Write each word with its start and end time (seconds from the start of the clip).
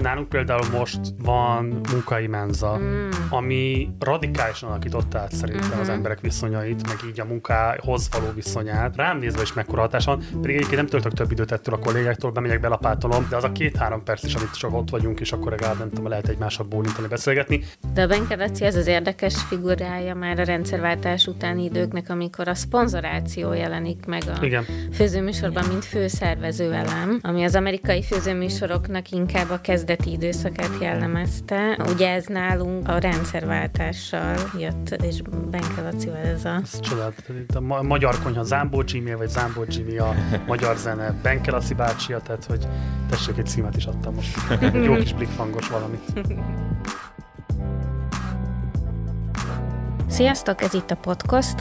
Nálunk 0.00 0.28
például 0.28 0.68
most 0.70 1.00
van 1.22 1.80
munkai 1.92 2.26
menza, 2.26 2.78
mm. 2.78 3.08
ami 3.30 3.90
radikálisan 4.00 4.68
alakította 4.68 5.18
át 5.18 5.32
szerintem 5.32 5.68
mm-hmm. 5.68 5.80
az 5.80 5.86
mhm. 5.86 5.96
emberek 5.96 6.20
viszonyait, 6.20 6.86
meg 6.86 6.96
így 7.10 7.20
a 7.20 7.24
munkához 7.24 8.08
való 8.12 8.32
viszonyát. 8.34 8.96
Rám 8.96 9.18
nézve 9.18 9.42
is 9.42 9.52
mekkora 9.52 9.80
hatás 9.80 10.04
van, 10.04 10.22
pedig 10.40 10.56
egyébként 10.56 10.76
nem 10.76 10.86
töltök 10.86 11.12
több 11.12 11.30
időt 11.30 11.52
ettől 11.52 11.74
a 11.74 11.78
kollégáktól, 11.78 12.30
bemegyek, 12.30 12.60
belapátolom, 12.60 13.26
de 13.28 13.36
az 13.36 13.44
a 13.44 13.52
két-három 13.52 14.04
perc 14.04 14.24
is, 14.24 14.34
amit 14.34 14.56
csak 14.56 14.74
ott 14.74 14.90
vagyunk, 14.90 15.20
és 15.20 15.32
akkor 15.32 15.50
legalább 15.50 15.78
nem 15.78 15.88
tudom, 15.88 16.08
lehet 16.08 16.28
egymással 16.28 16.66
bólintani, 16.66 17.08
beszélgetni. 17.08 17.64
De 17.94 18.02
a 18.02 18.06
Benkedaci 18.06 18.64
ez 18.64 18.76
az 18.76 18.86
érdekes 18.86 19.42
figurája 19.42 20.14
már 20.14 20.38
a 20.38 20.44
rendszerváltás 20.44 21.26
utáni 21.26 21.64
időknek, 21.64 22.10
amikor 22.10 22.48
a 22.48 22.54
szponzoráció 22.54 23.52
jelenik 23.52 24.06
meg 24.06 24.22
a 24.26 24.44
Igen. 24.44 24.64
főzőműsorban, 24.92 25.64
mint 25.68 25.84
főszervező 25.84 26.72
elem, 26.72 27.18
ami 27.22 27.44
az 27.44 27.54
amerikai 27.54 28.02
főzőműsoroknak 28.02 29.10
inkább 29.10 29.50
a 29.50 29.60
kezd 29.60 29.80
kezdeti 29.84 30.10
időszakát 30.10 30.70
jellemezte. 30.80 31.78
Ugye 31.88 32.10
ez 32.10 32.26
nálunk 32.26 32.88
a 32.88 32.98
rendszerváltással 32.98 34.36
jött, 34.58 34.90
és 35.02 35.22
Benke 35.50 35.82
Lacival 35.82 36.16
ez 36.16 36.44
a... 36.44 36.58
Ez 36.62 36.80
csodálatos. 36.80 37.24
A 37.54 37.60
ma- 37.60 37.82
magyar 37.82 38.22
konyha 38.22 38.42
Zámbó 38.42 38.82
Jimmy, 38.86 39.14
vagy 39.14 39.28
Zámbó 39.28 39.64
Jimmy 39.68 39.98
a 39.98 40.14
magyar 40.46 40.76
zene 40.76 41.14
Benke 41.22 41.50
Laci 41.50 41.74
bácsia, 41.74 42.20
tehát 42.20 42.44
hogy 42.44 42.66
tessék, 43.10 43.38
egy 43.38 43.46
címet 43.46 43.76
is 43.76 43.84
adtam 43.84 44.14
most. 44.14 44.38
Egy 44.60 44.84
jó 44.84 44.94
kis 44.94 45.12
blikfangos 45.12 45.68
valamit. 45.68 46.12
Sziasztok, 50.12 50.62
ez 50.62 50.74
itt 50.74 50.90
a 50.90 50.96
podcast, 50.96 51.54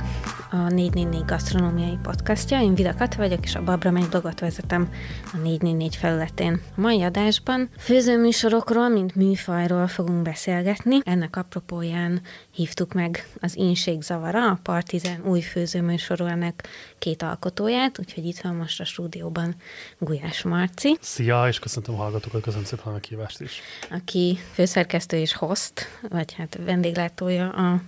a 0.49 0.55
444 0.55 1.25
gasztronómiai 1.25 1.97
podcastja. 2.03 2.61
Én 2.61 2.75
Vida 2.75 2.95
Kata 2.95 3.17
vagyok, 3.17 3.43
és 3.43 3.55
a 3.55 3.63
Babra 3.63 3.91
megy 3.91 4.07
blogot 4.09 4.39
vezetem 4.39 4.89
a 5.33 5.37
444 5.37 5.95
felületén. 5.95 6.61
A 6.75 6.81
mai 6.81 7.01
adásban 7.01 7.69
főzőműsorokról, 7.77 8.89
mint 8.89 9.15
műfajról 9.15 9.87
fogunk 9.87 10.21
beszélgetni. 10.21 10.97
Ennek 11.03 11.35
apropóján 11.35 12.21
hívtuk 12.51 12.93
meg 12.93 13.27
az 13.41 13.55
Inség 13.55 14.01
Zavara, 14.01 14.49
a 14.49 14.59
Partizán 14.63 15.21
új 15.25 15.41
főzőműsorónak 15.41 16.63
két 16.99 17.21
alkotóját, 17.21 17.99
úgyhogy 17.99 18.25
itt 18.25 18.39
van 18.39 18.55
most 18.55 18.79
a 18.79 18.85
stúdióban 18.85 19.55
Gulyás 19.97 20.41
Marci. 20.41 20.97
Szia, 21.01 21.47
és 21.47 21.59
köszöntöm 21.59 21.95
a 21.95 21.97
hallgatókat, 21.97 22.41
köszönöm 22.41 22.65
szépen 22.65 22.85
a 22.87 22.91
meghívást 22.91 23.41
is. 23.41 23.61
Aki 23.89 24.39
főszerkesztő 24.53 25.17
és 25.17 25.33
host, 25.33 25.99
vagy 26.09 26.33
hát 26.33 26.59
vendéglátója 26.65 27.49
a 27.49 27.81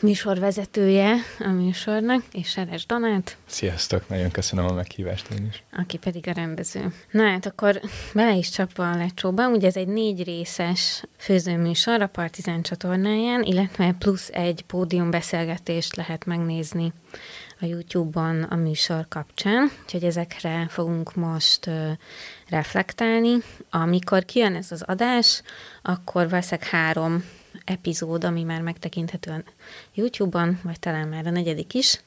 műsorvezetője 0.00 1.14
a 1.38 1.48
műsornak, 1.48 2.22
és 2.32 2.48
Seres 2.48 2.86
Donát. 2.86 3.36
Sziasztok, 3.46 4.08
nagyon 4.08 4.30
köszönöm 4.30 4.66
a 4.66 4.72
meghívást 4.72 5.30
én 5.30 5.46
is. 5.50 5.62
Aki 5.72 5.98
pedig 5.98 6.28
a 6.28 6.32
rendező. 6.32 6.92
Na 7.10 7.22
hát 7.28 7.46
akkor 7.46 7.80
bele 8.14 8.34
is 8.34 8.50
csapva 8.50 8.90
a 8.90 8.96
lecsóba, 8.96 9.48
ugye 9.48 9.66
ez 9.66 9.76
egy 9.76 9.88
négy 9.88 10.24
részes 10.24 11.04
főzőműsor 11.16 12.02
a 12.02 12.06
Partizán 12.06 12.62
csatornáján, 12.62 13.42
illetve 13.42 13.94
plusz 13.98 14.28
egy 14.32 14.64
pódium 14.66 15.10
beszélgetést 15.10 15.96
lehet 15.96 16.24
megnézni 16.24 16.92
a 17.60 17.64
YouTube-on 17.64 18.42
a 18.42 18.56
műsor 18.56 19.08
kapcsán, 19.08 19.70
úgyhogy 19.82 20.04
ezekre 20.04 20.66
fogunk 20.68 21.14
most 21.14 21.66
uh, 21.66 21.90
reflektálni. 22.48 23.36
Amikor 23.70 24.24
kijön 24.24 24.54
ez 24.54 24.72
az 24.72 24.82
adás, 24.82 25.42
akkor 25.82 26.28
veszek 26.28 26.64
három 26.64 27.24
epizód, 27.64 28.24
ami 28.24 28.42
már 28.42 28.60
megtekinthető 28.60 29.30
a 29.30 29.42
YouTube-on, 29.94 30.60
vagy 30.62 30.78
talán 30.78 31.08
már 31.08 31.26
a 31.26 31.30
negyedik 31.30 31.74
is. 31.74 32.00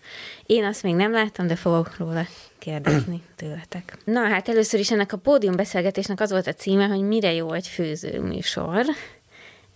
Én 0.45 0.63
azt 0.63 0.83
még 0.83 0.95
nem 0.95 1.11
láttam, 1.11 1.47
de 1.47 1.55
fogok 1.55 1.97
róla 1.97 2.25
kérdezni 2.59 3.21
tőletek. 3.35 3.97
Na 4.03 4.27
hát 4.27 4.49
először 4.49 4.79
is 4.79 4.91
ennek 4.91 5.13
a 5.13 5.17
pódium 5.17 5.55
beszélgetésnek 5.55 6.19
az 6.19 6.31
volt 6.31 6.47
a 6.47 6.53
címe, 6.53 6.85
hogy 6.85 7.01
mire 7.01 7.33
jó 7.33 7.51
egy 7.51 7.67
főzőműsor 7.67 8.85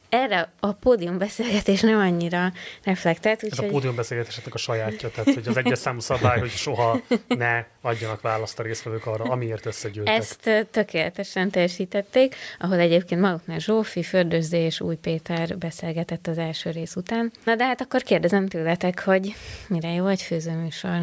erre 0.10 0.52
a 0.60 0.72
pódium 0.72 1.18
beszélgetés 1.18 1.82
nem 1.82 2.00
annyira 2.00 2.52
reflektált. 2.84 3.44
Úgy, 3.44 3.52
Ez 3.52 3.60
a 3.60 3.66
pódium 3.66 3.96
beszélgetéseknek 3.96 4.54
a 4.54 4.58
sajátja, 4.58 5.10
tehát 5.10 5.34
hogy 5.34 5.48
az 5.48 5.58
egyes 5.58 5.78
számú 5.78 6.00
szabály, 6.00 6.40
hogy 6.40 6.50
soha 6.50 7.02
ne 7.28 7.66
adjanak 7.82 8.22
választ 8.22 8.60
a 8.60 8.64
résztvevők 8.64 9.06
arra, 9.06 9.24
amiért 9.24 9.66
összegyűltek. 9.66 10.16
Ezt 10.16 10.68
tökéletesen 10.72 11.50
teljesítették, 11.50 12.36
ahol 12.60 12.80
egyébként 12.80 13.22
maguknál 13.22 13.60
Zsófi, 13.60 14.04
Fördőzdé 14.04 14.60
és 14.60 14.82
Új 14.82 14.96
Péter 14.96 15.58
beszélgetett 15.58 16.28
az 16.28 16.38
első 16.38 16.70
rész 16.70 16.96
után. 16.96 17.32
Na 17.44 17.56
de 17.56 17.66
hát 17.66 17.82
akkor 17.82 18.02
kérdezem 18.02 18.48
tőletek, 18.48 19.04
hogy 19.04 19.36
mire 19.68 19.90
jó 19.90 20.08
egy 20.08 20.22
főzőműsor? 20.22 21.00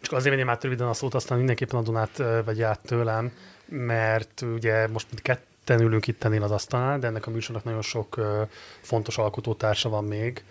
Csak 0.00 0.12
azért 0.12 0.34
venném 0.34 0.50
át 0.50 0.62
röviden 0.62 0.88
a 0.88 0.92
szót, 0.92 1.14
aztán 1.14 1.38
mindenképpen 1.38 1.78
a 1.78 1.82
Dunát 1.82 2.22
vegy 2.44 2.62
át 2.62 2.80
tőlem, 2.86 3.32
mert 3.68 4.44
ugye 4.54 4.88
most 4.88 5.06
mind 5.10 5.22
kettő 5.22 5.53
ketten 5.64 5.86
ülünk 5.86 6.06
itt 6.06 6.24
az 6.24 6.50
asztalnál, 6.50 6.98
de 6.98 7.06
ennek 7.06 7.26
a 7.26 7.30
műsornak 7.30 7.64
nagyon 7.64 7.82
sok 7.82 8.20
fontos 8.80 9.18
alkotótársa 9.18 9.88
van 9.88 10.04
még. 10.04 10.44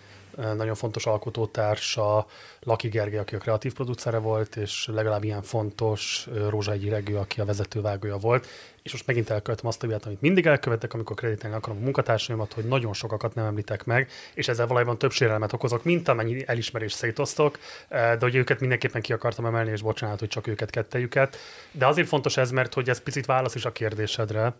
Nagyon 0.56 0.74
fontos 0.74 1.06
alkotótársa 1.06 2.26
Laki 2.60 2.88
Gergely, 2.88 3.18
aki 3.18 3.34
a 3.34 3.38
kreatív 3.38 3.72
producere 3.72 4.18
volt, 4.18 4.56
és 4.56 4.88
legalább 4.92 5.24
ilyen 5.24 5.42
fontos 5.42 6.28
Rózsai 6.48 6.88
Regő, 6.88 7.16
aki 7.16 7.40
a 7.40 7.44
vezetővágója 7.44 8.16
volt. 8.16 8.46
És 8.82 8.92
most 8.92 9.06
megint 9.06 9.30
elkövetem 9.30 9.66
azt 9.66 9.82
a 9.82 9.86
hibát, 9.86 10.06
amit 10.06 10.20
mindig 10.20 10.46
elkövetek, 10.46 10.94
amikor 10.94 11.16
kreditálni 11.16 11.56
akarom 11.56 11.78
a 11.78 11.82
munkatársaimat, 11.82 12.52
hogy 12.52 12.64
nagyon 12.64 12.92
sokakat 12.92 13.34
nem 13.34 13.44
említek 13.44 13.84
meg, 13.84 14.10
és 14.34 14.48
ezzel 14.48 14.66
valójában 14.66 14.98
több 14.98 15.12
sérelmet 15.12 15.52
okozok, 15.52 15.84
mint 15.84 16.08
amennyi 16.08 16.42
elismerést 16.46 16.96
szétosztok, 16.96 17.58
de 17.88 18.18
hogy 18.20 18.34
őket 18.34 18.60
mindenképpen 18.60 19.02
ki 19.02 19.12
akartam 19.12 19.46
emelni, 19.46 19.70
és 19.70 19.82
bocsánat, 19.82 20.18
hogy 20.18 20.28
csak 20.28 20.46
őket 20.46 20.70
kettejüket. 20.70 21.36
De 21.70 21.86
azért 21.86 22.08
fontos 22.08 22.36
ez, 22.36 22.50
mert 22.50 22.74
hogy 22.74 22.88
ez 22.88 23.00
picit 23.00 23.26
válasz 23.26 23.54
is 23.54 23.64
a 23.64 23.72
kérdésedre, 23.72 24.54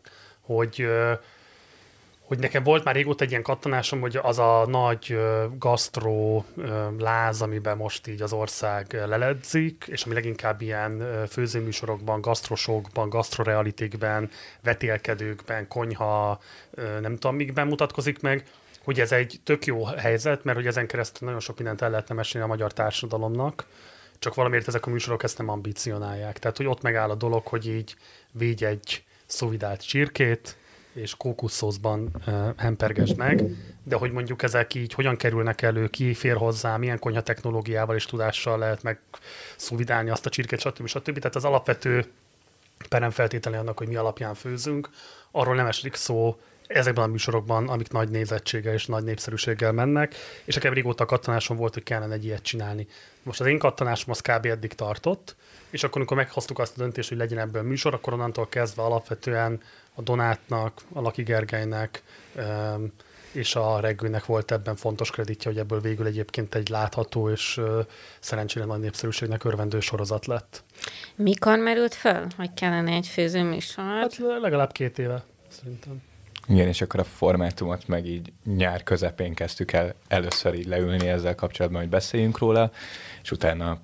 hogy 0.46 0.86
hogy 2.26 2.38
nekem 2.38 2.62
volt 2.62 2.84
már 2.84 2.94
régóta 2.94 3.24
egy 3.24 3.30
ilyen 3.30 3.42
kattanásom, 3.42 4.00
hogy 4.00 4.16
az 4.22 4.38
a 4.38 4.66
nagy 4.66 5.18
gasztró 5.58 6.44
láz, 6.98 7.42
amiben 7.42 7.76
most 7.76 8.06
így 8.06 8.22
az 8.22 8.32
ország 8.32 8.92
leledzik, 9.06 9.84
és 9.86 10.04
ami 10.04 10.14
leginkább 10.14 10.60
ilyen 10.60 11.24
főzőműsorokban, 11.28 12.20
gasztrosokban, 12.20 13.08
gasztrorealitikben, 13.08 14.30
vetélkedőkben, 14.62 15.68
konyha, 15.68 16.40
nem 17.00 17.16
tudom 17.16 17.36
mikben 17.36 17.66
mutatkozik 17.66 18.20
meg, 18.20 18.44
hogy 18.84 19.00
ez 19.00 19.12
egy 19.12 19.40
tök 19.44 19.66
jó 19.66 19.84
helyzet, 19.84 20.44
mert 20.44 20.56
hogy 20.56 20.66
ezen 20.66 20.86
keresztül 20.86 21.26
nagyon 21.26 21.42
sok 21.42 21.56
mindent 21.56 21.82
el 21.82 21.90
lehetne 21.90 22.14
mesélni 22.14 22.46
a 22.46 22.50
magyar 22.50 22.72
társadalomnak, 22.72 23.66
csak 24.18 24.34
valamiért 24.34 24.68
ezek 24.68 24.86
a 24.86 24.90
műsorok 24.90 25.22
ezt 25.22 25.38
nem 25.38 25.48
ambicionálják. 25.48 26.38
Tehát, 26.38 26.56
hogy 26.56 26.66
ott 26.66 26.82
megáll 26.82 27.10
a 27.10 27.14
dolog, 27.14 27.46
hogy 27.46 27.68
így 27.68 27.96
végy 28.32 28.64
egy 28.64 29.04
szovidált 29.34 29.86
csirkét, 29.86 30.56
és 30.92 31.14
kókuszózban 31.14 32.10
uh, 32.26 32.34
hempergesd 32.56 33.16
meg, 33.16 33.44
de 33.82 33.96
hogy 33.96 34.12
mondjuk 34.12 34.42
ezek 34.42 34.74
így 34.74 34.94
hogyan 34.94 35.16
kerülnek 35.16 35.62
elő, 35.62 35.88
ki 35.88 36.14
fér 36.14 36.36
hozzá, 36.36 36.76
milyen 36.76 36.98
konyha 36.98 37.22
technológiával 37.22 37.96
és 37.96 38.04
tudással 38.04 38.58
lehet 38.58 38.82
meg 38.82 38.98
szovidálni 39.56 40.10
azt 40.10 40.26
a 40.26 40.30
csirkét, 40.30 40.60
stb. 40.60 40.86
stb. 40.86 41.18
Tehát 41.18 41.36
az 41.36 41.44
alapvető 41.44 42.04
peremfeltétele 42.88 43.58
annak, 43.58 43.78
hogy 43.78 43.88
mi 43.88 43.96
alapján 43.96 44.34
főzünk, 44.34 44.88
arról 45.30 45.54
nem 45.54 45.66
esik 45.66 45.94
szó 45.94 46.38
ezekben 46.66 47.04
a 47.04 47.06
műsorokban, 47.06 47.68
amik 47.68 47.92
nagy 47.92 48.08
nézettséggel 48.08 48.74
és 48.74 48.86
nagy 48.86 49.04
népszerűséggel 49.04 49.72
mennek, 49.72 50.14
és 50.44 50.54
nekem 50.54 50.72
régóta 50.72 51.02
a 51.04 51.06
kattanásom 51.06 51.56
volt, 51.56 51.74
hogy 51.74 51.82
kellene 51.82 52.14
egy 52.14 52.24
ilyet 52.24 52.42
csinálni. 52.42 52.86
Most 53.22 53.40
az 53.40 53.46
én 53.46 53.58
kattanásom 53.58 54.10
az 54.10 54.20
kb. 54.20 54.46
eddig 54.46 54.72
tartott, 54.72 55.36
és 55.70 55.84
akkor, 55.84 55.96
amikor 55.96 56.16
meghoztuk 56.16 56.58
azt 56.58 56.78
a 56.78 56.80
döntést, 56.80 57.08
hogy 57.08 57.18
legyen 57.18 57.38
ebből 57.38 57.62
műsor, 57.62 57.94
akkor 57.94 58.12
onnantól 58.12 58.48
kezdve 58.48 58.82
alapvetően 58.82 59.60
a 59.94 60.02
Donátnak, 60.02 60.80
a 60.92 61.00
Laki 61.00 61.22
Gergelynek 61.22 62.02
és 63.32 63.54
a 63.54 63.80
Reggőnek 63.80 64.26
volt 64.26 64.52
ebben 64.52 64.76
fontos 64.76 65.10
kreditje, 65.10 65.50
hogy 65.50 65.60
ebből 65.60 65.80
végül 65.80 66.06
egyébként 66.06 66.54
egy 66.54 66.68
látható 66.68 67.30
és 67.30 67.60
szerencsére 68.20 68.64
nagy 68.64 68.80
népszerűségnek 68.80 69.44
örvendő 69.44 69.80
sorozat 69.80 70.26
lett. 70.26 70.62
Mikor 71.14 71.58
merült 71.58 71.94
föl, 71.94 72.26
hogy 72.36 72.54
kellene 72.54 72.92
egy 72.92 73.06
főzőműsor? 73.06 73.84
Hát 73.84 74.18
legalább 74.40 74.72
két 74.72 74.98
éve, 74.98 75.24
szerintem. 75.48 76.02
Igen, 76.48 76.68
és 76.68 76.80
akkor 76.80 77.00
a 77.00 77.04
formátumot 77.04 77.88
meg 77.88 78.06
így 78.06 78.32
nyár 78.44 78.82
közepén 78.82 79.34
kezdtük 79.34 79.72
el 79.72 79.94
először 80.08 80.54
így 80.54 80.66
leülni 80.66 81.08
ezzel 81.08 81.34
kapcsolatban, 81.34 81.80
hogy 81.80 81.90
beszéljünk 81.90 82.38
róla, 82.38 82.72
és 83.22 83.30
utána 83.30 83.78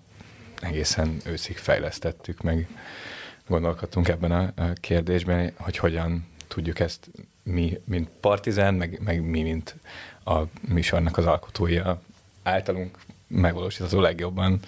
egészen 0.60 1.16
őszig 1.24 1.56
fejlesztettük, 1.56 2.42
meg 2.42 2.68
gondolkodtunk 3.46 4.08
ebben 4.08 4.32
a, 4.32 4.72
kérdésben, 4.74 5.52
hogy 5.56 5.76
hogyan 5.76 6.26
tudjuk 6.48 6.80
ezt 6.80 7.10
mi, 7.42 7.80
mint 7.84 8.08
partizán, 8.20 8.74
meg, 8.74 9.00
meg 9.04 9.22
mi, 9.22 9.42
mint 9.42 9.76
a 10.24 10.40
műsornak 10.68 11.16
az 11.16 11.26
alkotója 11.26 12.02
általunk 12.42 12.98
megvalósítható 13.26 14.00
legjobban 14.00 14.60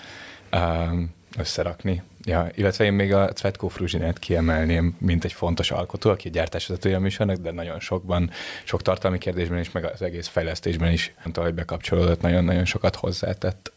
um, 0.52 1.14
összerakni. 1.38 2.02
Ja, 2.24 2.48
illetve 2.54 2.84
én 2.84 2.92
még 2.92 3.12
a 3.12 3.28
Cvetko 3.28 3.68
Fruzsinát 3.68 4.18
kiemelném, 4.18 4.96
mint 4.98 5.24
egy 5.24 5.32
fontos 5.32 5.70
alkotó, 5.70 6.10
aki 6.10 6.30
gyártásvezetője 6.30 6.96
a 6.96 7.00
műsornak, 7.00 7.36
de 7.36 7.50
nagyon 7.50 7.80
sokban, 7.80 8.30
sok 8.64 8.82
tartalmi 8.82 9.18
kérdésben 9.18 9.58
is, 9.58 9.70
meg 9.70 9.84
az 9.84 10.02
egész 10.02 10.26
fejlesztésben 10.26 10.92
is, 10.92 11.14
nem 11.16 11.24
tudom, 11.24 11.44
hogy 11.44 11.54
bekapcsolódott, 11.54 12.20
nagyon-nagyon 12.20 12.64
sokat 12.64 12.96
hozzátett. 12.96 13.72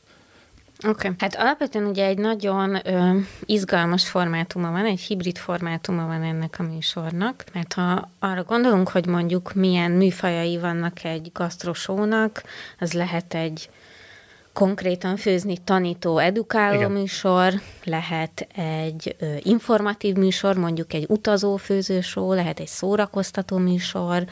Oké. 0.78 0.90
Okay. 0.90 1.12
Hát 1.20 1.36
alapvetően 1.36 1.86
ugye 1.86 2.06
egy 2.06 2.18
nagyon 2.18 2.88
ö, 2.88 3.18
izgalmas 3.46 4.10
formátuma 4.10 4.72
van, 4.72 4.86
egy 4.86 5.00
hibrid 5.00 5.38
formátuma 5.38 6.06
van 6.06 6.24
ennek 6.24 6.56
a 6.60 6.64
műsornak, 6.64 7.44
mert 7.54 7.74
ha 7.74 8.10
arra 8.20 8.44
gondolunk, 8.44 8.90
hogy 8.90 9.06
mondjuk 9.06 9.54
milyen 9.54 9.92
műfajai 9.92 10.58
vannak 10.58 11.04
egy 11.04 11.32
gasztrosónak, 11.34 12.44
az 12.80 12.94
lehet 12.94 13.34
egy 13.34 13.70
konkrétan 14.56 15.18
főzni 15.18 15.58
tanító, 15.58 16.18
edukáló 16.18 16.76
Igen. 16.76 16.92
műsor, 16.92 17.54
lehet 17.84 18.48
egy 18.56 19.16
ö, 19.20 19.36
informatív 19.40 20.16
műsor, 20.16 20.56
mondjuk 20.56 20.94
egy 20.94 21.06
utazó 21.08 21.56
főzősó, 21.56 22.34
lehet 22.34 22.60
egy 22.60 22.68
szórakoztató 22.68 23.58
műsor, 23.58 24.26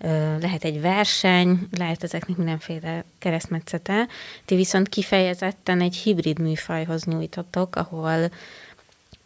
ö, 0.00 0.38
lehet 0.38 0.64
egy 0.64 0.80
verseny, 0.80 1.58
lehet 1.78 2.02
ezeknek 2.02 2.36
mindenféle 2.36 3.04
keresztmetszete. 3.18 4.08
Ti 4.44 4.54
viszont 4.54 4.88
kifejezetten 4.88 5.80
egy 5.80 5.96
hibrid 5.96 6.38
műfajhoz 6.38 7.04
nyújtotok, 7.04 7.76
ahol 7.76 8.30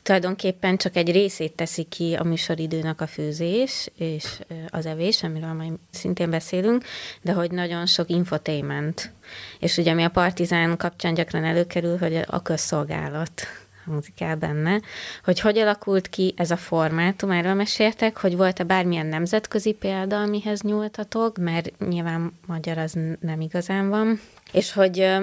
tulajdonképpen 0.08 0.76
csak 0.76 0.96
egy 0.96 1.12
részét 1.12 1.52
teszi 1.52 1.82
ki 1.82 2.14
a 2.14 2.25
műsoridőnek 2.25 3.00
a 3.00 3.06
főzés 3.06 3.90
és 3.96 4.38
az 4.69 4.87
evés, 4.87 5.22
amiről 5.22 5.52
majd 5.52 5.72
szintén 5.90 6.31
beszélünk, 6.31 6.84
de 7.22 7.32
hogy 7.32 7.50
nagyon 7.50 7.87
sok 7.87 8.08
infotainment. 8.08 9.12
És 9.58 9.76
ugye 9.76 9.94
mi 9.94 10.02
a 10.02 10.08
partizán 10.08 10.76
kapcsán 10.76 11.14
gyakran 11.14 11.44
előkerül, 11.44 11.99
hogy 11.99 12.20
a 12.26 12.43
közszolgálat 12.43 13.43
hangzik 13.88 14.37
benne, 14.38 14.81
hogy 15.25 15.40
hogy 15.40 15.58
alakult 15.58 16.08
ki 16.08 16.35
ez 16.37 16.50
a 16.50 16.56
formátum, 16.56 17.31
erről 17.31 17.55
meséltek, 17.55 18.17
hogy 18.17 18.37
volt-e 18.37 18.64
bármilyen 18.64 19.06
nemzetközi 19.06 19.73
példa, 19.73 20.20
amihez 20.20 20.61
nyúltatok, 20.61 21.38
mert 21.38 21.79
nyilván 21.88 22.32
magyar 22.46 22.79
az 22.79 22.99
nem 23.20 23.40
igazán 23.40 23.88
van, 23.88 24.20
és 24.52 24.73
hogy 24.73 25.17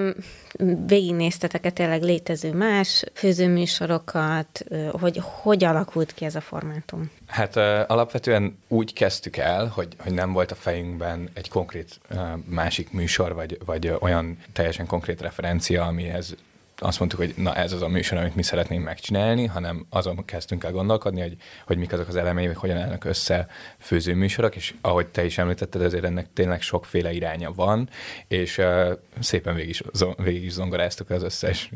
végignéztetek-e 0.86 1.70
tényleg 1.70 2.02
létező 2.02 2.52
más 2.52 3.04
főzőműsorokat, 3.12 4.64
hogy 5.00 5.20
hogy 5.22 5.64
alakult 5.64 6.14
ki 6.14 6.24
ez 6.24 6.34
a 6.34 6.40
formátum? 6.40 7.10
Hát 7.26 7.56
alapvetően 7.86 8.58
úgy 8.68 8.92
kezdtük 8.92 9.36
el, 9.36 9.66
hogy, 9.66 9.96
hogy 9.98 10.12
nem 10.12 10.32
volt 10.32 10.50
a 10.50 10.54
fejünkben 10.54 11.30
egy 11.34 11.48
konkrét 11.48 12.00
másik 12.44 12.92
műsor, 12.92 13.34
vagy, 13.34 13.58
vagy 13.64 13.96
olyan 14.00 14.38
teljesen 14.52 14.86
konkrét 14.86 15.20
referencia, 15.20 15.84
amihez 15.84 16.34
azt 16.78 16.98
mondtuk, 16.98 17.20
hogy 17.20 17.34
na 17.36 17.54
ez 17.54 17.72
az 17.72 17.82
a 17.82 17.88
műsor, 17.88 18.18
amit 18.18 18.34
mi 18.34 18.42
szeretnénk 18.42 18.84
megcsinálni, 18.84 19.46
hanem 19.46 19.86
azon 19.90 20.24
kezdtünk 20.24 20.64
el 20.64 20.72
gondolkodni, 20.72 21.20
hogy, 21.20 21.36
hogy 21.66 21.78
mik 21.78 21.92
azok 21.92 22.08
az 22.08 22.16
elemei, 22.16 22.46
hogy 22.46 22.56
hogyan 22.56 22.76
állnak 22.76 23.04
össze 23.04 23.46
főzőműsorok, 23.78 24.56
és 24.56 24.74
ahogy 24.80 25.06
te 25.06 25.24
is 25.24 25.38
említetted, 25.38 25.82
azért 25.82 26.04
ennek 26.04 26.26
tényleg 26.32 26.62
sokféle 26.62 27.12
iránya 27.12 27.52
van, 27.52 27.88
és 28.28 28.58
uh, 28.58 28.92
szépen 29.20 29.54
végig 29.54 29.68
is, 29.68 29.82
végig 30.16 30.44
is 30.44 30.52
zongoráztuk 30.52 31.10
az 31.10 31.22
összes 31.22 31.70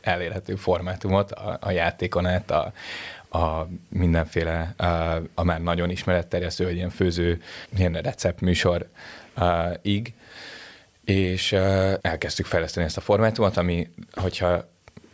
elérhető 0.00 0.54
formátumot, 0.54 1.32
a, 1.32 1.58
a 1.60 1.70
játékon 1.70 2.26
át, 2.26 2.50
a, 2.50 2.72
a 3.38 3.68
mindenféle, 3.88 4.74
a, 4.76 4.84
a 5.34 5.42
már 5.42 5.60
nagyon 5.60 5.90
ismeretterjesztő, 5.90 6.64
vagy 6.64 6.76
ilyen 6.76 6.90
főző, 6.90 7.42
ilyen 7.76 7.92
receptműsor 7.92 8.88
uh, 9.36 9.74
ig, 9.82 10.14
és 11.04 11.52
elkezdtük 12.00 12.46
fejleszteni 12.46 12.86
ezt 12.86 12.96
a 12.96 13.00
formátumot, 13.00 13.56
ami, 13.56 13.88
hogyha 14.12 14.70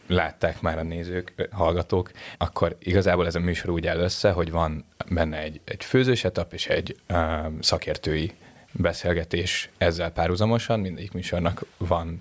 látták 0.06 0.60
már 0.60 0.78
a 0.78 0.82
nézők, 0.82 1.48
hallgatók, 1.50 2.10
akkor 2.38 2.76
igazából 2.78 3.26
ez 3.26 3.34
a 3.34 3.40
műsor 3.40 3.70
úgy 3.70 3.86
áll 3.86 3.98
össze, 3.98 4.30
hogy 4.30 4.50
van 4.50 4.84
benne 5.08 5.38
egy, 5.38 5.60
egy 5.64 5.84
főzős 5.84 6.24
etap 6.24 6.52
és 6.52 6.66
egy 6.66 6.96
uh, 7.08 7.18
szakértői 7.60 8.32
beszélgetés 8.72 9.70
ezzel 9.78 10.10
párhuzamosan. 10.10 10.80
Mindegyik 10.80 11.12
műsornak 11.12 11.64
van 11.76 12.20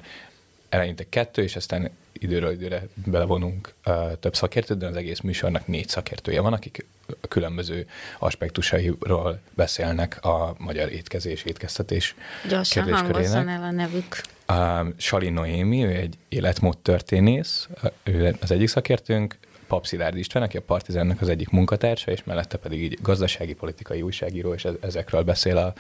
eleinte 0.70 1.06
kettő, 1.10 1.44
és 1.44 1.56
aztán 1.56 1.90
időről 2.20 2.52
időre 2.52 2.88
belevonunk 3.06 3.74
több 4.20 4.36
szakértőt, 4.36 4.78
de 4.78 4.88
az 4.88 4.96
egész 4.96 5.20
műsornak 5.20 5.68
négy 5.68 5.88
szakértője 5.88 6.42
van, 6.42 6.54
akik 6.54 6.86
különböző 7.28 7.88
aspektusairól 8.20 9.40
beszélnek 9.54 10.26
a 10.26 10.56
magyar 10.58 10.92
étkezés, 10.92 11.44
étkeztetés 11.44 12.16
Gyorsan 12.50 12.84
kérdéskörének. 12.84 13.48
el 13.48 13.64
a 13.64 13.72
nevük. 13.72 14.22
Uh, 14.50 14.94
Sali 14.98 15.30
Noémi, 15.30 15.84
ő 15.84 15.90
egy 15.90 16.18
életmód 16.30 16.78
történész, 16.78 17.68
ő 18.04 18.36
az 18.42 18.52
egyik 18.52 18.68
szakértőnk, 18.68 19.38
Pap 19.68 19.86
Szilárd 19.86 20.18
István, 20.18 20.44
aki 20.44 20.58
a 20.58 20.62
Partizánnak 20.62 21.22
az 21.22 21.30
egyik 21.30 21.50
munkatársa, 21.50 22.12
és 22.12 22.24
mellette 22.24 22.58
pedig 22.58 22.82
így 22.84 23.00
gazdasági, 23.02 23.54
politikai 23.54 24.02
újságíró, 24.02 24.54
és 24.54 24.68
ezekről 24.82 25.22
beszél 25.24 25.58
a, 25.58 25.74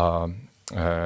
a 0.00 0.28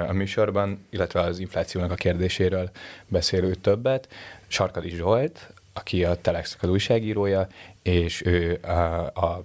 a 0.09 0.13
műsorban, 0.13 0.87
illetve 0.91 1.21
az 1.21 1.39
inflációnak 1.39 1.91
a 1.91 1.95
kérdéséről 1.95 2.71
beszélő 3.07 3.55
többet. 3.55 4.09
Sarkadi 4.49 4.91
Zsolt, 4.91 5.53
aki 5.73 6.05
a 6.05 6.21
Telexnek 6.21 6.63
az 6.63 6.69
újságírója, 6.69 7.47
és 7.83 8.27
ő 8.27 8.59
a, 8.63 8.71
a 9.05 9.45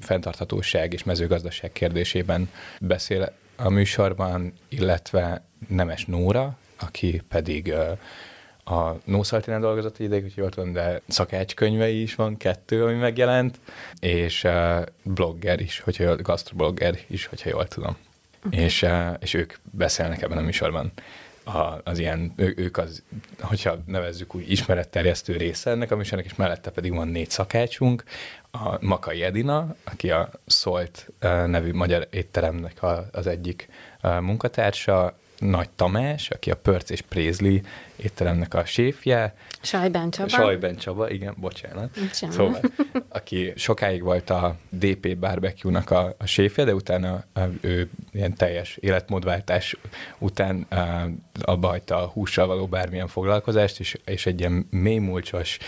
fenntarthatóság 0.00 0.92
és 0.92 1.04
mezőgazdaság 1.04 1.72
kérdésében 1.72 2.50
beszél 2.80 3.32
a 3.56 3.68
műsorban, 3.68 4.52
illetve 4.68 5.44
Nemes 5.68 6.04
Nóra, 6.04 6.56
aki 6.80 7.22
pedig 7.28 7.74
a 8.64 8.96
Nószaltinán 9.04 9.60
dolgozott 9.60 9.98
egy 9.98 10.04
ideig, 10.04 10.24
úgyhogy 10.24 10.44
ott 10.44 10.68
de 10.72 11.00
szakácskönyvei 11.08 12.02
is 12.02 12.14
van, 12.14 12.36
kettő, 12.36 12.84
ami 12.84 12.94
megjelent, 12.94 13.60
és 14.00 14.46
blogger 15.02 15.60
is, 15.60 15.80
hogyha 15.80 16.16
gastroblogger 16.16 16.98
is, 17.06 17.26
hogyha 17.26 17.48
jól 17.48 17.66
tudom. 17.66 17.96
Okay. 18.46 18.58
És, 18.58 18.86
és 19.20 19.34
ők 19.34 19.54
beszélnek 19.70 20.22
ebben 20.22 20.38
a 20.38 20.40
műsorban 20.40 20.92
a, 21.44 21.80
az 21.84 21.98
ilyen, 21.98 22.32
ő, 22.36 22.54
ők 22.56 22.76
az, 22.76 23.02
hogyha 23.40 23.76
nevezzük 23.86 24.34
úgy, 24.34 24.50
ismeretterjesztő 24.50 25.36
része 25.36 25.70
ennek 25.70 25.90
a 25.90 25.96
műsornak, 25.96 26.26
és 26.26 26.34
mellette 26.34 26.70
pedig 26.70 26.94
van 26.94 27.08
négy 27.08 27.30
szakácsunk, 27.30 28.04
a 28.50 28.76
Makai 28.80 29.22
Edina, 29.22 29.74
aki 29.84 30.10
a 30.10 30.30
Szólt 30.46 31.08
nevű 31.46 31.72
magyar 31.72 32.08
étteremnek 32.10 32.82
az 33.12 33.26
egyik 33.26 33.68
munkatársa, 34.02 35.18
nagy 35.38 35.70
Tamás, 35.70 36.30
aki 36.30 36.50
a 36.50 36.56
Pörc 36.56 36.90
és 36.90 37.00
Prézli 37.00 37.62
étteremnek 37.96 38.54
a 38.54 38.64
séfje. 38.64 39.34
Sajben 39.62 40.10
Csaba. 40.10 40.28
Sajben 40.28 40.76
Csaba, 40.76 41.10
igen, 41.10 41.34
bocsánat. 41.38 42.00
bocsánat. 42.00 42.36
Szóval, 42.36 42.60
aki 43.08 43.52
sokáig 43.56 44.02
volt 44.02 44.30
a 44.30 44.56
DP 44.68 45.16
barbecue-nak 45.16 45.90
a, 45.90 46.14
a 46.18 46.26
séfje, 46.26 46.64
de 46.64 46.74
utána 46.74 47.24
ő 47.60 47.90
ilyen 48.12 48.34
teljes 48.34 48.76
életmódváltás 48.76 49.76
után 50.18 50.66
abba 51.40 51.68
hagyta 51.68 52.02
a 52.02 52.06
hússal 52.06 52.46
való 52.46 52.66
bármilyen 52.66 53.08
foglalkozást, 53.08 53.80
és, 53.80 53.98
és 54.04 54.26
egy 54.26 54.40
ilyen 54.40 54.66
mélymúlcsos 54.70 55.58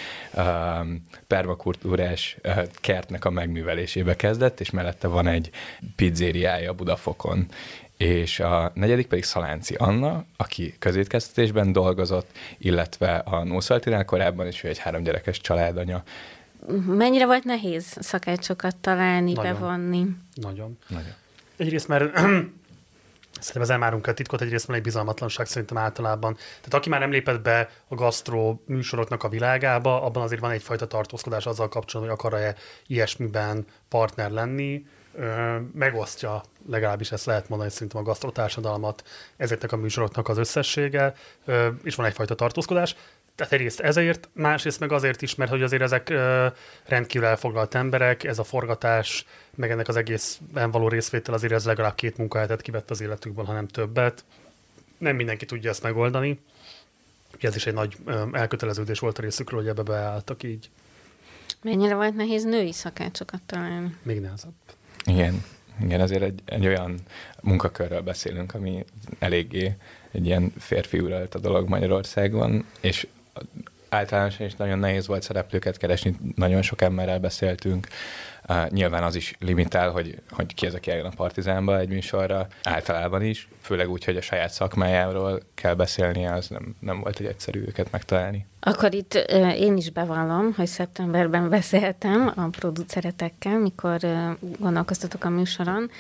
permakultúrás 1.26 2.36
kertnek 2.80 3.24
a 3.24 3.30
megművelésébe 3.30 4.16
kezdett, 4.16 4.60
és 4.60 4.70
mellette 4.70 5.08
van 5.08 5.26
egy 5.26 5.50
pizzériája 5.96 6.72
Budafokon, 6.72 7.46
és 7.96 8.40
a 8.40 8.70
negyedik 8.74 9.06
pedig 9.06 9.24
Szalánci 9.24 9.74
Anna, 9.74 10.24
aki 10.36 10.74
közétkeztetésben 10.78 11.72
dolgozott, 11.72 12.30
illetve 12.58 13.14
a 13.16 13.44
Nószaltinál 13.44 14.04
korábban 14.04 14.46
is 14.46 14.64
ő 14.64 14.68
egy 14.68 14.78
három 14.78 15.02
gyerekes 15.02 15.40
családanya. 15.40 16.02
Mennyire 16.86 17.26
volt 17.26 17.44
nehéz 17.44 17.96
szakácsokat 18.00 18.76
találni, 18.76 19.32
Nagyon. 19.32 19.52
bevonni? 19.52 20.06
Nagyon. 20.34 20.78
Nagyon. 20.88 21.12
Egyrészt, 21.56 21.88
mert 21.88 22.12
Szerintem 23.40 23.62
ezzel 23.62 23.78
márunk 23.78 24.06
el 24.06 24.14
titkot, 24.14 24.40
egyrészt 24.40 24.66
van 24.66 24.76
egy 24.76 24.82
bizalmatlanság 24.82 25.46
szerintem 25.46 25.76
általában. 25.76 26.34
Tehát 26.34 26.74
aki 26.74 26.88
már 26.88 27.00
nem 27.00 27.10
lépett 27.10 27.40
be 27.40 27.70
a 27.88 27.94
gasztró 27.94 28.62
műsoroknak 28.66 29.22
a 29.22 29.28
világába, 29.28 30.02
abban 30.02 30.22
azért 30.22 30.40
van 30.40 30.50
egyfajta 30.50 30.86
tartózkodás 30.86 31.46
azzal 31.46 31.68
kapcsolatban, 31.68 32.16
hogy 32.16 32.26
akar-e 32.26 32.54
ilyesmiben 32.86 33.64
partner 33.88 34.30
lenni, 34.30 34.86
megosztja, 35.72 36.42
legalábbis 36.68 37.12
ezt 37.12 37.24
lehet 37.26 37.48
mondani, 37.48 37.70
szerintem 37.70 38.00
a 38.00 38.04
gasztrotársadalmat 38.04 39.02
ezeknek 39.36 39.72
a 39.72 39.76
műsoroknak 39.76 40.28
az 40.28 40.38
összessége, 40.38 41.14
és 41.82 41.94
van 41.94 42.06
egyfajta 42.06 42.34
tartózkodás. 42.34 42.96
Tehát 43.34 43.52
egyrészt 43.52 43.80
ezért, 43.80 44.28
másrészt 44.32 44.80
meg 44.80 44.92
azért 44.92 45.22
is, 45.22 45.34
mert 45.34 45.50
hogy 45.50 45.62
azért 45.62 45.82
ezek 45.82 46.12
rendkívül 46.84 47.26
elfoglalt 47.26 47.74
emberek, 47.74 48.24
ez 48.24 48.38
a 48.38 48.44
forgatás, 48.44 49.26
meg 49.54 49.70
ennek 49.70 49.88
az 49.88 49.96
egészben 49.96 50.70
való 50.70 50.88
részvétel 50.88 51.34
azért 51.34 51.52
ez 51.52 51.64
legalább 51.64 51.94
két 51.94 52.16
munkahelyet 52.16 52.62
kivett 52.62 52.90
az 52.90 53.00
életükből, 53.00 53.44
hanem 53.44 53.66
többet. 53.66 54.24
Nem 54.98 55.16
mindenki 55.16 55.44
tudja 55.44 55.70
ezt 55.70 55.82
megoldani. 55.82 56.40
Ez 57.40 57.56
is 57.56 57.66
egy 57.66 57.74
nagy 57.74 57.96
elköteleződés 58.32 58.98
volt 58.98 59.18
a 59.18 59.22
részükről, 59.22 59.60
hogy 59.60 59.68
ebbe 59.68 59.82
beálltak 59.82 60.42
így. 60.42 60.70
Mennyire 61.62 61.94
volt 61.94 62.14
nehéz 62.14 62.44
női 62.44 62.72
szakácsokat 62.72 63.40
találni? 63.46 63.96
Még 64.02 64.20
nehezebb. 64.20 64.52
Igen, 65.06 65.42
igen, 65.80 66.00
azért 66.00 66.22
egy, 66.22 66.42
egy 66.44 66.66
olyan 66.66 66.94
munkakörről 67.40 68.00
beszélünk, 68.00 68.54
ami 68.54 68.84
eléggé 69.18 69.76
egy 70.12 70.26
ilyen 70.26 70.52
férfi 70.58 70.98
uralt 70.98 71.34
a 71.34 71.38
dolog 71.38 71.68
Magyarországon, 71.68 72.64
és 72.80 73.06
általánosan 73.88 74.46
is 74.46 74.54
nagyon 74.54 74.78
nehéz 74.78 75.06
volt 75.06 75.22
szereplőket 75.22 75.76
keresni, 75.76 76.16
nagyon 76.34 76.62
sok 76.62 76.82
emberrel 76.82 77.18
beszéltünk, 77.18 77.88
Uh, 78.48 78.68
nyilván 78.70 79.02
az 79.02 79.14
is 79.14 79.34
limitál, 79.38 79.90
hogy, 79.90 80.22
hogy 80.30 80.54
ki 80.54 80.66
az, 80.66 80.74
aki 80.74 80.90
eljön 80.90 81.06
a 81.06 81.12
Partizánba 81.16 81.78
egy 81.78 81.88
műsorra, 81.88 82.46
általában 82.62 83.22
is, 83.22 83.48
főleg 83.60 83.90
úgy, 83.90 84.04
hogy 84.04 84.16
a 84.16 84.20
saját 84.20 84.50
szakmájáról 84.50 85.40
kell 85.54 85.74
beszélnie, 85.74 86.32
az 86.32 86.48
nem, 86.48 86.76
nem 86.80 87.00
volt 87.00 87.18
egy 87.20 87.26
egyszerű 87.26 87.60
őket 87.66 87.90
megtalálni. 87.90 88.46
Akkor 88.60 88.94
itt 88.94 89.14
uh, 89.14 89.60
én 89.60 89.76
is 89.76 89.90
bevallom, 89.90 90.52
hogy 90.56 90.66
szeptemberben 90.66 91.48
beszéltem 91.58 92.32
a 92.36 92.48
produceretekkel, 92.48 93.58
mikor 93.58 93.98
uh, 94.02 94.30
gondolkoztatok 94.58 95.24
a 95.24 95.28
műsoron, 95.28 95.90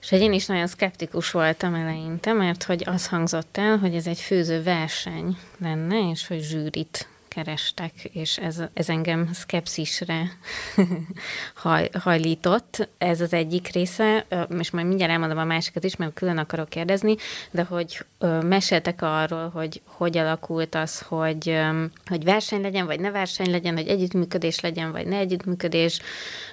és 0.00 0.08
hogy 0.08 0.20
én 0.20 0.32
is 0.32 0.46
nagyon 0.46 0.66
szkeptikus 0.66 1.30
voltam 1.30 1.74
eleinte, 1.74 2.32
mert 2.32 2.62
hogy 2.62 2.84
az 2.86 3.06
hangzott 3.06 3.56
el, 3.56 3.76
hogy 3.76 3.94
ez 3.94 4.06
egy 4.06 4.20
főző 4.20 4.62
verseny 4.62 5.36
lenne, 5.58 6.10
és 6.10 6.26
hogy 6.26 6.40
zsűrit 6.40 7.08
kerestek, 7.34 8.04
és 8.04 8.38
ez, 8.38 8.62
ez 8.74 8.88
engem 8.88 9.30
szkepszisre 9.32 10.30
haj, 11.54 11.90
hajlított. 11.98 12.88
Ez 12.98 13.20
az 13.20 13.32
egyik 13.32 13.68
része, 13.68 14.26
és 14.58 14.70
majd 14.70 14.86
mindjárt 14.86 15.12
elmondom 15.12 15.38
a 15.38 15.44
másikat 15.44 15.84
is, 15.84 15.96
mert 15.96 16.14
külön 16.14 16.38
akarok 16.38 16.68
kérdezni, 16.68 17.16
de 17.50 17.62
hogy 17.62 18.04
meséltek 18.42 19.02
arról, 19.02 19.48
hogy 19.48 19.82
hogy 19.84 20.18
alakult 20.18 20.74
az, 20.74 21.00
hogy, 21.00 21.58
hogy 22.06 22.24
verseny 22.24 22.60
legyen, 22.60 22.86
vagy 22.86 23.00
ne 23.00 23.10
verseny 23.10 23.50
legyen, 23.50 23.76
hogy 23.76 23.88
együttműködés 23.88 24.60
legyen, 24.60 24.92
vagy 24.92 25.06
ne 25.06 25.16
együttműködés, 25.16 26.00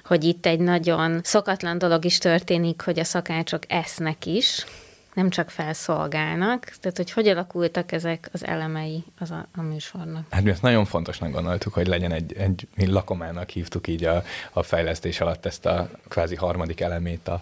hogy 0.05 0.23
itt 0.23 0.45
egy 0.45 0.59
nagyon 0.59 1.19
szokatlan 1.23 1.77
dolog 1.77 2.05
is 2.05 2.17
történik, 2.17 2.81
hogy 2.81 2.99
a 2.99 3.03
szakácsok 3.03 3.63
esznek 3.67 4.25
is, 4.25 4.65
nem 5.17 5.29
csak 5.29 5.49
felszolgálnak, 5.49 6.63
tehát 6.79 6.97
hogy 6.97 7.11
hogy 7.11 7.27
alakultak 7.27 7.91
ezek 7.91 8.29
az 8.33 8.45
elemei 8.45 9.03
az 9.19 9.31
a, 9.31 9.47
a 9.55 9.61
műsornak? 9.61 10.25
Hát 10.29 10.43
mi 10.43 10.49
ezt 10.49 10.61
nagyon 10.61 10.85
fontosnak 10.85 11.31
gondoltuk, 11.31 11.73
hogy 11.73 11.87
legyen 11.87 12.11
egy, 12.11 12.33
egy 12.37 12.67
mi 12.75 12.87
lakomának 12.87 13.49
hívtuk 13.49 13.87
így 13.87 14.03
a, 14.03 14.23
a 14.51 14.63
fejlesztés 14.63 15.21
alatt 15.21 15.45
ezt 15.45 15.65
a 15.65 15.89
kvázi 16.07 16.35
harmadik 16.35 16.81
elemét 16.81 17.27
a, 17.27 17.41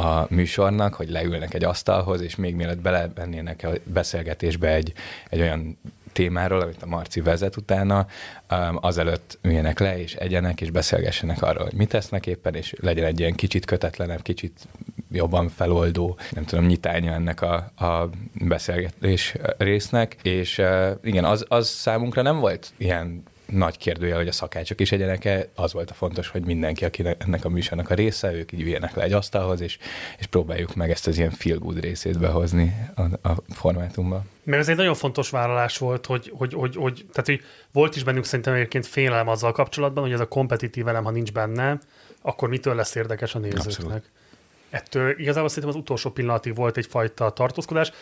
a 0.00 0.26
műsornak, 0.28 0.94
hogy 0.94 1.10
leülnek 1.10 1.54
egy 1.54 1.64
asztalhoz, 1.64 2.20
és 2.20 2.36
még 2.36 2.54
mielőtt 2.54 2.80
belevennének 2.80 3.62
a 3.62 3.70
beszélgetésbe 3.84 4.68
egy, 4.68 4.92
egy 5.28 5.40
olyan 5.40 5.78
témáról, 6.12 6.60
amit 6.60 6.82
a 6.82 6.86
Marci 6.86 7.20
vezet 7.20 7.56
utána, 7.56 8.06
um, 8.50 8.78
azelőtt 8.80 9.38
üljenek 9.42 9.78
le, 9.78 9.98
és 9.98 10.14
egyenek, 10.14 10.60
és 10.60 10.70
beszélgessenek 10.70 11.42
arról, 11.42 11.64
hogy 11.64 11.74
mit 11.74 11.88
tesznek 11.88 12.26
éppen, 12.26 12.54
és 12.54 12.74
legyen 12.80 13.04
egy 13.04 13.20
ilyen 13.20 13.34
kicsit 13.34 13.64
kötetlenebb, 13.64 14.22
kicsit 14.22 14.68
jobban 15.14 15.48
feloldó, 15.48 16.18
nem 16.30 16.44
tudom, 16.44 16.66
nyitánya 16.66 17.12
ennek 17.12 17.42
a, 17.42 17.54
a 17.76 18.10
beszélgetés 18.34 19.36
résznek, 19.58 20.16
és 20.22 20.62
igen, 21.02 21.24
az, 21.24 21.44
az 21.48 21.68
számunkra 21.68 22.22
nem 22.22 22.38
volt 22.38 22.72
ilyen 22.76 23.22
nagy 23.46 23.78
kérdője, 23.78 24.14
hogy 24.14 24.28
a 24.28 24.32
szakácsok 24.32 24.80
is 24.80 24.92
egyenek 24.92 25.48
Az 25.54 25.72
volt 25.72 25.90
a 25.90 25.94
fontos, 25.94 26.28
hogy 26.28 26.44
mindenki, 26.44 26.84
aki 26.84 27.04
ennek 27.18 27.44
a 27.44 27.48
műsornak 27.48 27.90
a 27.90 27.94
része, 27.94 28.32
ők 28.32 28.52
így 28.52 28.60
üljenek 28.60 28.94
le 28.94 29.02
egy 29.02 29.12
asztalhoz, 29.12 29.60
és, 29.60 29.78
és 30.18 30.26
próbáljuk 30.26 30.74
meg 30.74 30.90
ezt 30.90 31.06
az 31.06 31.18
ilyen 31.18 31.30
feel 31.30 31.58
good 31.58 31.80
részét 31.80 32.18
behozni 32.18 32.76
a, 32.94 33.28
a 33.28 33.36
formátumba. 33.48 34.22
Mert 34.44 34.60
ez 34.60 34.68
egy 34.68 34.76
nagyon 34.76 34.94
fontos 34.94 35.30
vállalás 35.30 35.78
volt, 35.78 36.06
hogy, 36.06 36.32
hogy, 36.36 36.54
hogy, 36.54 36.76
hogy, 36.76 37.06
tehát, 37.12 37.26
hogy 37.26 37.40
volt 37.72 37.96
is 37.96 38.04
bennünk 38.04 38.24
szerintem 38.24 38.54
egyébként 38.54 38.86
félelem 38.86 39.28
azzal 39.28 39.52
kapcsolatban, 39.52 40.04
hogy 40.04 40.12
ez 40.12 40.20
a 40.20 40.28
kompetitív 40.28 40.88
elem, 40.88 41.04
ha 41.04 41.10
nincs 41.10 41.32
benne, 41.32 41.78
akkor 42.22 42.48
mitől 42.48 42.74
lesz 42.74 42.94
érdekes 42.94 43.34
a 43.34 43.38
nézőknek. 43.38 43.66
Abszolút 43.66 44.10
ettől 44.74 45.18
igazából 45.18 45.48
szerintem 45.48 45.72
az 45.72 45.80
utolsó 45.80 46.10
pillanatig 46.10 46.54
volt 46.54 46.76
egyfajta 46.76 47.30
tartózkodás, 47.30 47.92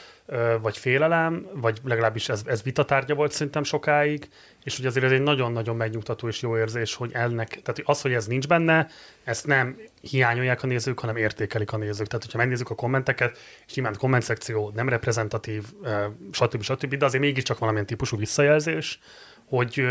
vagy 0.61 0.79
félelem, 0.79 1.47
vagy 1.55 1.81
legalábbis 1.85 2.29
ez, 2.29 2.43
ez 2.47 2.63
vitatárgya 2.63 3.15
volt 3.15 3.33
szerintem 3.33 3.63
sokáig, 3.63 4.29
és 4.65 4.77
hogy 4.77 4.87
azért 4.87 5.05
ez 5.05 5.11
egy 5.11 5.23
nagyon-nagyon 5.23 5.77
megnyugtató 5.77 6.29
és 6.29 6.43
jó 6.43 6.57
érzés, 6.57 6.95
hogy 6.95 7.11
ennek, 7.13 7.49
tehát 7.49 7.81
az, 7.85 8.01
hogy 8.01 8.13
ez 8.13 8.27
nincs 8.27 8.47
benne, 8.47 8.87
ezt 9.25 9.47
nem 9.47 9.77
hiányolják 10.01 10.63
a 10.63 10.67
nézők, 10.67 10.99
hanem 10.99 11.17
értékelik 11.17 11.73
a 11.73 11.77
nézők. 11.77 12.07
Tehát, 12.07 12.25
hogyha 12.25 12.39
megnézzük 12.39 12.71
a 12.71 12.75
kommenteket, 12.75 13.39
és 13.67 13.75
nyilván 13.75 13.95
a 13.95 13.99
komment 13.99 14.23
szekció 14.23 14.73
nem 14.75 14.89
reprezentatív, 14.89 15.65
stb. 16.31 16.63
stb., 16.63 16.95
de 16.95 17.05
azért 17.05 17.23
mégiscsak 17.23 17.59
valamilyen 17.59 17.87
típusú 17.87 18.17
visszajelzés, 18.17 18.99
hogy, 19.49 19.83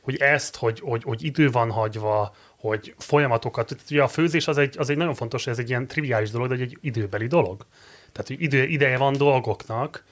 hogy 0.00 0.16
ezt, 0.16 0.56
hogy, 0.56 0.80
hogy, 0.80 1.02
hogy 1.02 1.24
idő 1.24 1.50
van 1.50 1.70
hagyva, 1.70 2.34
hogy 2.68 2.94
folyamatokat, 2.98 3.76
ugye 3.90 4.02
a 4.02 4.08
főzés 4.08 4.48
az 4.48 4.58
egy, 4.58 4.74
az 4.78 4.90
egy 4.90 4.96
nagyon 4.96 5.14
fontos, 5.14 5.46
ez 5.46 5.58
egy 5.58 5.68
ilyen 5.68 5.86
triviális 5.86 6.30
dolog, 6.30 6.48
de 6.48 6.54
egy 6.54 6.78
időbeli 6.80 7.26
dolog. 7.26 7.66
Tehát, 8.12 8.26
hogy 8.28 8.42
idő, 8.42 8.62
ideje 8.62 8.98
van 8.98 9.16
dolgoknak, 9.16 10.04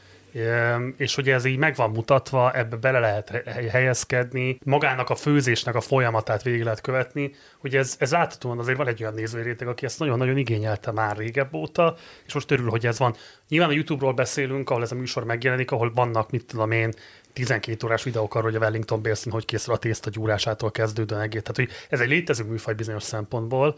és 0.96 1.14
hogy 1.14 1.28
ez 1.28 1.44
így 1.44 1.56
meg 1.56 1.74
van 1.74 1.90
mutatva, 1.90 2.52
ebbe 2.52 2.76
bele 2.76 2.98
lehet 2.98 3.30
helyezkedni, 3.70 4.58
magának 4.64 5.10
a 5.10 5.14
főzésnek 5.14 5.74
a 5.74 5.80
folyamatát 5.80 6.42
végig 6.42 6.62
lehet 6.62 6.80
követni, 6.80 7.34
hogy 7.58 7.76
ez, 7.76 7.96
ez 7.98 8.10
láthatóan 8.10 8.58
azért 8.58 8.76
van 8.76 8.86
egy 8.88 9.02
olyan 9.02 9.14
nézőréteg, 9.14 9.68
aki 9.68 9.84
ezt 9.84 9.98
nagyon-nagyon 9.98 10.36
igényelte 10.36 10.90
már 10.90 11.16
régebb 11.16 11.54
óta, 11.54 11.96
és 12.26 12.34
most 12.34 12.50
örül, 12.50 12.70
hogy 12.70 12.86
ez 12.86 12.98
van. 12.98 13.14
Nyilván 13.48 13.68
a 13.68 13.72
YouTube-ról 13.72 14.12
beszélünk, 14.12 14.70
ahol 14.70 14.82
ez 14.82 14.92
a 14.92 14.94
műsor 14.94 15.24
megjelenik, 15.24 15.70
ahol 15.70 15.92
vannak, 15.94 16.30
mit 16.30 16.46
tudom 16.46 16.70
én, 16.70 16.92
12 17.32 17.86
órás 17.86 18.02
videók 18.02 18.34
arról, 18.34 18.50
hogy 18.50 18.60
a 18.60 18.64
Wellington 18.64 19.02
Bélszín 19.02 19.32
hogy 19.32 19.44
készül 19.44 19.74
a 19.74 19.76
tészta 19.76 20.10
gyúrásától 20.10 20.70
kezdődően 20.70 21.20
egész. 21.20 21.42
Tehát, 21.42 21.56
hogy 21.56 21.86
ez 21.90 22.00
egy 22.00 22.08
létező 22.08 22.44
műfaj 22.44 22.74
bizonyos 22.74 23.02
szempontból. 23.02 23.76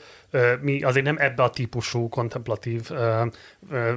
Mi 0.60 0.82
azért 0.82 1.04
nem 1.04 1.16
ebbe 1.18 1.42
a 1.42 1.50
típusú 1.50 2.08
kontemplatív 2.08 2.90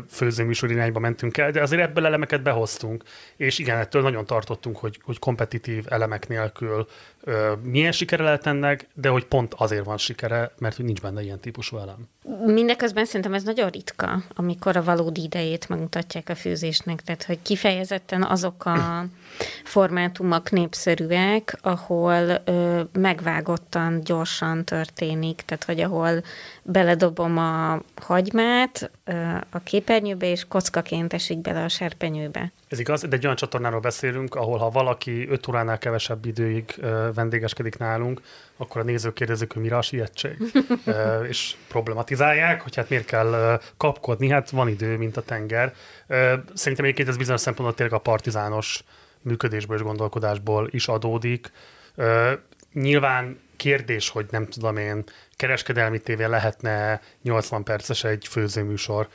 főzőműsor 0.09 0.71
irányba 0.71 0.99
mentünk 0.99 1.37
el, 1.37 1.51
de 1.51 1.61
azért 1.61 1.81
ebből 1.81 2.05
elemeket 2.05 2.41
behoztunk. 2.41 3.03
És 3.35 3.59
igen, 3.59 3.77
ettől 3.77 4.01
nagyon 4.01 4.25
tartottunk, 4.25 4.77
hogy, 4.77 4.99
hogy 5.03 5.19
kompetitív 5.19 5.85
elemek 5.89 6.27
nélkül 6.27 6.87
milyen 7.61 7.91
sikere 7.91 8.23
lehet 8.23 8.47
ennek, 8.47 8.87
de 8.93 9.09
hogy 9.09 9.25
pont 9.25 9.53
azért 9.53 9.85
van 9.85 9.97
sikere, 9.97 10.51
mert 10.59 10.75
hogy 10.75 10.85
nincs 10.85 11.01
benne 11.01 11.21
ilyen 11.21 11.39
típusú 11.39 11.77
elem. 11.77 12.07
Mindeközben 12.45 13.05
szerintem 13.05 13.33
ez 13.33 13.43
nagyon 13.43 13.69
ritka, 13.69 14.23
amikor 14.35 14.77
a 14.77 14.83
valódi 14.83 15.23
idejét 15.23 15.69
megmutatják 15.69 16.29
a 16.29 16.35
főzésnek, 16.35 17.01
tehát 17.01 17.23
hogy 17.23 17.41
kifejezetten 17.41 18.23
azok 18.23 18.65
a 18.65 19.05
formátumok 19.63 20.51
népszerűek, 20.51 21.57
ahol 21.61 22.41
ö, 22.45 22.81
megvágottan, 22.91 23.99
gyorsan 24.03 24.65
történik, 24.65 25.41
tehát 25.45 25.63
hogy 25.63 25.79
ahol 25.79 26.23
beledobom 26.69 27.37
a 27.37 27.81
hagymát 28.01 28.91
a 29.49 29.59
képernyőbe, 29.59 30.29
és 30.29 30.45
kockaként 30.47 31.13
esik 31.13 31.37
bele 31.37 31.63
a 31.63 31.67
serpenyőbe. 31.67 32.51
Ez 32.67 32.79
igaz, 32.79 33.01
de 33.01 33.15
egy 33.15 33.23
olyan 33.23 33.35
csatornáról 33.35 33.79
beszélünk, 33.79 34.35
ahol 34.35 34.57
ha 34.57 34.69
valaki 34.69 35.27
5 35.29 35.47
óránál 35.47 35.77
kevesebb 35.77 36.25
időig 36.25 36.75
vendégeskedik 37.13 37.77
nálunk, 37.77 38.21
akkor 38.57 38.81
a 38.81 38.83
nézők 38.83 39.13
kérdezik, 39.13 39.53
hogy 39.53 39.61
mire 39.61 39.77
a 39.77 39.81
sietség, 39.81 40.37
és 41.29 41.55
problematizálják, 41.67 42.61
hogy 42.61 42.75
hát 42.75 42.89
miért 42.89 43.05
kell 43.05 43.61
kapkodni, 43.77 44.29
hát 44.29 44.49
van 44.49 44.67
idő, 44.67 44.97
mint 44.97 45.17
a 45.17 45.21
tenger. 45.21 45.73
Szerintem 46.53 46.85
egyébként 46.85 47.07
ez 47.07 47.17
bizonyos 47.17 47.41
szempontból 47.41 47.75
tényleg 47.75 47.95
a 47.95 48.01
partizános 48.01 48.83
működésből 49.21 49.77
és 49.77 49.83
gondolkodásból 49.83 50.67
is 50.71 50.87
adódik. 50.87 51.51
Nyilván 52.81 53.39
kérdés, 53.55 54.09
hogy 54.09 54.25
nem 54.29 54.47
tudom 54.47 54.77
én, 54.77 55.03
kereskedelmi 55.35 55.99
tévé 55.99 56.23
lehetne 56.23 57.01
80 57.21 57.63
perces 57.63 58.03
egy 58.03 58.27
főzőműsor, 58.27 59.07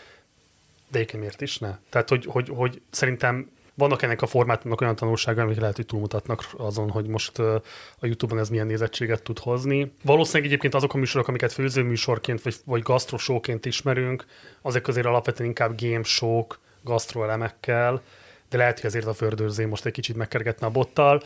de 0.88 0.98
egyébként 0.98 1.22
miért 1.22 1.40
is 1.40 1.58
ne? 1.58 1.78
Tehát, 1.88 2.08
hogy, 2.08 2.24
hogy, 2.24 2.48
hogy 2.48 2.82
szerintem 2.90 3.50
vannak 3.74 4.02
ennek 4.02 4.22
a 4.22 4.26
formátumnak 4.26 4.80
olyan 4.80 4.96
tanulsága, 4.96 5.42
amik 5.42 5.60
lehet, 5.60 5.76
hogy 5.76 5.86
túlmutatnak 5.86 6.44
azon, 6.56 6.90
hogy 6.90 7.06
most 7.06 7.38
a 7.38 7.62
YouTube-on 8.00 8.40
ez 8.40 8.48
milyen 8.48 8.66
nézettséget 8.66 9.22
tud 9.22 9.38
hozni. 9.38 9.92
Valószínűleg 10.04 10.46
egyébként 10.46 10.74
azok 10.74 10.94
a 10.94 10.98
műsorok, 10.98 11.28
amiket 11.28 11.52
főzőműsorként 11.52 12.42
vagy, 12.42 12.54
vagy 12.64 12.82
gasztrosóként 12.82 13.66
ismerünk, 13.66 14.24
azok 14.62 14.88
azért 14.88 15.06
alapvetően 15.06 15.48
inkább 15.48 15.80
game 15.80 16.02
show 16.02 16.46
gasztroelemekkel, 16.82 18.02
de 18.52 18.58
lehet, 18.58 18.80
hogy 18.80 18.86
azért 18.86 19.06
a 19.06 19.14
fördőrzé 19.14 19.64
most 19.64 19.86
egy 19.86 19.92
kicsit 19.92 20.16
megkergetne 20.16 20.66
a 20.66 20.70
bottal, 20.70 21.22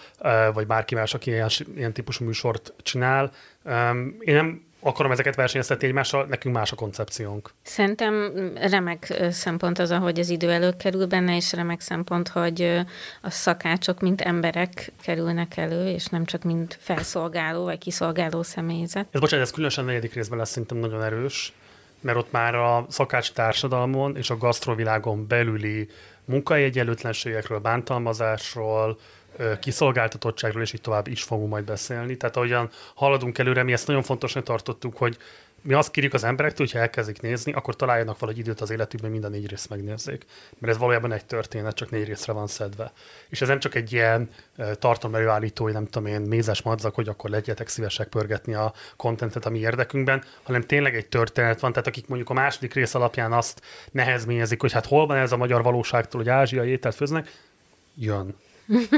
vagy 0.53 0.67
bárki 0.67 0.95
más, 0.95 1.15
aki 1.15 1.31
ilyen, 1.31 1.49
ilyen 1.75 1.93
típusú 1.93 2.25
műsort 2.25 2.73
csinál. 2.83 3.33
Én 4.19 4.35
nem 4.35 4.65
akarom 4.81 5.13
ezeket 5.13 5.35
versenyeztetni 5.35 5.87
egymással, 5.87 6.27
nekünk 6.29 6.55
más 6.55 6.73
a 6.73 6.77
koncepciónk. 6.77 7.51
Szerintem 7.63 8.33
remek 8.55 9.15
szempont 9.31 9.79
az, 9.79 9.91
ahogy 9.91 10.19
az 10.19 10.29
idő 10.29 10.51
előkerül 10.51 11.07
benne, 11.07 11.37
és 11.37 11.53
remek 11.53 11.81
szempont, 11.81 12.29
hogy 12.29 12.63
a 13.23 13.31
szakácsok, 13.31 14.01
mint 14.01 14.21
emberek 14.21 14.93
kerülnek 15.03 15.57
elő, 15.57 15.89
és 15.89 16.07
nem 16.07 16.25
csak 16.25 16.43
mint 16.43 16.79
felszolgáló 16.81 17.65
vagy 17.65 17.79
kiszolgáló 17.79 18.43
személyzet. 18.43 19.07
Ez 19.11 19.21
bocsánat, 19.21 19.47
ez 19.47 19.53
különösen 19.53 19.85
a 19.85 19.87
negyedik 19.87 20.15
részben 20.15 20.39
lesz 20.39 20.51
szerintem 20.51 20.79
nagyon 20.79 21.03
erős, 21.03 21.53
mert 22.07 22.19
ott 22.19 22.31
már 22.31 22.55
a 22.55 22.87
szakács 22.89 23.33
társadalmon 23.33 24.17
és 24.17 24.31
a 24.31 24.37
gasztrovilágon 24.37 25.27
belüli 25.27 25.89
munkaegyenlőtlenségekről, 26.25 27.59
bántalmazásról, 27.59 28.99
kiszolgáltatottságról, 29.61 30.63
és 30.63 30.73
így 30.73 30.81
tovább 30.81 31.07
is 31.07 31.23
fogunk 31.23 31.51
majd 31.51 31.65
beszélni. 31.65 32.17
Tehát 32.17 32.37
ahogyan 32.37 32.71
haladunk 32.95 33.39
előre, 33.39 33.63
mi 33.63 33.73
ezt 33.73 33.87
nagyon 33.87 34.03
fontosnak 34.03 34.45
tartottuk, 34.45 34.97
hogy 34.97 35.17
mi 35.67 35.75
azt 35.75 35.91
kérjük 35.91 36.15
az 36.15 36.25
emberektől, 36.25 36.67
hogyha 36.67 36.83
elkezdik 36.83 37.21
nézni, 37.21 37.53
akkor 37.53 37.77
találjanak 37.77 38.19
valahogy 38.19 38.41
időt 38.41 38.61
az 38.61 38.71
életükben, 38.71 39.11
minden 39.11 39.31
négy 39.31 39.49
részt 39.49 39.69
megnézzék. 39.69 40.27
Mert 40.59 40.73
ez 40.73 40.79
valójában 40.79 41.13
egy 41.13 41.25
történet, 41.25 41.75
csak 41.75 41.91
négy 41.91 42.07
részre 42.07 42.33
van 42.33 42.47
szedve. 42.47 42.93
És 43.29 43.41
ez 43.41 43.49
nem 43.49 43.59
csak 43.59 43.75
egy 43.75 43.93
ilyen 43.93 44.31
tartalom 44.79 45.43
nem 45.57 45.85
tudom 45.85 46.07
én, 46.07 46.21
mézes 46.21 46.63
madzak, 46.63 46.95
hogy 46.95 47.09
akkor 47.09 47.31
legyetek 47.31 47.69
szívesek 47.69 48.09
pörgetni 48.09 48.55
a 48.55 48.73
kontentet 48.97 49.47
a 49.47 49.51
mi 49.51 49.59
érdekünkben, 49.59 50.25
hanem 50.43 50.61
tényleg 50.61 50.97
egy 50.97 51.07
történet 51.07 51.61
van. 51.61 51.73
Tehát 51.73 51.87
akik 51.87 52.09
mondjuk 52.09 52.31
a 52.31 52.35
második 52.35 52.75
rész 52.75 52.95
alapján 52.95 53.33
azt 53.33 53.63
nehezményezik, 53.91 54.61
hogy 54.61 54.73
hát 54.73 54.87
hol 54.87 55.07
van 55.07 55.17
ez 55.17 55.33
a 55.33 55.37
magyar 55.37 55.63
valóságtól, 55.63 56.21
hogy 56.21 56.31
ázsiai 56.31 56.69
ételt 56.69 56.95
főznek, 56.95 57.33
jön 57.95 58.35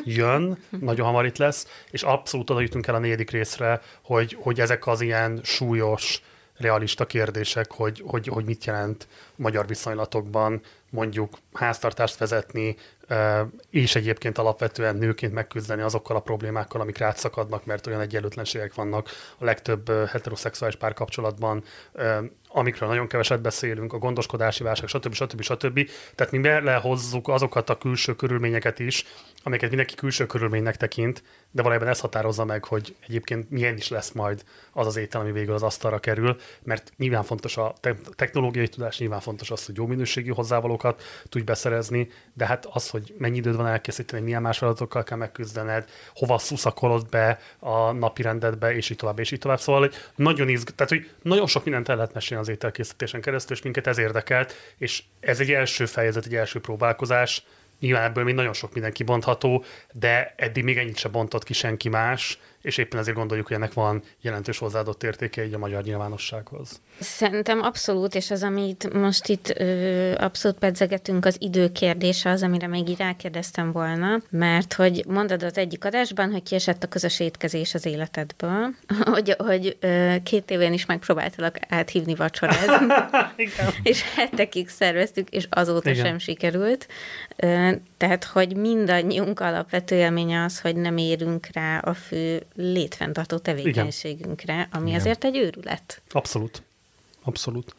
jön, 0.05 0.59
nagyon 0.81 1.07
hamar 1.07 1.27
itt 1.27 1.37
lesz, 1.37 1.85
és 1.91 2.03
abszolút 2.03 2.51
oda 2.51 2.61
jutunk 2.61 2.87
el 2.87 2.95
a 2.95 2.99
negyedik 2.99 3.31
részre, 3.31 3.81
hogy, 4.03 4.37
hogy 4.41 4.61
ezek 4.61 4.87
az 4.87 5.01
ilyen 5.01 5.41
súlyos, 5.43 6.23
realista 6.59 7.07
kérdések, 7.07 7.73
hogy, 7.73 8.03
hogy, 8.07 8.27
hogy 8.27 8.45
mit 8.45 8.65
jelent 8.65 9.09
magyar 9.37 9.67
viszonylatokban 9.67 10.61
mondjuk 10.91 11.39
háztartást 11.53 12.19
vezetni, 12.19 12.77
és 13.71 13.95
egyébként 13.95 14.39
alapvetően 14.39 14.97
nőként 14.97 15.33
megküzdeni 15.33 15.83
azokkal 15.83 16.17
a 16.17 16.21
problémákkal, 16.21 16.81
amik 16.81 16.99
rátszakadnak, 16.99 17.65
mert 17.65 17.87
olyan 17.87 18.01
egyenlőtlenségek 18.01 18.75
vannak 18.75 19.09
a 19.39 19.45
legtöbb 19.45 19.91
heteroszexuális 19.91 20.77
párkapcsolatban, 20.77 21.65
amikről 22.49 22.89
nagyon 22.89 23.07
keveset 23.07 23.41
beszélünk, 23.41 23.93
a 23.93 23.99
gondoskodási 23.99 24.63
válság, 24.63 24.89
stb. 24.89 25.13
stb. 25.13 25.41
stb. 25.41 25.91
Tehát 26.15 26.33
mi 26.33 26.39
belehozzuk 26.39 27.29
azokat 27.29 27.71
a 27.71 27.79
külső 27.79 28.15
körülményeket 28.15 28.79
is, 28.79 29.05
amiket 29.49 29.69
mindenki 29.69 29.95
külső 29.95 30.27
körülménynek 30.27 30.77
tekint, 30.77 31.23
de 31.51 31.63
valójában 31.63 31.89
ez 31.89 32.01
határozza 32.01 32.45
meg, 32.45 32.65
hogy 32.65 32.97
egyébként 33.07 33.51
milyen 33.51 33.77
is 33.77 33.89
lesz 33.89 34.13
majd 34.13 34.45
az 34.73 34.87
az 34.87 34.97
étel, 34.97 35.21
ami 35.21 35.33
végül 35.33 35.55
az 35.55 35.63
asztalra 35.63 35.99
kerül, 35.99 36.37
mert 36.63 36.93
nyilván 36.97 37.23
fontos 37.23 37.57
a 37.57 37.75
technológiai 38.17 38.69
tudás, 38.69 38.99
nyilván 38.99 39.21
fontos 39.21 39.51
az, 39.51 39.67
hogy 39.67 39.77
jó 39.77 39.87
minőségű 39.87 40.31
hozzávalókat 40.31 41.03
tudj 41.29 41.45
beszerezni, 41.45 42.09
de 42.35 42.47
hát 42.47 42.67
az, 42.67 42.89
hogy 42.89 43.15
mennyi 43.19 43.37
időd 43.37 43.57
van 43.57 43.67
elkészíteni, 43.67 44.23
milyen 44.23 44.43
más 44.43 44.59
feladatokkal 44.59 45.03
kell 45.03 45.19
megküzdened, 45.19 45.89
hova 46.15 46.39
szuszakolod 46.39 47.09
be 47.09 47.39
a 47.59 47.93
napi 47.93 48.23
rendedbe, 48.23 48.75
és 48.75 48.91
így 48.91 48.97
tovább, 48.97 49.19
és 49.19 49.31
így 49.31 49.39
tovább. 49.39 49.61
Szóval 49.61 49.81
hogy 49.81 49.95
nagyon 50.15 50.49
izg, 50.49 50.69
tehát 50.69 50.93
hogy 50.93 51.11
nagyon 51.23 51.47
sok 51.47 51.65
mindent 51.65 51.89
el 51.89 51.97
lehet 51.97 52.15
mesélni 52.15 52.43
az 52.43 52.49
ételkészítésen 52.49 53.21
keresztül, 53.21 53.57
és 53.57 53.63
minket 53.63 53.87
ez 53.87 53.99
érdekelt, 53.99 54.55
és 54.79 55.03
ez 55.21 55.41
egy 55.41 55.53
első 55.53 55.87
fejezet, 55.87 56.27
egy 56.27 56.35
első 56.35 56.61
próbálkozás, 56.61 57.45
Nyilván 57.81 58.05
ebből 58.05 58.25
még 58.25 58.35
nagyon 58.35 58.53
sok 58.53 58.73
minden 58.73 58.93
kibontható, 58.93 59.65
de 59.93 60.35
eddig 60.37 60.65
még 60.65 60.79
ennyit 60.79 60.97
se 60.97 61.09
bontott 61.09 61.45
ki 61.45 61.53
senki 61.53 61.89
más, 61.89 62.39
és 62.63 62.77
éppen 62.77 63.01
ezért 63.01 63.17
gondoljuk, 63.17 63.47
hogy 63.47 63.57
ennek 63.57 63.73
van 63.73 64.03
jelentős 64.21 64.59
hozzáadott 64.59 65.03
értéke 65.03 65.45
így 65.45 65.55
a 65.55 65.59
magyar 65.59 65.83
nyilvánossághoz. 65.83 66.81
Szerintem 67.01 67.63
abszolút, 67.63 68.15
és 68.15 68.31
az, 68.31 68.43
amit 68.43 68.93
most 68.93 69.29
itt 69.29 69.53
ö, 69.59 70.15
abszolút 70.19 70.59
pedzegetünk, 70.59 71.25
az 71.25 71.37
idő 71.39 71.73
kérdése 71.73 72.31
az, 72.31 72.43
amire 72.43 72.67
még 72.67 72.89
így 72.89 72.99
rákérdeztem 72.99 73.73
volna, 73.73 74.21
mert 74.31 74.73
hogy 74.73 75.05
mondod 75.09 75.43
az 75.43 75.57
egyik 75.59 75.85
adásban, 75.85 76.33
hogy 76.33 76.43
kiesett 76.43 76.83
a 76.83 76.89
közös 76.89 77.21
étkezés 77.21 77.75
az 77.75 77.87
életedből, 77.87 78.75
hogy, 79.13 79.35
hogy 79.39 79.77
ö, 79.81 80.15
két 80.23 80.51
évén 80.51 80.73
is 80.73 80.87
megpróbáltalak 80.87 81.57
áthívni 81.69 82.15
vacsorázni, 82.15 82.87
és 83.83 84.15
hetekig 84.15 84.69
szerveztük, 84.69 85.29
és 85.29 85.47
azóta 85.51 85.91
Igen. 85.91 86.05
sem 86.05 86.19
sikerült. 86.19 86.87
Ö, 87.37 87.71
tehát, 87.97 88.25
hogy 88.25 88.57
mindannyiunk 88.57 89.41
alapvető 89.41 89.97
élménye 89.97 90.45
az, 90.45 90.61
hogy 90.61 90.77
nem 90.77 90.97
érünk 90.97 91.47
rá 91.53 91.79
a 91.79 91.95
fő 91.95 92.43
létfenntartó 92.61 93.39
tevékenységünkre, 93.39 94.53
Igen. 94.53 94.69
ami 94.71 94.89
Igen. 94.89 95.01
azért 95.01 95.25
egy 95.25 95.37
őrület. 95.37 96.03
Abszolút. 96.11 96.63
Abszolút. 97.23 97.75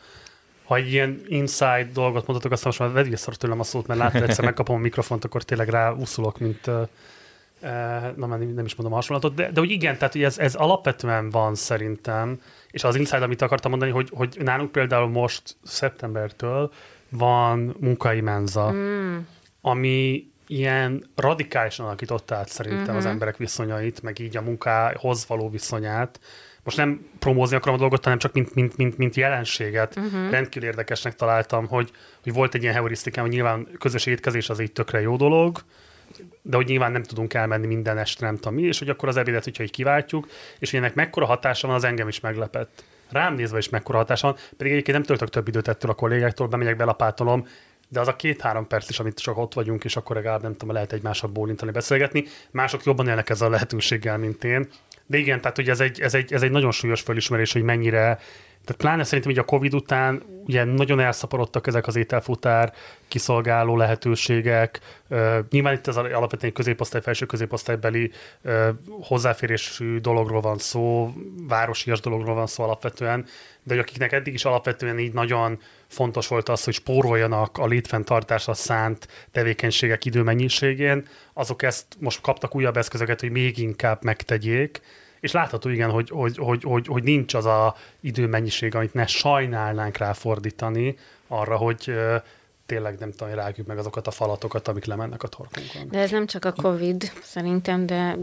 Ha 0.63 0.75
egy 0.75 0.91
ilyen 0.91 1.21
inside 1.27 1.89
dolgot 1.93 2.27
mondhatok, 2.27 2.51
aztán 2.51 2.67
most 2.77 2.79
már 2.79 2.91
vedd 2.91 3.09
vissza 3.09 3.31
tőlem 3.31 3.59
a 3.59 3.63
szót, 3.63 3.87
mert 3.87 3.99
látod, 3.99 4.21
egyszer 4.21 4.45
megkapom 4.45 4.75
a 4.75 4.79
mikrofont, 4.79 5.25
akkor 5.25 5.43
tényleg 5.43 5.69
rá 5.69 5.91
úszulok, 5.91 6.39
mint 6.39 6.67
uh, 6.67 6.87
na 8.15 8.25
már 8.27 8.39
nem 8.39 8.65
is 8.65 8.75
mondom 8.75 8.93
a 8.93 8.95
hasonlatot, 8.95 9.33
de, 9.33 9.51
de 9.51 9.59
hogy 9.59 9.71
igen, 9.71 9.97
tehát 9.97 10.13
hogy 10.13 10.23
ez, 10.23 10.37
ez 10.37 10.55
alapvetően 10.55 11.29
van 11.29 11.55
szerintem, 11.55 12.41
és 12.71 12.83
az 12.83 12.95
inside, 12.95 13.23
amit 13.23 13.41
akartam 13.41 13.71
mondani, 13.71 13.91
hogy, 13.91 14.09
hogy 14.13 14.37
nálunk 14.39 14.71
például 14.71 15.07
most 15.07 15.55
szeptembertől 15.63 16.71
van 17.09 17.75
munkai 17.79 18.21
menza, 18.21 18.71
mm. 18.71 19.17
ami 19.61 20.27
ilyen 20.49 21.09
radikálisan 21.15 21.85
alakította 21.85 22.35
át 22.35 22.49
szerintem 22.49 22.81
uh-huh. 22.81 22.97
az 22.97 23.03
mhm. 23.03 23.11
emberek 23.11 23.37
viszonyait, 23.37 24.01
meg 24.01 24.19
így 24.19 24.37
a 24.37 24.41
munkához 24.41 25.27
való 25.27 25.49
viszonyát. 25.49 26.19
Most 26.63 26.77
nem 26.77 27.09
promózni 27.19 27.55
akarom 27.55 27.75
a 27.75 27.79
dolgot, 27.79 28.03
hanem 28.03 28.19
csak 28.19 28.33
mint, 28.33 28.53
mint, 28.55 28.77
mint, 28.77 28.97
mint 28.97 29.15
jelenséget. 29.15 29.95
Uh-huh. 29.95 30.29
Rendkívül 30.29 30.69
érdekesnek 30.69 31.15
találtam, 31.15 31.67
hogy, 31.67 31.91
hogy 32.23 32.33
volt 32.33 32.55
egy 32.55 32.61
ilyen 32.61 32.73
heurisztikám, 32.73 33.23
hogy 33.23 33.33
nyilván 33.33 33.67
közös 33.79 34.05
étkezés 34.05 34.49
az 34.49 34.59
egy 34.59 34.71
tökre 34.71 35.01
jó 35.01 35.15
dolog, 35.15 35.59
de 36.41 36.55
hogy 36.55 36.65
nyilván 36.65 36.91
nem 36.91 37.03
tudunk 37.03 37.33
elmenni 37.33 37.67
minden 37.67 37.97
este, 37.97 38.25
nem 38.25 38.35
tudom 38.35 38.53
mi, 38.53 38.61
és 38.61 38.79
hogy 38.79 38.89
akkor 38.89 39.09
az 39.09 39.17
ebédet, 39.17 39.43
hogyha 39.43 39.63
így 39.63 39.71
kiváltjuk, 39.71 40.27
és 40.59 40.71
hogy 40.71 40.79
ennek 40.79 40.95
mekkora 40.95 41.25
hatása 41.25 41.67
van, 41.67 41.75
az 41.75 41.83
engem 41.83 42.07
is 42.07 42.19
meglepett. 42.19 42.83
Rám 43.09 43.33
nézve 43.33 43.57
is 43.57 43.69
mekkora 43.69 43.97
hatása 43.97 44.27
van, 44.27 44.37
pedig 44.57 44.71
egyébként 44.71 44.97
nem 44.97 45.05
töltök 45.05 45.29
több 45.29 45.47
időt 45.47 45.67
ettől 45.67 45.91
a 45.91 45.93
kollégáktól, 45.93 46.47
bemegyek, 46.47 46.75
belapátolom, 46.75 47.47
de 47.89 47.99
az 47.99 48.07
a 48.07 48.15
két-három 48.15 48.67
perc 48.67 48.89
is, 48.89 48.99
amit 48.99 49.19
csak 49.19 49.37
ott 49.37 49.53
vagyunk, 49.53 49.83
és 49.83 49.95
akkor 49.95 50.15
legalább 50.15 50.41
nem 50.41 50.55
tudom, 50.55 50.73
lehet 50.73 50.93
egymással 50.93 51.29
bólintani, 51.29 51.71
beszélgetni. 51.71 52.25
Mások 52.51 52.83
jobban 52.83 53.07
élnek 53.07 53.29
ezzel 53.29 53.47
a 53.47 53.51
lehetőséggel, 53.51 54.17
mint 54.17 54.43
én. 54.43 54.69
De 55.05 55.17
igen, 55.17 55.41
tehát 55.41 55.57
ugye 55.57 55.71
ez 55.71 55.79
egy, 55.79 56.01
ez 56.01 56.13
egy, 56.13 56.33
ez 56.33 56.41
egy 56.41 56.51
nagyon 56.51 56.71
súlyos 56.71 57.01
felismerés, 57.01 57.53
hogy 57.53 57.63
mennyire 57.63 58.19
tehát 58.65 58.81
pláne 58.81 59.03
szerintem 59.03 59.31
így 59.31 59.39
a 59.39 59.43
Covid 59.43 59.73
után 59.73 60.23
ugye 60.45 60.63
nagyon 60.63 60.99
elszaporodtak 60.99 61.67
ezek 61.67 61.87
az 61.87 61.95
ételfutár 61.95 62.73
kiszolgáló 63.07 63.77
lehetőségek. 63.77 64.79
Nyilván 65.49 65.73
itt 65.73 65.87
az 65.87 65.97
alapvetően 65.97 66.53
középosztály, 66.53 67.01
felső 67.01 67.25
középosztálybeli 67.25 68.11
hozzáférésű 69.01 69.97
dologról 69.97 70.41
van 70.41 70.57
szó, 70.57 71.13
városias 71.47 71.99
dologról 71.99 72.35
van 72.35 72.47
szó 72.47 72.63
alapvetően, 72.63 73.25
de 73.63 73.73
hogy 73.73 73.79
akiknek 73.79 74.11
eddig 74.11 74.33
is 74.33 74.45
alapvetően 74.45 74.99
így 74.99 75.13
nagyon 75.13 75.59
fontos 75.89 76.27
volt 76.27 76.49
az, 76.49 76.63
hogy 76.63 76.73
spóroljanak 76.73 77.57
a 77.57 77.65
létfenntartásra 77.65 78.53
szánt 78.53 79.07
tevékenységek 79.31 80.05
időmennyiségén, 80.05 81.07
azok 81.33 81.63
ezt 81.63 81.85
most 81.99 82.21
kaptak 82.21 82.55
újabb 82.55 82.77
eszközöket, 82.77 83.19
hogy 83.19 83.31
még 83.31 83.57
inkább 83.57 84.03
megtegyék, 84.03 84.81
és 85.19 85.31
látható 85.31 85.69
igen, 85.69 85.89
hogy, 85.89 86.09
hogy, 86.09 86.37
hogy, 86.37 86.63
hogy, 86.63 86.87
hogy 86.87 87.03
nincs 87.03 87.33
az 87.33 87.45
a 87.45 87.75
időmennyiség, 87.99 88.75
amit 88.75 88.93
ne 88.93 89.07
sajnálnánk 89.07 89.97
ráfordítani 89.97 90.97
arra, 91.27 91.55
hogy 91.57 91.93
tényleg 92.65 92.99
nem 92.99 93.11
tudom, 93.11 93.33
rágjuk 93.33 93.67
meg 93.67 93.77
azokat 93.77 94.07
a 94.07 94.11
falatokat, 94.11 94.67
amik 94.67 94.85
lemennek 94.85 95.23
a 95.23 95.27
torkunkon. 95.27 95.87
De 95.89 95.99
ez 95.99 96.11
nem 96.11 96.25
csak 96.25 96.45
a 96.45 96.51
Covid, 96.51 97.11
szerintem, 97.23 97.85
de... 97.85 98.17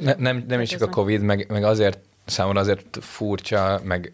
Ne, 0.00 0.14
nem, 0.14 0.44
nem 0.48 0.60
is 0.60 0.68
csak 0.68 0.82
a 0.82 0.88
Covid, 0.88 1.20
meg, 1.20 1.46
meg 1.48 1.64
azért 1.64 1.98
számomra 2.24 2.60
azért 2.60 2.98
furcsa, 3.00 3.80
meg 3.84 4.12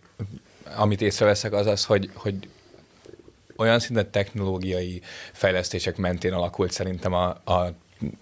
amit 0.76 1.00
észreveszek 1.00 1.52
az 1.52 1.66
az, 1.66 1.84
hogy, 1.84 2.10
hogy 2.14 2.48
olyan 3.58 3.78
szinten 3.78 4.10
technológiai 4.10 5.02
fejlesztések 5.32 5.96
mentén 5.96 6.32
alakult 6.32 6.72
szerintem 6.72 7.12
a, 7.12 7.26
a 7.28 7.72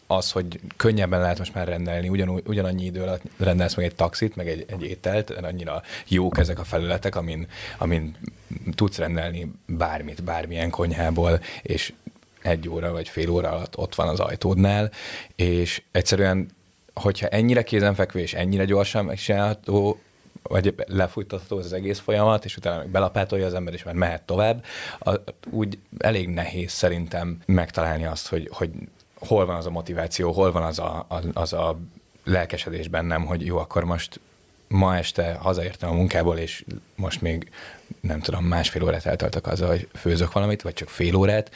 az, 0.07 0.31
hogy 0.31 0.61
könnyebben 0.77 1.21
lehet 1.21 1.39
most 1.39 1.55
már 1.55 1.69
rendelni, 1.69 2.09
ugyanúgy, 2.09 2.43
ugyanannyi 2.47 2.85
idő 2.85 3.03
alatt 3.03 3.23
rendelsz 3.37 3.75
meg 3.75 3.85
egy 3.85 3.95
taxit, 3.95 4.37
meg 4.37 4.49
egy, 4.49 4.65
egy 4.69 4.83
ételt, 4.83 5.31
annyira 5.31 5.83
jók 6.09 6.39
ezek 6.39 6.59
a 6.59 6.65
felületek, 6.65 7.17
amin, 7.17 7.47
amin 7.79 8.17
tudsz 8.75 8.99
rendelni 8.99 9.53
bármit, 9.67 10.25
bármilyen 10.25 10.71
konyhából, 10.71 11.41
és 11.63 11.93
egy 12.43 12.69
óra 12.69 12.93
vagy 12.93 13.09
fél 13.09 13.31
óra 13.31 13.51
alatt 13.51 13.79
ott 13.79 13.95
van 13.95 14.09
az 14.09 14.21
ajtódnál, 14.21 14.91
és 15.35 15.83
egyszerűen, 15.93 16.49
hogyha 16.95 17.29
ennyire 17.29 17.63
kézenfekvő 17.63 18.21
és 18.21 18.35
ennyire 18.35 18.65
gyorsan 18.65 19.05
megcsinálható, 19.05 20.01
vagy 20.43 20.75
lefújtatható 20.87 21.57
az 21.59 21.73
egész 21.73 21.99
folyamat, 21.99 22.45
és 22.45 22.57
utána 22.57 22.77
meg 22.77 22.89
belapátolja 22.89 23.47
az 23.47 23.55
ember, 23.55 23.75
és 23.75 23.83
már 23.83 23.95
mehet 23.95 24.23
tovább, 24.23 24.65
a, 24.99 25.15
úgy 25.51 25.79
elég 25.99 26.29
nehéz 26.29 26.73
szerintem 26.73 27.39
megtalálni 27.47 28.05
azt, 28.05 28.29
hogy, 28.29 28.49
hogy 28.53 28.71
hol 29.19 29.47
van 29.47 29.57
az 29.57 29.67
a 29.67 29.71
motiváció, 29.71 30.33
hol 30.33 30.53
van 30.53 30.63
az 30.63 30.79
a, 30.79 31.07
az 31.33 31.53
a 31.53 31.79
lelkesedés 32.25 32.89
bennem, 32.89 33.25
hogy 33.25 33.47
jó, 33.47 33.59
akkor 33.59 33.85
most 33.85 34.21
ma 34.69 34.97
este 34.97 35.35
hazaértem 35.35 35.91
a 35.91 35.95
munkából, 35.95 36.39
és 36.39 36.65
most 36.95 37.21
még 37.21 37.51
nem 38.07 38.21
tudom, 38.21 38.45
másfél 38.45 38.83
órát 38.83 39.07
eltartok 39.07 39.47
azzal, 39.47 39.69
hogy 39.69 39.89
főzök 39.95 40.33
valamit, 40.33 40.63
vagy 40.63 40.73
csak 40.73 40.89
fél 40.89 41.15
órát, 41.15 41.51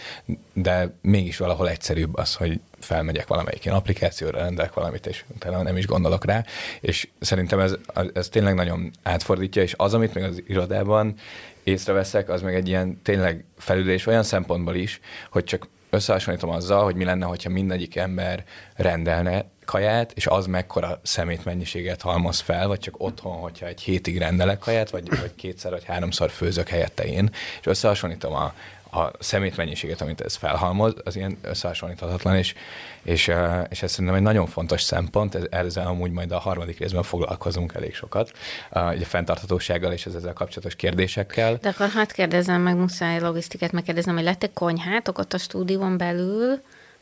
de 0.52 0.94
mégis 1.02 1.36
valahol 1.36 1.68
egyszerűbb 1.68 2.16
az, 2.16 2.34
hogy 2.34 2.60
felmegyek 2.78 3.26
valamelyik 3.26 3.64
ilyen 3.64 3.76
applikációra, 3.76 4.38
rendelek 4.38 4.74
valamit, 4.74 5.06
és 5.06 5.24
utána 5.34 5.62
nem 5.62 5.76
is 5.76 5.86
gondolok 5.86 6.24
rá, 6.24 6.44
és 6.80 7.08
szerintem 7.20 7.60
ez, 7.60 7.74
ez 8.12 8.28
tényleg 8.28 8.54
nagyon 8.54 8.90
átfordítja, 9.02 9.62
és 9.62 9.74
az, 9.76 9.94
amit 9.94 10.14
még 10.14 10.24
az 10.24 10.42
irodában 10.46 11.14
észreveszek, 11.62 12.28
az 12.28 12.42
meg 12.42 12.54
egy 12.54 12.68
ilyen 12.68 13.00
tényleg 13.02 13.44
felülés 13.58 14.06
olyan 14.06 14.22
szempontból 14.22 14.74
is, 14.74 15.00
hogy 15.30 15.44
csak 15.44 15.68
összehasonlítom 15.90 16.50
azzal, 16.50 16.84
hogy 16.84 16.94
mi 16.94 17.04
lenne, 17.04 17.26
hogyha 17.26 17.50
mindegyik 17.50 17.96
ember 17.96 18.44
rendelne 18.76 19.44
kaját, 19.70 20.12
és 20.14 20.26
az 20.26 20.46
mekkora 20.46 21.00
szemétmennyiséget 21.02 22.02
halmoz 22.02 22.40
fel, 22.40 22.66
vagy 22.66 22.78
csak 22.78 22.94
otthon, 22.98 23.36
hogyha 23.36 23.66
egy 23.66 23.80
hétig 23.80 24.18
rendelek 24.18 24.58
kaját, 24.58 24.90
vagy, 24.90 25.08
vagy 25.08 25.34
kétszer 25.36 25.70
vagy 25.70 25.84
háromszor 25.84 26.30
főzök 26.30 26.68
helyette 26.68 27.04
én, 27.04 27.30
és 27.60 27.66
összehasonlítom 27.66 28.32
a, 28.34 28.54
a 28.92 29.10
szemét 29.18 29.56
mennyiséget, 29.56 30.00
amit 30.00 30.20
ez 30.20 30.34
felhalmoz, 30.34 30.94
az 31.04 31.16
ilyen 31.16 31.38
összehasonlíthatatlan, 31.42 32.36
és, 32.36 32.54
és, 33.02 33.32
és 33.68 33.82
ez 33.82 33.90
szerintem 33.90 34.14
egy 34.14 34.22
nagyon 34.22 34.46
fontos 34.46 34.82
szempont, 34.82 35.34
ezzel 35.34 35.86
amúgy 35.86 36.10
majd 36.10 36.32
a 36.32 36.38
harmadik 36.38 36.78
részben 36.78 37.02
foglalkozunk 37.02 37.74
elég 37.74 37.94
sokat, 37.94 38.32
a 38.70 38.94
fenntarthatósággal 39.02 39.92
és 39.92 40.06
az 40.06 40.16
ezzel 40.16 40.32
kapcsolatos 40.32 40.76
kérdésekkel. 40.76 41.58
De 41.60 41.68
akkor 41.68 41.88
hadd 41.88 42.12
kérdezem 42.12 42.60
meg, 42.60 42.76
muszáj 42.76 43.20
logisztikát 43.20 43.72
megkérdezem, 43.72 44.14
hogy 44.14 44.24
lett 44.24 44.50
konyhátok 44.54 45.18
ott 45.18 45.32
a 45.32 45.38
stúdión 45.38 45.96
belül, 45.96 46.60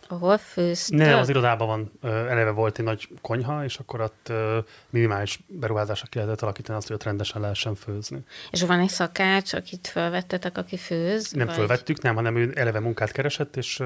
ahol 0.08 0.38
főztök? 0.38 0.98
Ne, 0.98 1.18
az 1.18 1.28
irodában 1.28 1.66
van, 1.66 2.12
eleve 2.28 2.50
volt 2.50 2.78
egy 2.78 2.84
nagy 2.84 3.08
konyha, 3.20 3.64
és 3.64 3.78
akkor 3.78 4.00
ott 4.00 4.32
minimális 4.90 5.40
beruházásra 5.46 6.08
lehetett 6.12 6.42
alakítani 6.42 6.78
azt, 6.78 6.86
hogy 6.86 6.96
ott 6.96 7.02
rendesen 7.02 7.40
lehessen 7.40 7.74
főzni. 7.74 8.24
És 8.50 8.62
van 8.62 8.80
egy 8.80 8.88
szakács, 8.88 9.52
akit 9.52 9.86
felvettetek, 9.86 10.58
aki 10.58 10.76
főz? 10.76 11.30
Nem 11.30 11.46
vagy? 11.46 11.54
fölvettük, 11.54 12.02
nem, 12.02 12.14
hanem 12.14 12.36
ő 12.36 12.52
eleve 12.54 12.80
munkát 12.80 13.12
keresett, 13.12 13.56
és 13.56 13.82